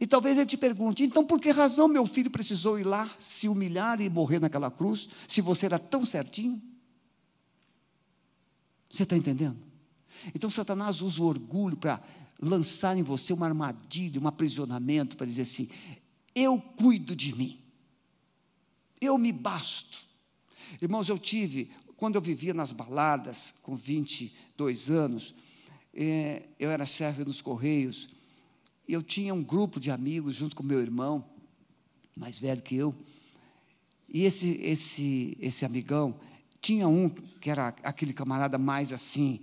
E 0.00 0.06
talvez 0.06 0.36
ele 0.36 0.46
te 0.46 0.56
pergunte: 0.56 1.04
então 1.04 1.24
por 1.24 1.40
que 1.40 1.50
razão 1.50 1.86
meu 1.86 2.06
filho 2.06 2.30
precisou 2.30 2.78
ir 2.78 2.84
lá 2.84 3.08
se 3.18 3.48
humilhar 3.48 4.00
e 4.00 4.08
morrer 4.08 4.40
naquela 4.40 4.70
cruz, 4.70 5.08
se 5.28 5.40
você 5.40 5.66
era 5.66 5.78
tão 5.78 6.04
certinho? 6.04 6.60
Você 8.92 9.04
está 9.04 9.16
entendendo? 9.16 9.56
Então 10.34 10.50
Satanás 10.50 11.00
usa 11.00 11.22
o 11.22 11.26
orgulho 11.26 11.78
para 11.78 12.00
lançar 12.38 12.96
em 12.96 13.02
você 13.02 13.32
uma 13.32 13.46
armadilha, 13.46 14.20
um 14.20 14.28
aprisionamento, 14.28 15.16
para 15.16 15.26
dizer 15.26 15.42
assim: 15.42 15.70
eu 16.34 16.60
cuido 16.60 17.16
de 17.16 17.34
mim, 17.34 17.58
eu 19.00 19.16
me 19.16 19.32
basto. 19.32 20.04
Irmãos, 20.80 21.08
eu 21.08 21.18
tive, 21.18 21.70
quando 21.96 22.16
eu 22.16 22.20
vivia 22.20 22.52
nas 22.52 22.72
baladas, 22.72 23.54
com 23.62 23.74
22 23.74 24.90
anos, 24.90 25.34
é, 25.94 26.42
eu 26.58 26.70
era 26.70 26.84
chefe 26.84 27.24
dos 27.24 27.40
Correios, 27.40 28.10
e 28.86 28.92
eu 28.92 29.02
tinha 29.02 29.32
um 29.32 29.42
grupo 29.42 29.80
de 29.80 29.90
amigos 29.90 30.34
junto 30.34 30.54
com 30.54 30.62
meu 30.62 30.80
irmão, 30.80 31.24
mais 32.14 32.38
velho 32.38 32.62
que 32.62 32.74
eu, 32.74 32.94
e 34.08 34.24
esse, 34.24 34.50
esse, 34.62 35.36
esse 35.40 35.64
amigão, 35.64 36.18
tinha 36.62 36.86
um 36.86 37.10
que 37.10 37.50
era 37.50 37.74
aquele 37.82 38.14
camarada 38.14 38.56
mais 38.56 38.92
assim, 38.92 39.40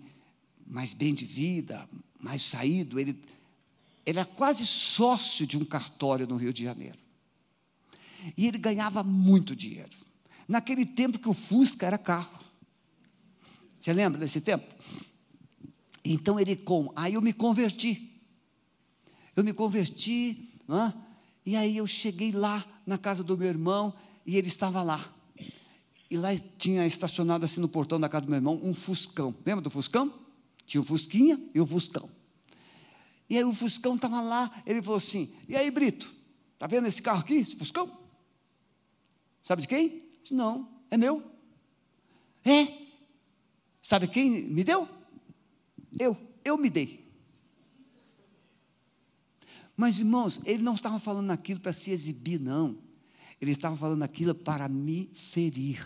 mais 0.65 0.93
bem 0.93 1.13
de 1.13 1.25
vida, 1.25 1.87
mais 2.17 2.41
saído, 2.41 2.97
ele, 2.97 3.21
ele 4.05 4.17
era 4.19 4.25
quase 4.25 4.65
sócio 4.65 5.45
de 5.45 5.57
um 5.57 5.65
cartório 5.65 6.25
no 6.25 6.37
Rio 6.37 6.53
de 6.53 6.63
Janeiro. 6.63 6.97
E 8.37 8.47
ele 8.47 8.57
ganhava 8.57 9.03
muito 9.03 9.53
dinheiro. 9.53 9.97
Naquele 10.47 10.85
tempo 10.85 11.19
que 11.19 11.27
o 11.27 11.33
Fusca 11.33 11.85
era 11.85 11.97
carro. 11.97 12.39
Você 13.79 13.91
lembra 13.91 14.19
desse 14.19 14.39
tempo? 14.39 14.65
Então 16.03 16.39
ele 16.39 16.55
com, 16.55 16.91
aí 16.95 17.13
eu 17.13 17.21
me 17.21 17.33
converti. 17.33 18.21
Eu 19.35 19.43
me 19.43 19.53
converti, 19.53 20.49
né? 20.67 20.93
e 21.45 21.55
aí 21.55 21.77
eu 21.77 21.85
cheguei 21.85 22.31
lá 22.31 22.65
na 22.85 22.97
casa 22.97 23.23
do 23.23 23.37
meu 23.37 23.47
irmão 23.47 23.93
e 24.25 24.37
ele 24.37 24.47
estava 24.47 24.81
lá. 24.81 25.13
E 26.09 26.17
lá 26.17 26.29
tinha 26.57 26.85
estacionado 26.87 27.45
assim 27.45 27.61
no 27.61 27.69
portão 27.69 27.99
da 27.99 28.09
casa 28.09 28.25
do 28.25 28.29
meu 28.29 28.37
irmão 28.37 28.59
um 28.63 28.73
Fuscão. 28.73 29.35
Lembra 29.45 29.61
do 29.61 29.69
Fuscão? 29.69 30.13
Tinha 30.65 30.81
o 30.81 30.83
Fusquinha 30.83 31.39
e 31.53 31.61
o 31.61 31.67
Fuscão. 31.67 32.09
E 33.29 33.37
aí 33.37 33.43
o 33.43 33.53
Fuscão 33.53 33.95
estava 33.95 34.21
lá, 34.21 34.51
ele 34.65 34.81
falou 34.81 34.97
assim: 34.97 35.31
E 35.47 35.55
aí, 35.55 35.69
Brito, 35.69 36.11
está 36.53 36.65
vendo 36.65 36.87
esse 36.87 37.01
carro 37.01 37.19
aqui, 37.19 37.35
esse 37.35 37.55
Fuscão? 37.55 37.99
Sabe 39.43 39.61
de 39.61 39.67
quem? 39.67 40.03
Disse, 40.21 40.33
Não, 40.33 40.67
é 40.89 40.97
meu. 40.97 41.23
É. 42.43 42.67
Sabe 43.81 44.07
quem 44.07 44.45
me 44.47 44.63
deu? 44.63 44.87
Eu, 45.99 46.17
eu 46.43 46.57
me 46.57 46.69
dei. 46.69 47.07
Mas, 49.75 49.99
irmãos, 49.99 50.41
ele 50.43 50.61
não 50.61 50.73
estava 50.73 50.99
falando 50.99 51.31
aquilo 51.31 51.59
para 51.59 51.71
se 51.71 51.91
exibir, 51.91 52.39
não. 52.39 52.77
Ele 53.41 53.51
estava 53.51 53.75
falando 53.75 54.03
aquilo 54.03 54.35
para 54.35 54.67
me 54.67 55.09
ferir. 55.13 55.85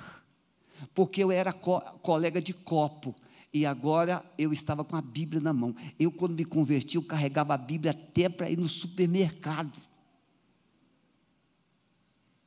Porque 0.93 1.23
eu 1.23 1.31
era 1.31 1.53
co 1.53 1.79
colega 2.01 2.41
de 2.41 2.53
copo. 2.53 3.15
E 3.53 3.65
agora 3.65 4.25
eu 4.37 4.51
estava 4.51 4.83
com 4.83 4.95
a 4.95 5.01
Bíblia 5.01 5.39
na 5.39 5.53
mão. 5.53 5.75
Eu, 5.99 6.11
quando 6.11 6.33
me 6.33 6.43
converti, 6.43 6.95
eu 6.95 7.03
carregava 7.03 7.53
a 7.53 7.57
Bíblia 7.57 7.91
até 7.91 8.27
para 8.27 8.49
ir 8.49 8.57
no 8.57 8.67
supermercado. 8.67 9.79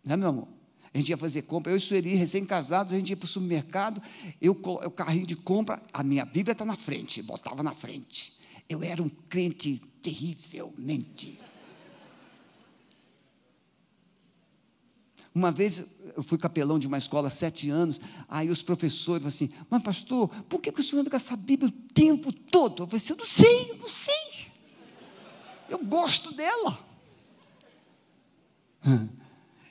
Né, 0.04 0.16
meu 0.16 0.28
amor? 0.28 0.48
A 0.92 0.98
gente 0.98 1.10
ia 1.10 1.16
fazer 1.16 1.42
compra, 1.42 1.72
eu 1.72 1.76
e 1.76 1.80
Sueli, 1.80 2.14
recém-casados, 2.14 2.94
a 2.94 2.96
gente 2.96 3.10
ia 3.10 3.16
para 3.16 3.26
o 3.26 3.28
supermercado, 3.28 4.00
eu, 4.40 4.52
o 4.52 4.90
carrinho 4.90 5.26
de 5.26 5.36
compra, 5.36 5.82
a 5.92 6.02
minha 6.02 6.24
Bíblia 6.24 6.52
está 6.52 6.64
na 6.64 6.74
frente, 6.74 7.20
botava 7.20 7.62
na 7.62 7.74
frente. 7.74 8.32
Eu 8.66 8.82
era 8.82 9.02
um 9.02 9.08
crente 9.08 9.82
terrivelmente. 10.02 11.38
Uma 15.36 15.52
vez 15.52 15.84
eu 16.16 16.22
fui 16.22 16.38
capelão 16.38 16.78
de 16.78 16.86
uma 16.86 16.96
escola 16.96 17.28
sete 17.28 17.68
anos, 17.68 18.00
aí 18.26 18.48
os 18.48 18.62
professores 18.62 19.22
falaram 19.22 19.28
assim, 19.28 19.50
mas 19.68 19.82
pastor, 19.82 20.30
por 20.48 20.62
que, 20.62 20.72
que 20.72 20.80
o 20.80 20.82
senhor 20.82 21.02
anda 21.02 21.10
com 21.10 21.16
essa 21.16 21.36
Bíblia 21.36 21.68
o 21.68 21.92
tempo 21.92 22.32
todo? 22.32 22.84
Eu 22.84 22.86
falei 22.86 22.96
assim, 22.96 23.12
eu 23.12 23.18
não 23.18 23.26
sei, 23.26 23.70
eu 23.70 23.76
não 23.76 23.88
sei. 23.88 24.46
Eu 25.68 25.78
gosto 25.84 26.32
dela. 26.32 26.82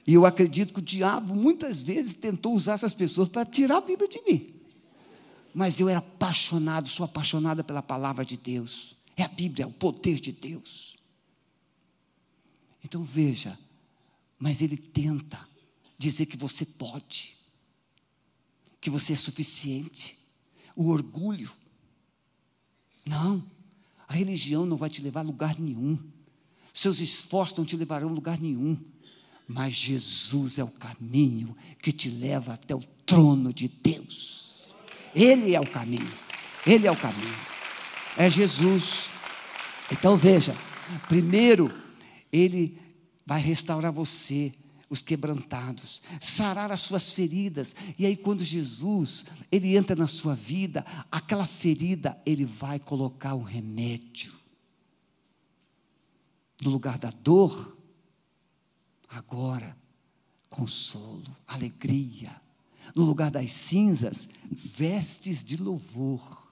E 0.06 0.14
eu 0.14 0.24
acredito 0.24 0.72
que 0.72 0.82
o 0.82 0.84
diabo 0.84 1.34
muitas 1.34 1.82
vezes 1.82 2.14
tentou 2.14 2.54
usar 2.54 2.74
essas 2.74 2.94
pessoas 2.94 3.28
para 3.28 3.44
tirar 3.44 3.78
a 3.78 3.82
Bíblia 3.82 4.08
de 4.08 4.22
mim. 4.22 4.54
Mas 5.52 5.80
eu 5.80 5.90
era 5.90 5.98
apaixonado, 5.98 6.88
sou 6.88 7.04
apaixonada 7.04 7.64
pela 7.64 7.82
palavra 7.82 8.24
de 8.24 8.38
Deus. 8.38 8.96
É 9.18 9.24
a 9.24 9.28
Bíblia, 9.28 9.64
é 9.64 9.68
o 9.68 9.72
poder 9.72 10.20
de 10.20 10.32
Deus. 10.32 10.96
Então 12.84 13.02
veja, 13.02 13.58
mas 14.38 14.62
ele 14.62 14.78
tenta 14.78 15.55
dizer 15.98 16.26
que 16.26 16.38
você 16.38 16.66
pode, 16.66 17.38
que 18.80 18.90
você 18.90 19.14
é 19.14 19.16
suficiente. 19.16 20.18
O 20.76 20.90
orgulho. 20.90 21.52
Não, 23.06 23.50
a 24.08 24.14
religião 24.14 24.66
não 24.66 24.76
vai 24.76 24.90
te 24.90 25.02
levar 25.02 25.22
a 25.22 25.24
lugar 25.24 25.58
nenhum. 25.58 25.98
Seus 26.74 27.00
esforços 27.00 27.58
não 27.58 27.66
te 27.66 27.78
levarão 27.78 28.10
a 28.10 28.12
lugar 28.12 28.40
nenhum 28.40 28.78
mas 29.48 29.74
Jesus 29.74 30.58
é 30.58 30.64
o 30.64 30.70
caminho 30.70 31.56
que 31.82 31.92
te 31.92 32.10
leva 32.10 32.54
até 32.54 32.74
o 32.74 32.82
trono 33.06 33.54
de 33.54 33.68
Deus. 33.68 34.74
Ele 35.14 35.56
é 35.56 35.62
o 35.62 35.70
caminho. 35.70 36.12
Ele 36.66 36.88
é 36.88 36.92
o 36.92 36.98
caminho. 36.98 37.36
É 38.18 38.30
Jesus. 38.30 39.10
Então 39.92 40.18
veja, 40.18 40.56
primeiro 41.08 41.72
ele 42.32 42.80
vai 43.26 43.40
restaurar 43.40 43.92
você, 43.92 44.52
os 44.90 45.02
quebrantados, 45.02 46.02
sarar 46.20 46.72
as 46.72 46.82
suas 46.82 47.12
feridas. 47.12 47.76
E 47.98 48.06
aí 48.06 48.16
quando 48.16 48.44
Jesus, 48.44 49.26
ele 49.52 49.76
entra 49.76 49.96
na 49.96 50.08
sua 50.08 50.36
vida, 50.36 50.86
aquela 51.12 51.46
ferida 51.46 52.20
ele 52.26 52.46
vai 52.46 52.80
colocar 52.80 53.36
um 53.36 53.44
remédio. 53.44 54.34
No 56.62 56.70
lugar 56.70 56.98
da 56.98 57.12
dor, 57.12 57.76
Agora, 59.16 59.78
consolo, 60.50 61.36
alegria. 61.48 62.42
No 62.94 63.04
lugar 63.04 63.32
das 63.32 63.50
cinzas, 63.52 64.28
vestes 64.52 65.42
de 65.42 65.56
louvor. 65.56 66.46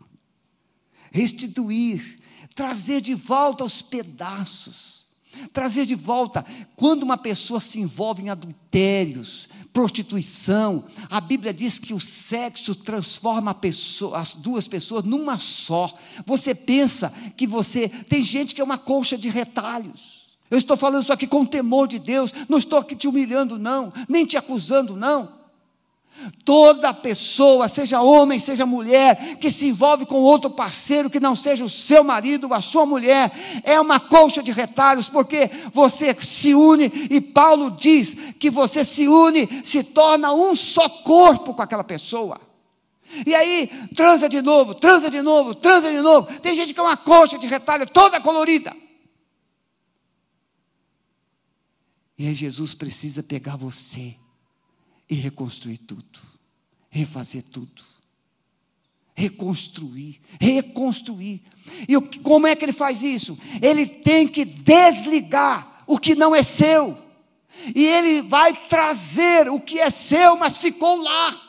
Restituir, 1.12 2.18
trazer 2.56 3.02
de 3.02 3.14
volta 3.14 3.66
os 3.66 3.82
pedaços. 3.82 5.13
Trazer 5.52 5.86
de 5.86 5.96
volta, 5.96 6.46
quando 6.76 7.04
uma 7.04 7.18
pessoa 7.18 7.60
se 7.60 7.80
envolve 7.80 8.24
em 8.24 8.30
adultérios, 8.30 9.50
prostituição, 9.74 10.86
a 11.10 11.20
Bíblia 11.20 11.54
diz 11.54 11.80
que 11.80 11.94
o 11.94 12.00
sexo 12.00 12.76
transforma 12.76 13.54
pessoa, 13.54 14.20
as 14.20 14.36
duas 14.36 14.68
pessoas 14.68 15.04
numa 15.04 15.40
só. 15.40 15.92
Você 16.26 16.54
pensa 16.54 17.14
que 17.36 17.48
você. 17.48 17.90
Tem 17.90 18.22
gente 18.22 18.54
que 18.54 18.62
é 18.62 18.64
uma 18.64 18.78
colcha 18.78 19.18
de 19.18 19.30
retalhos. 19.30 20.24
Eu 20.52 20.58
estou 20.58 20.78
falando 20.78 21.02
isso 21.02 21.12
aqui 21.12 21.26
com 21.26 21.44
temor 21.46 21.88
de 21.88 21.98
Deus, 21.98 22.32
não 22.48 22.60
estou 22.60 22.78
aqui 22.78 22.96
te 22.96 23.08
humilhando, 23.08 23.58
não, 23.58 23.92
nem 24.08 24.24
te 24.24 24.38
acusando, 24.38 24.96
não. 24.96 25.43
Toda 26.46 26.94
pessoa, 26.94 27.68
seja 27.68 28.02
homem, 28.02 28.40
seja 28.40 28.66
mulher, 28.66 29.38
que 29.38 29.52
se 29.52 29.68
envolve 29.68 30.06
com 30.06 30.22
outro 30.22 30.50
parceiro 30.50 31.10
que 31.10 31.20
não 31.20 31.36
seja 31.36 31.66
o 31.66 31.70
seu 31.70 32.04
marido, 32.04 32.54
a 32.54 32.62
sua 32.62 32.86
mulher, 32.86 33.32
é 33.64 33.80
uma 33.80 34.00
colcha 34.00 34.42
de 34.42 34.52
retalhos, 34.52 35.10
porque 35.10 35.50
você 35.72 36.16
se 36.20 36.54
une, 36.54 36.86
e 37.10 37.20
Paulo 37.20 37.72
diz 37.72 38.16
que 38.40 38.50
você 38.50 38.84
se 38.84 39.08
une, 39.08 39.62
se 39.64 39.84
torna 39.84 40.32
um 40.34 40.56
só 40.56 40.88
corpo 40.88 41.54
com 41.54 41.62
aquela 41.62 41.84
pessoa. 41.84 42.40
E 43.26 43.36
aí, 43.36 43.70
transa 43.96 44.28
de 44.28 44.42
novo, 44.42 44.74
transa 44.74 45.10
de 45.10 45.22
novo, 45.22 45.54
transa 45.54 45.92
de 45.92 46.02
novo. 46.02 46.28
Tem 46.40 46.56
gente 46.56 46.74
que 46.74 46.80
é 46.80 46.84
uma 46.84 46.98
colcha 46.98 47.38
de 47.38 47.48
retalho 47.48 47.86
toda 47.88 48.20
colorida. 48.20 48.76
E 52.18 52.28
aí 52.28 52.34
Jesus 52.34 52.74
precisa 52.74 53.22
pegar 53.22 53.56
você 53.56 54.16
e 55.14 55.16
reconstruir 55.16 55.78
tudo, 55.78 56.20
refazer 56.90 57.44
tudo, 57.44 57.84
reconstruir, 59.14 60.20
reconstruir. 60.42 61.44
E 61.88 62.02
como 62.22 62.48
é 62.48 62.56
que 62.56 62.66
ele 62.66 62.74
faz 62.74 63.04
isso? 63.04 63.38
Ele 63.62 63.86
tem 63.86 64.28
que 64.28 64.44
desligar 64.44 65.84
o 65.86 66.00
que 66.00 66.16
não 66.16 66.36
é 66.36 66.42
seu, 66.42 66.98
e 67.76 67.86
ele 67.86 68.24
vai 68.24 68.56
trazer 68.68 69.48
o 69.50 69.60
que 69.60 69.80
é 69.80 69.92
seu, 69.92 70.36
mas 70.36 70.58
ficou 70.58 71.00
lá. 71.00 71.40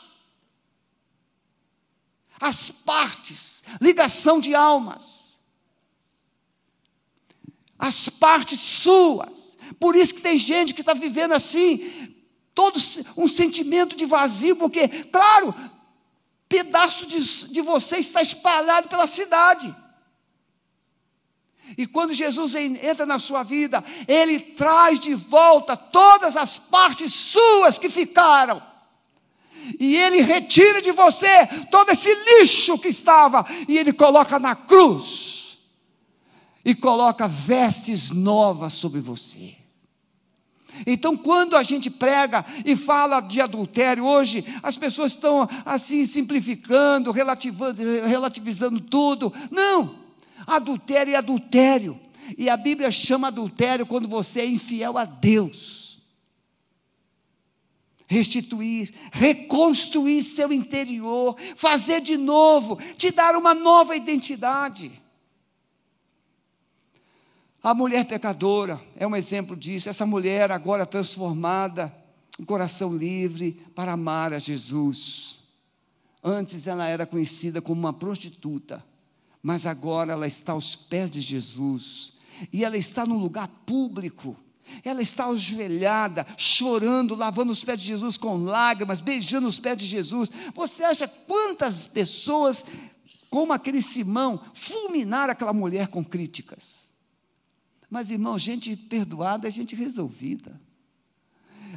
As 2.39 2.69
partes, 2.69 3.63
ligação 3.81 4.39
de 4.39 4.53
almas, 4.53 5.39
as 7.79 8.09
partes 8.09 8.59
suas. 8.59 9.57
Por 9.79 9.95
isso 9.95 10.13
que 10.13 10.21
tem 10.21 10.37
gente 10.37 10.71
que 10.71 10.81
está 10.81 10.93
vivendo 10.93 11.31
assim, 11.31 12.14
todo 12.55 12.79
um 13.17 13.27
sentimento 13.27 13.97
de 13.97 14.05
vazio, 14.05 14.55
porque, 14.55 14.87
claro, 14.87 15.53
pedaço 16.47 17.05
de, 17.05 17.19
de 17.51 17.61
você 17.61 17.97
está 17.97 18.21
espalhado 18.21 18.87
pela 18.87 19.05
cidade. 19.05 19.75
E 21.77 21.85
quando 21.85 22.13
Jesus 22.13 22.55
entra 22.55 23.05
na 23.05 23.19
sua 23.19 23.43
vida, 23.43 23.83
Ele 24.07 24.39
traz 24.39 24.99
de 24.99 25.13
volta 25.13 25.75
todas 25.75 26.37
as 26.37 26.57
partes 26.57 27.13
suas 27.13 27.77
que 27.77 27.89
ficaram. 27.89 28.63
E 29.79 29.97
Ele 29.97 30.21
retira 30.21 30.81
de 30.81 30.91
você 30.91 31.47
todo 31.69 31.89
esse 31.89 32.13
lixo 32.13 32.77
que 32.77 32.87
estava, 32.87 33.45
e 33.67 33.77
Ele 33.77 33.91
coloca 33.91 34.39
na 34.39 34.55
cruz, 34.55 35.57
e 36.63 36.73
coloca 36.73 37.27
vestes 37.27 38.11
novas 38.11 38.73
sobre 38.73 39.01
você. 39.01 39.64
Então, 40.85 41.15
quando 41.15 41.55
a 41.55 41.63
gente 41.63 41.89
prega 41.89 42.45
e 42.65 42.75
fala 42.75 43.21
de 43.21 43.41
adultério, 43.41 44.05
hoje 44.05 44.45
as 44.61 44.77
pessoas 44.77 45.11
estão 45.11 45.47
assim 45.65 46.05
simplificando, 46.05 47.11
relativizando 47.11 48.79
tudo. 48.79 49.33
Não! 49.51 50.03
Adultério 50.45 51.13
é 51.13 51.17
adultério. 51.17 51.99
E 52.37 52.49
a 52.49 52.57
Bíblia 52.57 52.89
chama 52.89 53.27
adultério 53.27 53.85
quando 53.85 54.07
você 54.07 54.41
é 54.41 54.45
infiel 54.45 54.97
a 54.97 55.05
Deus. 55.05 56.01
Restituir, 58.07 58.93
reconstruir 59.11 60.21
seu 60.21 60.53
interior, 60.53 61.35
fazer 61.55 62.01
de 62.01 62.17
novo, 62.17 62.77
te 62.97 63.11
dar 63.11 63.35
uma 63.35 63.53
nova 63.53 63.95
identidade. 63.95 64.91
A 67.65 67.73
mulher 67.73 68.05
pecadora 68.05 68.79
é 68.95 69.07
um 69.07 69.15
exemplo 69.15 69.55
disso. 69.55 69.89
Essa 69.89 70.05
mulher 70.05 70.51
agora 70.51 70.85
transformada, 70.85 71.91
um 72.39 72.45
coração 72.45 72.95
livre 72.95 73.53
para 73.73 73.93
amar 73.93 74.33
a 74.33 74.37
Jesus. 74.37 75.39
Antes 76.23 76.67
ela 76.67 76.85
era 76.85 77.07
conhecida 77.07 77.63
como 77.63 77.79
uma 77.79 77.91
prostituta, 77.91 78.85
mas 79.41 79.65
agora 79.65 80.13
ela 80.13 80.27
está 80.27 80.51
aos 80.51 80.75
pés 80.75 81.09
de 81.09 81.19
Jesus. 81.19 82.19
E 82.53 82.63
ela 82.63 82.77
está 82.77 83.03
num 83.03 83.17
lugar 83.17 83.47
público. 83.65 84.37
Ela 84.83 85.01
está 85.01 85.25
ajoelhada, 85.25 86.23
chorando, 86.37 87.15
lavando 87.15 87.51
os 87.51 87.63
pés 87.63 87.79
de 87.79 87.87
Jesus 87.87 88.15
com 88.15 88.43
lágrimas, 88.43 89.01
beijando 89.01 89.47
os 89.47 89.57
pés 89.57 89.75
de 89.75 89.87
Jesus. 89.87 90.31
Você 90.53 90.83
acha 90.83 91.07
quantas 91.07 91.87
pessoas, 91.87 92.63
como 93.27 93.53
aquele 93.53 93.81
Simão, 93.81 94.39
fulminaram 94.53 95.31
aquela 95.31 95.51
mulher 95.51 95.87
com 95.87 96.05
críticas? 96.05 96.84
Mas, 97.95 98.11
irmão, 98.11 98.37
gente 98.37 98.75
perdoada 98.75 99.47
é 99.47 99.49
gente 99.49 99.73
resolvida. 99.73 100.59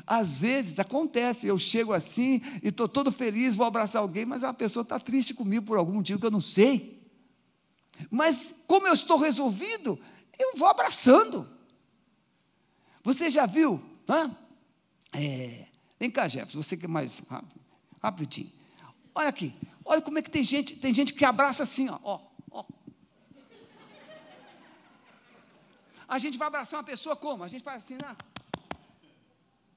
Às 0.05 0.41
vezes 0.41 0.77
acontece, 0.81 1.47
eu 1.47 1.57
chego 1.57 1.93
assim 1.93 2.43
e 2.61 2.71
estou 2.71 2.89
todo 2.89 3.13
feliz, 3.13 3.55
vou 3.55 3.65
abraçar 3.65 4.03
alguém, 4.03 4.27
mas 4.27 4.43
a 4.43 4.53
pessoa 4.53 4.83
está 4.83 4.99
triste 4.99 5.33
comigo 5.33 5.65
por 5.65 5.79
algum 5.79 5.93
motivo 5.93 6.19
que 6.19 6.27
eu 6.27 6.31
não 6.33 6.41
sei. 6.41 7.09
Mas 8.11 8.53
como 8.67 8.89
eu 8.89 8.95
estou 8.95 9.17
resolvido, 9.17 9.97
eu 10.37 10.57
vou 10.57 10.67
abraçando. 10.67 11.49
Você 13.05 13.31
já 13.31 13.47
viu? 13.47 13.81
Hã? 14.11 14.37
É, 15.13 15.67
vem 16.01 16.11
cá, 16.11 16.27
Jefferson, 16.27 16.61
você 16.61 16.77
que 16.77 16.87
é 16.87 16.89
mais 16.89 17.21
rápido, 17.31 17.61
rapidinho. 18.03 18.51
Olha 19.15 19.29
aqui, 19.29 19.55
olha 19.85 20.03
como 20.03 20.19
é 20.19 20.23
que 20.23 20.31
tem 20.33 20.43
gente, 20.43 20.75
tem 20.75 20.93
gente 20.93 21.13
que 21.13 21.25
abraça 21.25 21.63
assim, 21.63 21.89
ó, 21.89 22.01
ó 22.03 22.28
A 26.09 26.19
gente 26.19 26.39
vai 26.39 26.49
abraçar 26.49 26.81
uma 26.81 26.85
pessoa 26.85 27.15
como? 27.15 27.45
A 27.45 27.49
gente 27.49 27.63
faz 27.63 27.85
assim, 27.85 27.95
né? 27.95 28.17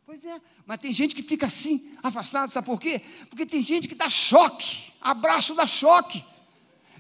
Pois 0.06 0.24
é, 0.24 0.42
mas 0.66 0.80
tem 0.80 0.92
gente 0.92 1.14
que 1.14 1.22
fica 1.22 1.46
assim, 1.46 1.96
afastado, 2.02 2.50
sabe 2.50 2.66
por 2.66 2.80
quê? 2.80 3.02
Porque 3.30 3.46
tem 3.46 3.62
gente 3.62 3.88
que 3.88 3.96
dá 3.96 4.10
choque, 4.10 4.92
abraço 5.00 5.54
dá 5.54 5.68
choque. 5.68 6.24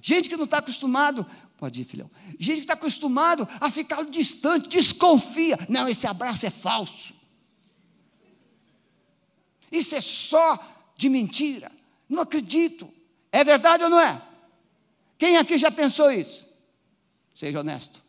Gente 0.01 0.29
que 0.29 0.37
não 0.37 0.45
está 0.45 0.57
acostumado, 0.57 1.25
pode 1.57 1.81
ir, 1.81 1.85
filhão. 1.85 2.09
Gente 2.39 2.57
que 2.57 2.63
está 2.63 2.73
acostumado 2.73 3.47
a 3.59 3.69
ficar 3.69 4.03
distante, 4.05 4.67
desconfia. 4.67 5.57
Não, 5.69 5.87
esse 5.87 6.07
abraço 6.07 6.45
é 6.45 6.49
falso. 6.49 7.13
Isso 9.71 9.95
é 9.95 10.01
só 10.01 10.59
de 10.97 11.07
mentira. 11.07 11.71
Não 12.09 12.21
acredito. 12.21 12.91
É 13.31 13.43
verdade 13.43 13.83
ou 13.83 13.89
não 13.89 13.99
é? 13.99 14.21
Quem 15.17 15.37
aqui 15.37 15.57
já 15.57 15.71
pensou 15.71 16.11
isso? 16.11 16.47
Seja 17.35 17.59
honesto. 17.59 18.01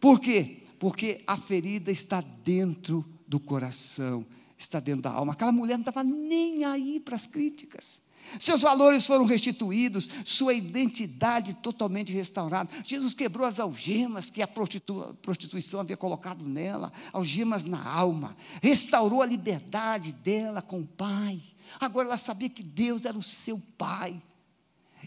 Por 0.00 0.20
quê? 0.20 0.62
Porque 0.78 1.22
a 1.26 1.36
ferida 1.36 1.90
está 1.90 2.20
dentro 2.20 3.04
do 3.26 3.40
coração, 3.40 4.24
está 4.56 4.80
dentro 4.80 5.02
da 5.02 5.10
alma. 5.10 5.32
Aquela 5.32 5.52
mulher 5.52 5.74
não 5.74 5.82
estava 5.82 6.04
nem 6.04 6.64
aí 6.64 7.00
para 7.00 7.16
as 7.16 7.26
críticas. 7.26 8.08
Seus 8.38 8.60
valores 8.60 9.06
foram 9.06 9.24
restituídos, 9.24 10.08
sua 10.24 10.52
identidade 10.52 11.54
totalmente 11.54 12.12
restaurada. 12.12 12.68
Jesus 12.84 13.14
quebrou 13.14 13.46
as 13.46 13.58
algemas 13.58 14.28
que 14.28 14.42
a 14.42 14.46
prostitu 14.46 15.16
prostituição 15.22 15.80
havia 15.80 15.96
colocado 15.96 16.44
nela, 16.44 16.92
algemas 17.12 17.64
na 17.64 17.82
alma, 17.82 18.36
restaurou 18.60 19.22
a 19.22 19.26
liberdade 19.26 20.12
dela 20.12 20.60
com 20.60 20.80
o 20.80 20.86
Pai. 20.86 21.40
Agora 21.80 22.08
ela 22.08 22.18
sabia 22.18 22.50
que 22.50 22.62
Deus 22.62 23.04
era 23.04 23.16
o 23.16 23.22
seu 23.22 23.62
Pai, 23.78 24.20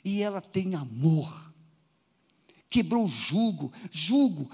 e 0.04 0.22
ela 0.22 0.42
tem 0.42 0.74
amor 0.74 1.51
quebrou 2.72 3.04
o 3.04 3.10
jugo. 3.10 3.72
Jugo 3.92 4.50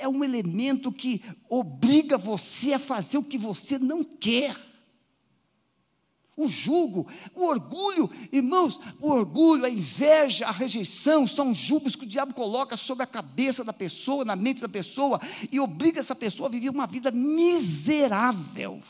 é 0.00 0.08
um 0.08 0.24
elemento 0.24 0.90
que 0.90 1.22
obriga 1.48 2.16
você 2.16 2.72
a 2.72 2.78
fazer 2.78 3.18
o 3.18 3.24
que 3.24 3.36
você 3.36 3.78
não 3.78 4.02
quer. 4.02 4.56
O 6.34 6.48
jugo, 6.48 7.06
o 7.34 7.44
orgulho, 7.44 8.10
irmãos, 8.32 8.80
o 8.98 9.10
orgulho, 9.10 9.66
a 9.66 9.70
inveja, 9.70 10.46
a 10.46 10.50
rejeição 10.50 11.26
são 11.26 11.54
jugos 11.54 11.94
que 11.94 12.04
o 12.04 12.08
diabo 12.08 12.32
coloca 12.32 12.74
sobre 12.74 13.04
a 13.04 13.06
cabeça 13.06 13.62
da 13.62 13.72
pessoa, 13.72 14.24
na 14.24 14.34
mente 14.34 14.62
da 14.62 14.68
pessoa, 14.68 15.20
e 15.52 15.60
obriga 15.60 16.00
essa 16.00 16.16
pessoa 16.16 16.48
a 16.48 16.50
viver 16.50 16.70
uma 16.70 16.86
vida 16.86 17.10
miserável. 17.10 18.82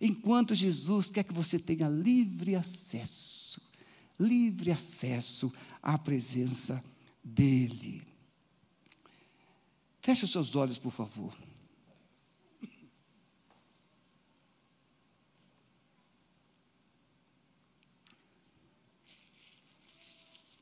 Enquanto 0.00 0.56
Jesus 0.56 1.08
quer 1.08 1.22
que 1.22 1.32
você 1.32 1.56
tenha 1.56 1.88
livre 1.88 2.56
acesso, 2.56 3.60
livre 4.18 4.72
acesso 4.72 5.52
à 5.80 5.96
presença 5.96 6.82
dele. 7.22 8.02
Feche 10.00 10.24
os 10.24 10.32
seus 10.32 10.56
olhos, 10.56 10.78
por 10.78 10.90
favor. 10.90 11.36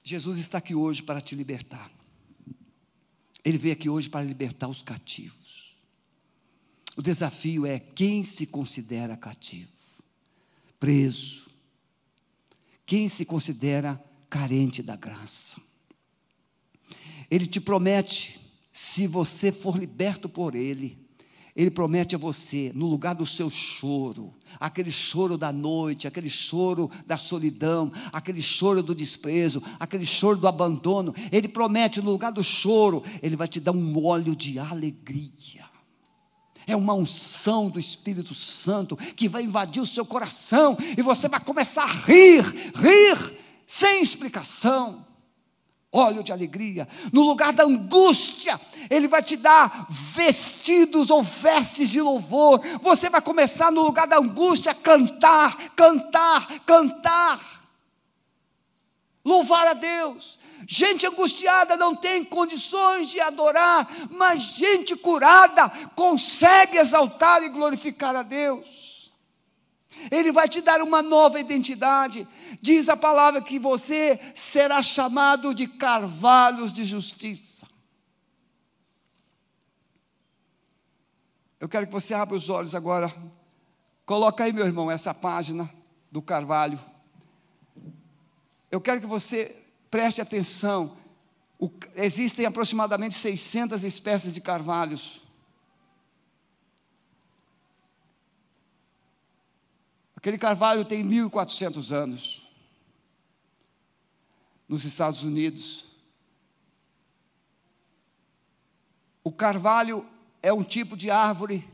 Jesus 0.02 0.38
está 0.38 0.58
aqui 0.58 0.74
hoje 0.74 1.02
para 1.02 1.20
te 1.20 1.36
libertar. 1.36 1.90
Ele 3.44 3.56
veio 3.56 3.72
aqui 3.72 3.88
hoje 3.88 4.10
para 4.10 4.24
libertar 4.24 4.68
os 4.68 4.82
cativos. 4.82 5.76
O 6.96 7.02
desafio 7.02 7.64
é 7.64 7.78
quem 7.78 8.24
se 8.24 8.46
considera 8.46 9.16
cativo, 9.16 9.70
preso, 10.78 11.48
quem 12.84 13.08
se 13.08 13.24
considera 13.24 14.02
carente 14.28 14.82
da 14.82 14.96
graça. 14.96 15.69
Ele 17.30 17.46
te 17.46 17.60
promete, 17.60 18.40
se 18.72 19.06
você 19.06 19.52
for 19.52 19.78
liberto 19.78 20.28
por 20.28 20.56
Ele, 20.56 20.98
Ele 21.54 21.70
promete 21.70 22.16
a 22.16 22.18
você, 22.18 22.72
no 22.74 22.86
lugar 22.86 23.14
do 23.14 23.24
seu 23.24 23.48
choro, 23.48 24.34
aquele 24.58 24.90
choro 24.90 25.38
da 25.38 25.52
noite, 25.52 26.08
aquele 26.08 26.28
choro 26.28 26.90
da 27.06 27.16
solidão, 27.16 27.92
aquele 28.12 28.42
choro 28.42 28.82
do 28.82 28.94
desprezo, 28.94 29.62
aquele 29.78 30.04
choro 30.04 30.38
do 30.38 30.48
abandono, 30.48 31.14
Ele 31.30 31.46
promete, 31.46 32.02
no 32.02 32.10
lugar 32.10 32.32
do 32.32 32.42
choro, 32.42 33.04
Ele 33.22 33.36
vai 33.36 33.46
te 33.46 33.60
dar 33.60 33.72
um 33.72 34.04
óleo 34.04 34.34
de 34.34 34.58
alegria. 34.58 35.70
É 36.66 36.74
uma 36.74 36.94
unção 36.94 37.68
do 37.68 37.78
Espírito 37.78 38.34
Santo 38.34 38.96
que 38.96 39.28
vai 39.28 39.44
invadir 39.44 39.80
o 39.80 39.86
seu 39.86 40.04
coração 40.04 40.76
e 40.96 41.02
você 41.02 41.28
vai 41.28 41.40
começar 41.40 41.84
a 41.84 41.92
rir, 41.92 42.44
rir, 42.74 43.38
sem 43.66 44.02
explicação 44.02 45.09
óleo 45.92 46.22
de 46.22 46.32
alegria, 46.32 46.86
no 47.12 47.22
lugar 47.22 47.52
da 47.52 47.64
angústia, 47.64 48.60
Ele 48.88 49.08
vai 49.08 49.22
te 49.22 49.36
dar 49.36 49.86
vestidos 49.88 51.10
ou 51.10 51.22
vestes 51.22 51.88
de 51.88 52.00
louvor. 52.00 52.60
Você 52.80 53.10
vai 53.10 53.20
começar 53.20 53.72
no 53.72 53.82
lugar 53.82 54.06
da 54.06 54.18
angústia 54.18 54.72
a 54.72 54.74
cantar, 54.74 55.70
cantar, 55.74 56.60
cantar, 56.60 57.40
louvar 59.24 59.66
a 59.66 59.74
Deus. 59.74 60.38
Gente 60.66 61.06
angustiada 61.06 61.76
não 61.76 61.96
tem 61.96 62.22
condições 62.22 63.10
de 63.10 63.20
adorar, 63.20 63.88
mas 64.10 64.42
gente 64.42 64.94
curada 64.94 65.68
consegue 65.96 66.78
exaltar 66.78 67.42
e 67.42 67.48
glorificar 67.48 68.14
a 68.14 68.22
Deus. 68.22 69.12
Ele 70.10 70.30
vai 70.30 70.48
te 70.48 70.60
dar 70.60 70.80
uma 70.80 71.02
nova 71.02 71.40
identidade. 71.40 72.26
Diz 72.60 72.88
a 72.88 72.96
palavra 72.96 73.40
que 73.42 73.58
você 73.58 74.18
será 74.34 74.82
chamado 74.82 75.54
de 75.54 75.66
carvalhos 75.66 76.72
de 76.72 76.84
justiça. 76.84 77.66
Eu 81.60 81.68
quero 81.68 81.86
que 81.86 81.92
você 81.92 82.14
abra 82.14 82.36
os 82.36 82.48
olhos 82.48 82.74
agora. 82.74 83.12
Coloca 84.06 84.44
aí, 84.44 84.52
meu 84.52 84.64
irmão, 84.64 84.90
essa 84.90 85.12
página 85.12 85.70
do 86.10 86.22
carvalho. 86.22 86.80
Eu 88.70 88.80
quero 88.80 89.00
que 89.00 89.06
você 89.06 89.56
preste 89.90 90.22
atenção. 90.22 90.96
O, 91.58 91.70
existem 91.96 92.46
aproximadamente 92.46 93.14
600 93.14 93.84
espécies 93.84 94.32
de 94.32 94.40
carvalhos. 94.40 95.22
Aquele 100.20 100.36
carvalho 100.36 100.84
tem 100.84 101.02
1.400 101.02 101.92
anos. 101.96 102.46
Nos 104.68 104.84
Estados 104.84 105.22
Unidos. 105.22 105.86
O 109.24 109.32
carvalho 109.32 110.06
é 110.42 110.52
um 110.52 110.62
tipo 110.62 110.94
de 110.94 111.10
árvore 111.10 111.66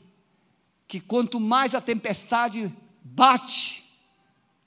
que 0.86 1.00
quanto 1.00 1.40
mais 1.40 1.74
a 1.74 1.80
tempestade 1.80 2.72
bate, 3.02 3.84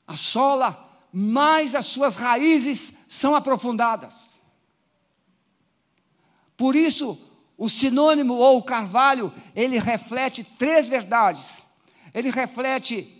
assola, 0.06 1.02
mais 1.14 1.74
as 1.74 1.86
suas 1.86 2.18
raízes 2.18 3.06
são 3.08 3.34
aprofundadas. 3.34 4.42
Por 6.58 6.76
isso, 6.76 7.18
o 7.58 7.70
sinônimo 7.70 8.34
ou 8.34 8.58
o 8.58 8.64
carvalho, 8.64 9.34
ele 9.56 9.80
reflete 9.80 10.44
três 10.44 10.90
verdades. 10.90 11.66
Ele 12.14 12.30
reflete 12.30 13.16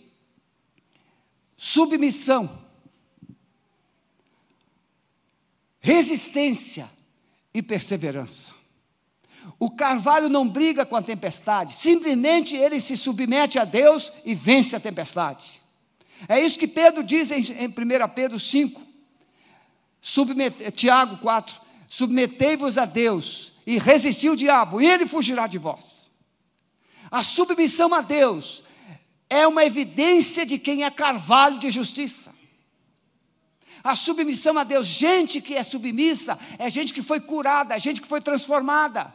submissão, 1.62 2.58
resistência 5.78 6.90
e 7.52 7.60
perseverança. 7.60 8.54
O 9.58 9.70
carvalho 9.70 10.30
não 10.30 10.48
briga 10.48 10.86
com 10.86 10.96
a 10.96 11.02
tempestade, 11.02 11.74
simplesmente 11.74 12.56
ele 12.56 12.80
se 12.80 12.96
submete 12.96 13.58
a 13.58 13.66
Deus 13.66 14.10
e 14.24 14.34
vence 14.34 14.74
a 14.74 14.80
tempestade. 14.80 15.60
É 16.26 16.40
isso 16.40 16.58
que 16.58 16.66
Pedro 16.66 17.04
diz 17.04 17.30
em, 17.30 17.40
em 17.52 17.68
1 17.68 18.08
Pedro 18.14 18.40
5, 18.40 18.80
submete, 20.00 20.70
Tiago 20.70 21.18
4: 21.18 21.60
submetei-vos 21.86 22.78
a 22.78 22.86
Deus 22.86 23.52
e 23.66 23.78
resisti 23.78 24.30
o 24.30 24.36
diabo, 24.36 24.80
e 24.80 24.86
ele 24.86 25.06
fugirá 25.06 25.46
de 25.46 25.58
vós. 25.58 26.10
A 27.10 27.22
submissão 27.22 27.92
a 27.92 28.00
Deus 28.00 28.64
é 29.30 29.46
uma 29.46 29.64
evidência 29.64 30.44
de 30.44 30.58
quem 30.58 30.82
é 30.82 30.90
carvalho 30.90 31.58
de 31.58 31.70
justiça. 31.70 32.34
A 33.82 33.94
submissão 33.96 34.58
a 34.58 34.64
Deus, 34.64 34.86
gente 34.86 35.40
que 35.40 35.54
é 35.54 35.62
submissa, 35.62 36.38
é 36.58 36.68
gente 36.68 36.92
que 36.92 37.00
foi 37.00 37.20
curada, 37.20 37.74
é 37.74 37.78
gente 37.78 38.00
que 38.00 38.08
foi 38.08 38.20
transformada. 38.20 39.14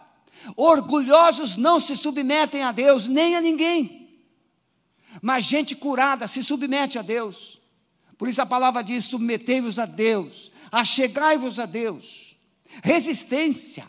Orgulhosos 0.56 1.56
não 1.58 1.80
se 1.80 1.96
submetem 1.96 2.64
a 2.64 2.72
Deus, 2.72 3.08
nem 3.08 3.36
a 3.36 3.42
ninguém. 3.42 4.10
Mas 5.22 5.46
gente 5.46 5.76
curada 5.76 6.28
se 6.28 6.44
submete 6.44 6.98
a 6.98 7.02
Deus. 7.02 7.62
Por 8.18 8.28
isso 8.28 8.42
a 8.42 8.46
palavra 8.46 8.84
diz: 8.84 9.04
submetei-vos 9.04 9.78
a 9.78 9.86
Deus, 9.86 10.52
achegai-vos 10.72 11.60
a 11.60 11.66
Deus. 11.66 12.36
Resistência, 12.84 13.86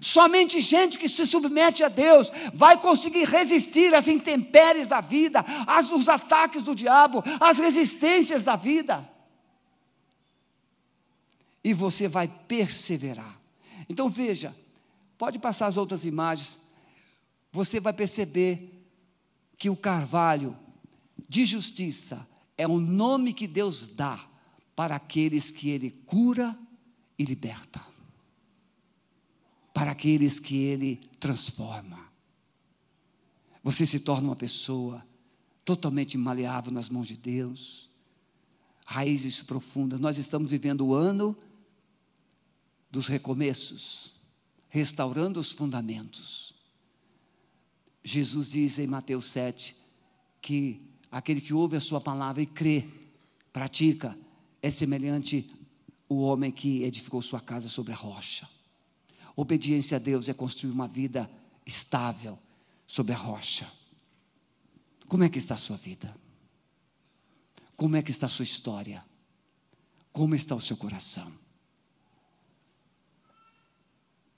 Somente 0.00 0.60
gente 0.60 0.98
que 0.98 1.08
se 1.08 1.26
submete 1.26 1.84
a 1.84 1.88
Deus 1.88 2.30
vai 2.52 2.80
conseguir 2.80 3.24
resistir 3.24 3.94
às 3.94 4.08
intempéries 4.08 4.88
da 4.88 5.00
vida, 5.00 5.44
aos 5.66 6.08
ataques 6.08 6.62
do 6.62 6.74
diabo, 6.74 7.22
às 7.40 7.58
resistências 7.58 8.42
da 8.42 8.56
vida. 8.56 9.08
E 11.62 11.72
você 11.72 12.08
vai 12.08 12.26
perseverar. 12.26 13.38
Então 13.88 14.08
veja, 14.08 14.56
pode 15.18 15.38
passar 15.38 15.66
as 15.66 15.76
outras 15.76 16.04
imagens. 16.04 16.60
Você 17.52 17.78
vai 17.78 17.92
perceber 17.92 18.84
que 19.58 19.70
o 19.70 19.76
carvalho 19.76 20.56
de 21.28 21.44
justiça 21.44 22.26
é 22.56 22.66
o 22.66 22.78
nome 22.78 23.32
que 23.32 23.46
Deus 23.46 23.86
dá 23.86 24.18
para 24.74 24.96
aqueles 24.96 25.50
que 25.50 25.70
Ele 25.70 25.90
cura 25.90 26.58
e 27.18 27.24
liberta 27.24 27.91
para 29.72 29.92
aqueles 29.92 30.38
que 30.38 30.56
Ele 30.56 31.00
transforma. 31.18 31.98
Você 33.62 33.86
se 33.86 34.00
torna 34.00 34.28
uma 34.28 34.36
pessoa 34.36 35.04
totalmente 35.64 36.18
maleável 36.18 36.72
nas 36.72 36.88
mãos 36.88 37.06
de 37.06 37.16
Deus, 37.16 37.88
raízes 38.84 39.42
profundas. 39.42 40.00
Nós 40.00 40.18
estamos 40.18 40.50
vivendo 40.50 40.86
o 40.86 40.94
ano 40.94 41.36
dos 42.90 43.06
recomeços, 43.06 44.12
restaurando 44.68 45.40
os 45.40 45.52
fundamentos. 45.52 46.54
Jesus 48.04 48.50
diz 48.50 48.78
em 48.78 48.86
Mateus 48.86 49.26
7 49.26 49.76
que 50.40 50.80
aquele 51.10 51.40
que 51.40 51.54
ouve 51.54 51.76
a 51.76 51.80
sua 51.80 52.00
palavra 52.00 52.42
e 52.42 52.46
crê, 52.46 52.88
pratica, 53.52 54.18
é 54.60 54.70
semelhante 54.70 55.48
ao 56.10 56.18
homem 56.18 56.50
que 56.50 56.82
edificou 56.82 57.22
sua 57.22 57.40
casa 57.40 57.68
sobre 57.68 57.92
a 57.92 57.96
rocha. 57.96 58.48
Obediência 59.34 59.96
a 59.96 60.00
Deus 60.00 60.28
é 60.28 60.34
construir 60.34 60.72
uma 60.72 60.88
vida 60.88 61.30
estável 61.64 62.38
sobre 62.86 63.12
a 63.12 63.16
rocha. 63.16 63.70
Como 65.08 65.24
é 65.24 65.28
que 65.28 65.38
está 65.38 65.54
a 65.54 65.58
sua 65.58 65.76
vida? 65.76 66.14
Como 67.76 67.96
é 67.96 68.02
que 68.02 68.10
está 68.10 68.26
a 68.26 68.30
sua 68.30 68.44
história? 68.44 69.04
Como 70.12 70.34
está 70.34 70.54
o 70.54 70.60
seu 70.60 70.76
coração? 70.76 71.32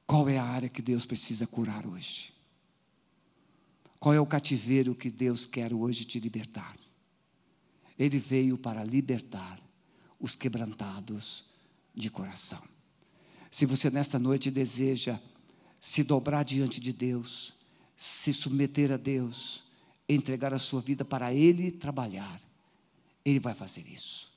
Qual 0.06 0.28
é 0.28 0.38
a 0.38 0.44
área 0.44 0.68
que 0.68 0.82
Deus 0.82 1.04
precisa 1.04 1.46
curar 1.46 1.86
hoje? 1.86 2.32
Qual 3.98 4.14
é 4.14 4.20
o 4.20 4.26
cativeiro 4.26 4.94
que 4.94 5.10
Deus 5.10 5.46
quer 5.46 5.72
hoje 5.72 6.04
te 6.04 6.20
libertar? 6.20 6.76
Ele 7.98 8.18
veio 8.18 8.58
para 8.58 8.84
libertar 8.84 9.60
os 10.20 10.34
quebrantados 10.34 11.46
de 11.94 12.10
coração. 12.10 12.73
Se 13.54 13.66
você 13.66 13.88
nesta 13.88 14.18
noite 14.18 14.50
deseja 14.50 15.16
se 15.80 16.02
dobrar 16.02 16.44
diante 16.44 16.80
de 16.80 16.92
Deus, 16.92 17.54
se 17.96 18.32
submeter 18.32 18.90
a 18.90 18.96
Deus, 18.96 19.62
entregar 20.08 20.52
a 20.52 20.58
sua 20.58 20.80
vida 20.80 21.04
para 21.04 21.32
Ele 21.32 21.70
trabalhar, 21.70 22.40
Ele 23.24 23.38
vai 23.38 23.54
fazer 23.54 23.84
isso. 23.86 24.32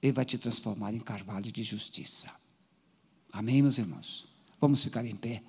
Ele 0.00 0.12
vai 0.12 0.24
te 0.24 0.38
transformar 0.38 0.94
em 0.94 1.00
carvalho 1.00 1.50
de 1.50 1.64
justiça. 1.64 2.30
Amém, 3.32 3.60
meus 3.60 3.76
irmãos? 3.76 4.28
Vamos 4.60 4.84
ficar 4.84 5.04
em 5.04 5.16
pé. 5.16 5.42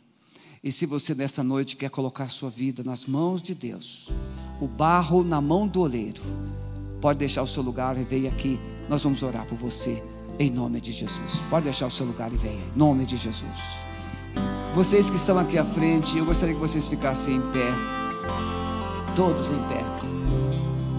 E 0.64 0.72
se 0.72 0.88
você 0.88 1.14
nesta 1.14 1.44
noite 1.44 1.76
quer 1.76 1.92
colocar 1.92 2.28
sua 2.30 2.50
vida 2.50 2.82
nas 2.82 3.06
mãos 3.06 3.40
de 3.40 3.54
Deus, 3.54 4.10
o 4.60 4.68
barro 4.68 5.24
na 5.24 5.40
mão 5.40 5.68
do 5.68 5.82
oleiro, 5.82 6.24
pode 7.00 7.20
deixar 7.20 7.44
o 7.44 7.48
seu 7.48 7.62
lugar 7.62 7.96
e 8.00 8.04
venha 8.04 8.32
aqui, 8.32 8.58
nós 8.90 9.04
vamos 9.04 9.22
orar 9.22 9.46
por 9.46 9.60
você 9.60 10.02
em 10.42 10.50
nome 10.50 10.82
de 10.82 10.92
Jesus. 10.92 11.42
Pode 11.50 11.66
deixar 11.66 11.86
o 11.86 11.92
seu 11.92 12.06
lugar 12.06 12.32
e 12.34 12.36
venha, 12.36 12.64
em 12.74 12.78
nome 12.78 13.06
de 13.06 13.16
Jesus. 13.18 13.58
Vocês 14.74 15.10
que 15.10 15.16
estão 15.16 15.38
aqui 15.38 15.58
à 15.58 15.66
frente, 15.66 16.18
eu 16.18 16.26
gostaria 16.26 16.56
que 16.56 16.62
vocês 16.62 16.88
ficassem 16.88 17.36
em 17.36 17.42
pé, 17.52 17.74
todos 19.16 19.52
em 19.52 19.60
pé, 19.68 19.84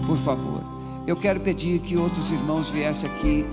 por 0.05 0.17
favor. 0.17 0.61
Eu 1.05 1.17
quero 1.17 1.39
pedir 1.41 1.79
que 1.79 1.97
outros 1.97 2.31
irmãos 2.31 2.69
viessem 2.69 3.09
aqui. 3.09 3.45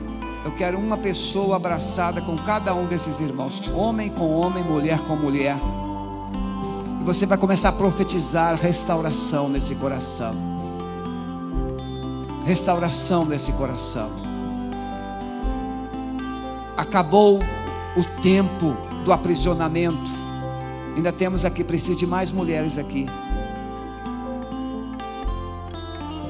Eu 0.45 0.53
quero 0.53 0.78
uma 0.78 0.97
pessoa 0.97 1.57
abraçada 1.57 2.20
com 2.20 2.36
cada 2.45 2.74
um 2.74 2.86
desses 2.86 3.20
irmãos, 3.20 3.61
homem 3.74 4.09
com 4.09 4.30
homem, 4.30 4.62
mulher 4.62 5.01
com 5.01 5.16
mulher. 5.16 5.57
E 7.01 7.05
você 7.05 7.26
vai 7.26 7.36
começar 7.36 7.70
a 7.70 7.72
profetizar 7.72 8.57
restauração 8.57 9.49
nesse 9.49 9.74
coração. 9.74 10.34
Restauração 12.45 13.24
nesse 13.24 13.53
coração. 13.53 14.20
Acabou 16.81 17.41
o 17.95 18.20
tempo 18.22 18.74
do 19.05 19.12
aprisionamento. 19.12 20.11
Ainda 20.97 21.12
temos 21.12 21.45
aqui, 21.45 21.62
precisa 21.62 21.99
de 21.99 22.07
mais 22.07 22.33
mulheres 22.33 22.78
aqui. 22.78 23.07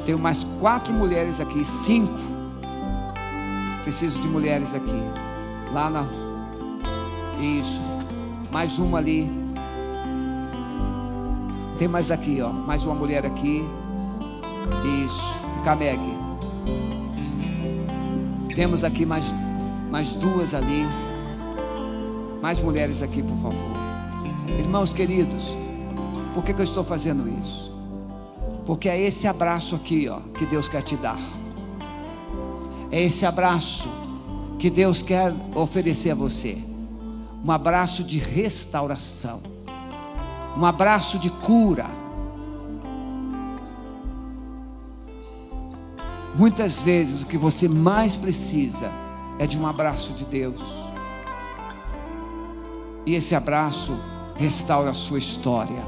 Tenho 0.05 0.19
mais 0.19 0.43
quatro 0.59 0.93
mulheres 0.93 1.41
aqui, 1.41 1.65
cinco. 1.65 2.19
Preciso 3.85 4.21
de 4.21 4.27
mulheres 4.27 4.75
aqui. 4.75 5.01
Lá 5.73 5.89
na. 5.89 6.05
Isso. 7.41 7.81
Mais 8.51 8.77
uma 8.77 8.99
ali. 8.99 9.31
Tem 11.79 11.87
mais 11.87 12.11
aqui, 12.11 12.43
ó. 12.43 12.49
Mais 12.51 12.85
uma 12.85 12.97
mulher 12.97 13.25
aqui. 13.25 13.65
Isso. 15.05 15.39
Cameg. 15.63 16.01
Temos 18.57 18.83
aqui 18.83 19.07
mais, 19.07 19.33
mais 19.91 20.15
duas 20.15 20.55
ali. 20.55 20.87
Mais 22.41 22.61
mulheres 22.61 23.03
aqui, 23.03 23.23
por 23.23 23.37
favor. 23.37 23.81
Irmãos 24.59 24.93
queridos, 24.93 25.57
por 26.33 26.45
que, 26.45 26.55
que 26.55 26.61
eu 26.61 26.65
estou 26.65 26.85
fazendo 26.85 27.29
isso? 27.41 27.71
Porque 28.65 28.89
é 28.89 28.99
esse 28.99 29.27
abraço 29.27 29.75
aqui, 29.75 30.09
ó, 30.09 30.21
que 30.39 30.47
Deus 30.47 30.69
quer 30.69 30.83
te 30.83 30.97
dar. 30.97 31.19
É 32.91 33.03
esse 33.03 33.27
abraço 33.27 33.89
que 34.59 34.71
Deus 34.71 35.03
quer 35.03 35.35
oferecer 35.55 36.13
a 36.13 36.15
você. 36.15 36.59
Um 37.45 37.51
abraço 37.51 38.05
de 38.05 38.19
restauração. 38.19 39.43
Um 40.57 40.65
abraço 40.65 41.19
de 41.19 41.31
cura. 41.31 41.87
Muitas 46.37 46.81
vezes 46.81 47.23
o 47.23 47.27
que 47.27 47.37
você 47.37 47.69
mais 47.69 48.17
precisa 48.17 48.91
é 49.41 49.47
de 49.47 49.59
um 49.59 49.67
abraço 49.67 50.13
de 50.13 50.27
Deus. 50.27 50.61
E 53.07 53.15
esse 53.15 53.35
abraço 53.35 53.99
restaura 54.37 54.91
a 54.91 54.95
sua 54.95 55.17
história. 55.17 55.83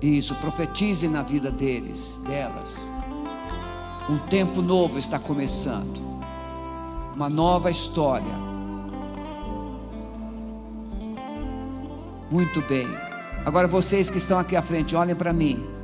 Isso, 0.00 0.34
profetize 0.36 1.06
na 1.06 1.22
vida 1.22 1.50
deles, 1.50 2.18
delas. 2.26 2.90
Um 4.08 4.16
tempo 4.16 4.62
novo 4.62 4.98
está 4.98 5.18
começando. 5.18 6.00
Uma 7.14 7.28
nova 7.28 7.70
história. 7.70 8.34
Muito 12.30 12.62
bem. 12.62 12.88
Agora 13.44 13.68
vocês 13.68 14.08
que 14.08 14.16
estão 14.16 14.38
aqui 14.38 14.56
à 14.56 14.62
frente, 14.62 14.96
olhem 14.96 15.14
para 15.14 15.34
mim. 15.34 15.79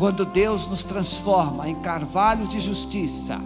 Quando 0.00 0.24
Deus 0.24 0.66
nos 0.66 0.82
transforma 0.82 1.68
em 1.68 1.74
carvalho 1.74 2.48
de 2.48 2.58
justiça, 2.58 3.38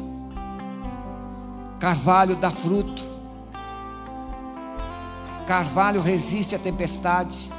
carvalho 1.81 2.37
dá 2.37 2.53
fruto, 2.53 3.03
carvalho 5.49 6.01
resiste 6.01 6.55
à 6.55 6.59
tempestade, 6.61 7.51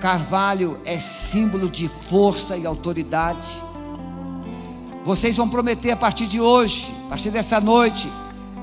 carvalho 0.00 0.80
é 0.84 1.00
símbolo 1.00 1.68
de 1.68 1.88
força 1.88 2.56
e 2.56 2.64
autoridade. 2.64 3.60
Vocês 5.04 5.36
vão 5.36 5.48
prometer 5.48 5.90
a 5.90 5.96
partir 5.96 6.28
de 6.28 6.40
hoje, 6.40 6.94
a 7.06 7.08
partir 7.08 7.32
dessa 7.32 7.60
noite, 7.60 8.08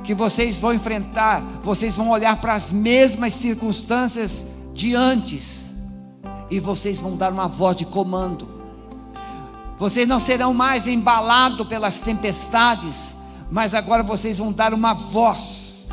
que 0.05 0.13
vocês 0.13 0.61
vão 0.61 0.73
enfrentar, 0.73 1.43
vocês 1.61 1.97
vão 1.97 2.11
olhar 2.11 2.39
para 2.39 2.53
as 2.53 2.71
mesmas 2.71 3.33
circunstâncias 3.33 4.45
de 4.73 4.95
antes 4.95 5.66
e 6.49 6.59
vocês 6.59 7.01
vão 7.01 7.15
dar 7.15 7.31
uma 7.31 7.47
voz 7.47 7.75
de 7.75 7.85
comando. 7.85 8.47
Vocês 9.77 10.07
não 10.07 10.19
serão 10.19 10.53
mais 10.53 10.87
embalados 10.87 11.67
pelas 11.67 11.99
tempestades, 11.99 13.15
mas 13.51 13.73
agora 13.73 14.03
vocês 14.03 14.39
vão 14.39 14.51
dar 14.51 14.73
uma 14.73 14.93
voz. 14.93 15.89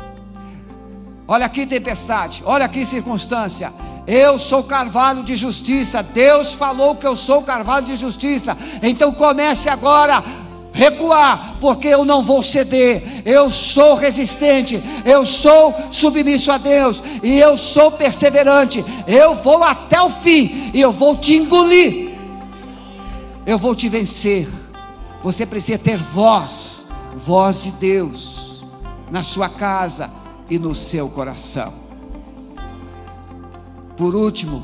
Olha 1.27 1.45
aqui, 1.45 1.65
tempestade, 1.65 2.43
olha 2.45 2.65
aqui, 2.65 2.85
circunstância. 2.85 3.73
Eu 4.07 4.37
sou 4.37 4.63
carvalho 4.63 5.23
de 5.23 5.35
justiça. 5.35 6.03
Deus 6.03 6.53
falou 6.53 6.95
que 6.95 7.07
eu 7.07 7.15
sou 7.15 7.41
carvalho 7.41 7.85
de 7.85 7.95
justiça. 7.95 8.55
Então 8.81 9.11
comece 9.11 9.67
agora 9.67 10.23
recuar, 10.75 11.55
porque 11.61 11.87
eu 11.87 12.03
não 12.03 12.21
vou 12.21 12.43
ceder. 12.43 13.23
Eu 13.25 13.49
sou 13.49 13.95
resistente, 13.95 14.83
eu 15.05 15.25
sou 15.25 15.73
submisso 15.89 16.51
a 16.51 16.57
Deus 16.57 17.01
e 17.23 17.39
eu 17.39 17.57
sou 17.57 17.89
perseverante. 17.91 18.83
Eu 19.07 19.33
vou 19.35 19.63
até 19.63 19.99
o 20.01 20.09
fim 20.09 20.71
e 20.73 20.81
eu 20.81 20.91
vou 20.91 21.15
te 21.15 21.35
engolir. 21.35 22.13
Eu 23.47 23.57
vou 23.57 23.73
te 23.73 23.87
vencer. 23.87 24.47
Você 25.23 25.45
precisa 25.45 25.79
ter 25.79 25.97
voz, 25.97 26.87
voz 27.15 27.63
de 27.63 27.71
Deus 27.71 28.65
na 29.09 29.23
sua 29.23 29.47
casa 29.47 30.11
e 30.49 30.59
no 30.59 30.75
seu 30.75 31.07
coração. 31.09 31.73
Por 33.95 34.13
último, 34.13 34.61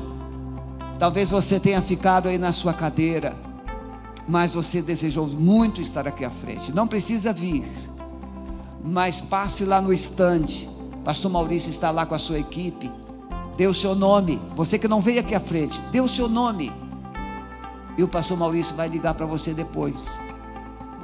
talvez 0.98 1.30
você 1.30 1.58
tenha 1.58 1.80
ficado 1.80 2.28
aí 2.28 2.36
na 2.36 2.52
sua 2.52 2.74
cadeira 2.74 3.34
mas 4.26 4.52
você 4.54 4.80
desejou 4.80 5.26
muito 5.26 5.80
estar 5.80 6.06
aqui 6.06 6.24
à 6.24 6.30
frente. 6.30 6.72
Não 6.72 6.86
precisa 6.86 7.32
vir, 7.32 7.64
mas 8.84 9.20
passe 9.20 9.64
lá 9.64 9.80
no 9.80 9.92
estande. 9.92 10.68
Pastor 11.04 11.30
Maurício 11.30 11.70
está 11.70 11.90
lá 11.90 12.06
com 12.06 12.14
a 12.14 12.18
sua 12.18 12.38
equipe. 12.38 12.90
Dê 13.56 13.66
o 13.66 13.74
seu 13.74 13.94
nome. 13.94 14.40
Você 14.54 14.78
que 14.78 14.88
não 14.88 15.00
veio 15.00 15.20
aqui 15.20 15.34
à 15.34 15.40
frente, 15.40 15.80
dê 15.90 16.00
o 16.00 16.08
seu 16.08 16.28
nome. 16.28 16.72
E 17.96 18.02
o 18.02 18.08
pastor 18.08 18.38
Maurício 18.38 18.74
vai 18.74 18.88
ligar 18.88 19.14
para 19.14 19.26
você 19.26 19.52
depois. 19.52 20.18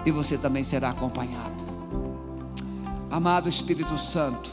E 0.07 0.11
você 0.11 0.39
também 0.39 0.65
será 0.65 0.91
acompanhado. 0.91 1.67
Amado 3.11 3.49
Espírito 3.49 3.99
Santo, 3.99 4.51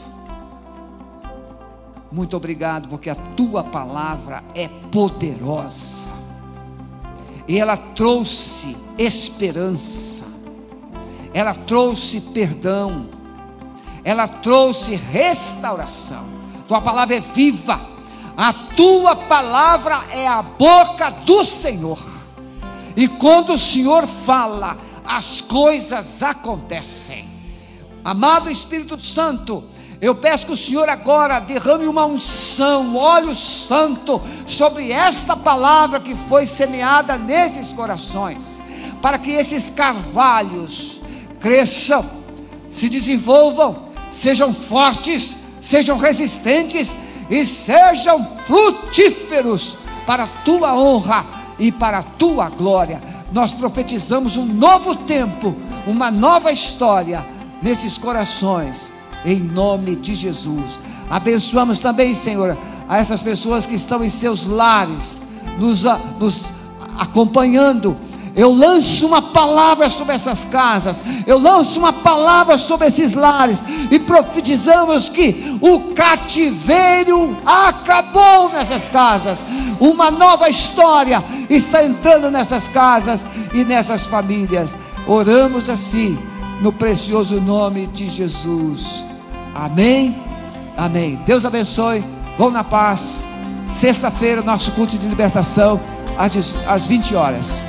muito 2.10 2.36
obrigado, 2.36 2.88
porque 2.88 3.10
a 3.10 3.14
tua 3.14 3.62
palavra 3.62 4.42
é 4.54 4.68
poderosa 4.68 6.25
e 7.48 7.58
ela 7.58 7.76
trouxe 7.76 8.76
esperança, 8.98 10.24
ela 11.32 11.54
trouxe 11.54 12.20
perdão, 12.20 13.08
ela 14.02 14.26
trouxe 14.26 14.94
restauração. 14.94 16.36
Tua 16.66 16.80
palavra 16.80 17.16
é 17.16 17.20
viva, 17.20 17.80
a 18.36 18.52
tua 18.74 19.14
palavra 19.14 20.02
é 20.10 20.26
a 20.26 20.42
boca 20.42 21.10
do 21.10 21.44
Senhor, 21.44 22.02
e 22.96 23.06
quando 23.06 23.52
o 23.52 23.58
Senhor 23.58 24.06
fala, 24.06 24.78
as 25.06 25.40
coisas 25.40 26.22
acontecem. 26.22 27.28
Amado 28.04 28.50
Espírito 28.50 28.98
Santo, 28.98 29.64
eu 30.00 30.14
peço 30.14 30.46
que 30.46 30.52
o 30.52 30.56
Senhor 30.56 30.88
agora 30.88 31.38
derrame 31.40 31.86
uma 31.86 32.04
unção, 32.04 32.96
óleo 32.96 33.34
santo 33.34 34.20
sobre 34.46 34.92
esta 34.92 35.34
palavra 35.34 36.00
que 36.00 36.14
foi 36.14 36.44
semeada 36.44 37.16
nesses 37.16 37.72
corações, 37.72 38.60
para 39.00 39.18
que 39.18 39.30
esses 39.30 39.70
carvalhos 39.70 41.00
cresçam, 41.40 42.04
se 42.70 42.88
desenvolvam, 42.90 43.86
sejam 44.10 44.52
fortes, 44.52 45.38
sejam 45.62 45.96
resistentes 45.96 46.94
e 47.30 47.46
sejam 47.46 48.26
frutíferos 48.46 49.78
para 50.06 50.24
a 50.24 50.28
tua 50.44 50.78
honra 50.78 51.24
e 51.58 51.72
para 51.72 51.98
a 51.98 52.02
tua 52.02 52.50
glória. 52.50 53.02
Nós 53.32 53.54
profetizamos 53.54 54.36
um 54.36 54.44
novo 54.44 54.94
tempo, 54.94 55.56
uma 55.86 56.10
nova 56.10 56.52
história 56.52 57.26
nesses 57.62 57.96
corações 57.96 58.92
em 59.26 59.40
nome 59.40 59.96
de 59.96 60.14
Jesus. 60.14 60.78
Abençoamos 61.10 61.80
também, 61.80 62.14
Senhor, 62.14 62.56
a 62.88 62.98
essas 62.98 63.20
pessoas 63.20 63.66
que 63.66 63.74
estão 63.74 64.02
em 64.04 64.08
seus 64.08 64.46
lares, 64.46 65.20
nos, 65.58 65.84
nos 66.18 66.46
acompanhando. 66.96 67.96
Eu 68.36 68.52
lanço 68.52 69.06
uma 69.06 69.22
palavra 69.32 69.88
sobre 69.88 70.14
essas 70.14 70.44
casas, 70.44 71.02
eu 71.26 71.38
lanço 71.38 71.78
uma 71.78 71.92
palavra 71.92 72.58
sobre 72.58 72.86
esses 72.86 73.14
lares, 73.14 73.64
e 73.90 73.98
profetizamos 73.98 75.08
que 75.08 75.58
o 75.60 75.94
cativeiro 75.94 77.36
acabou 77.46 78.50
nessas 78.50 78.90
casas, 78.90 79.42
uma 79.80 80.10
nova 80.10 80.50
história 80.50 81.24
está 81.48 81.82
entrando 81.82 82.30
nessas 82.30 82.68
casas 82.68 83.26
e 83.54 83.64
nessas 83.64 84.06
famílias. 84.06 84.76
Oramos 85.06 85.70
assim, 85.70 86.18
no 86.60 86.72
precioso 86.72 87.40
nome 87.40 87.86
de 87.86 88.06
Jesus. 88.06 89.15
Amém? 89.56 90.22
Amém. 90.76 91.16
Deus 91.24 91.46
abençoe. 91.46 92.04
Vão 92.36 92.50
na 92.50 92.62
paz. 92.62 93.24
Sexta-feira, 93.72 94.42
nosso 94.42 94.70
culto 94.72 94.96
de 94.98 95.08
libertação, 95.08 95.80
às 96.66 96.86
20 96.86 97.14
horas. 97.14 97.62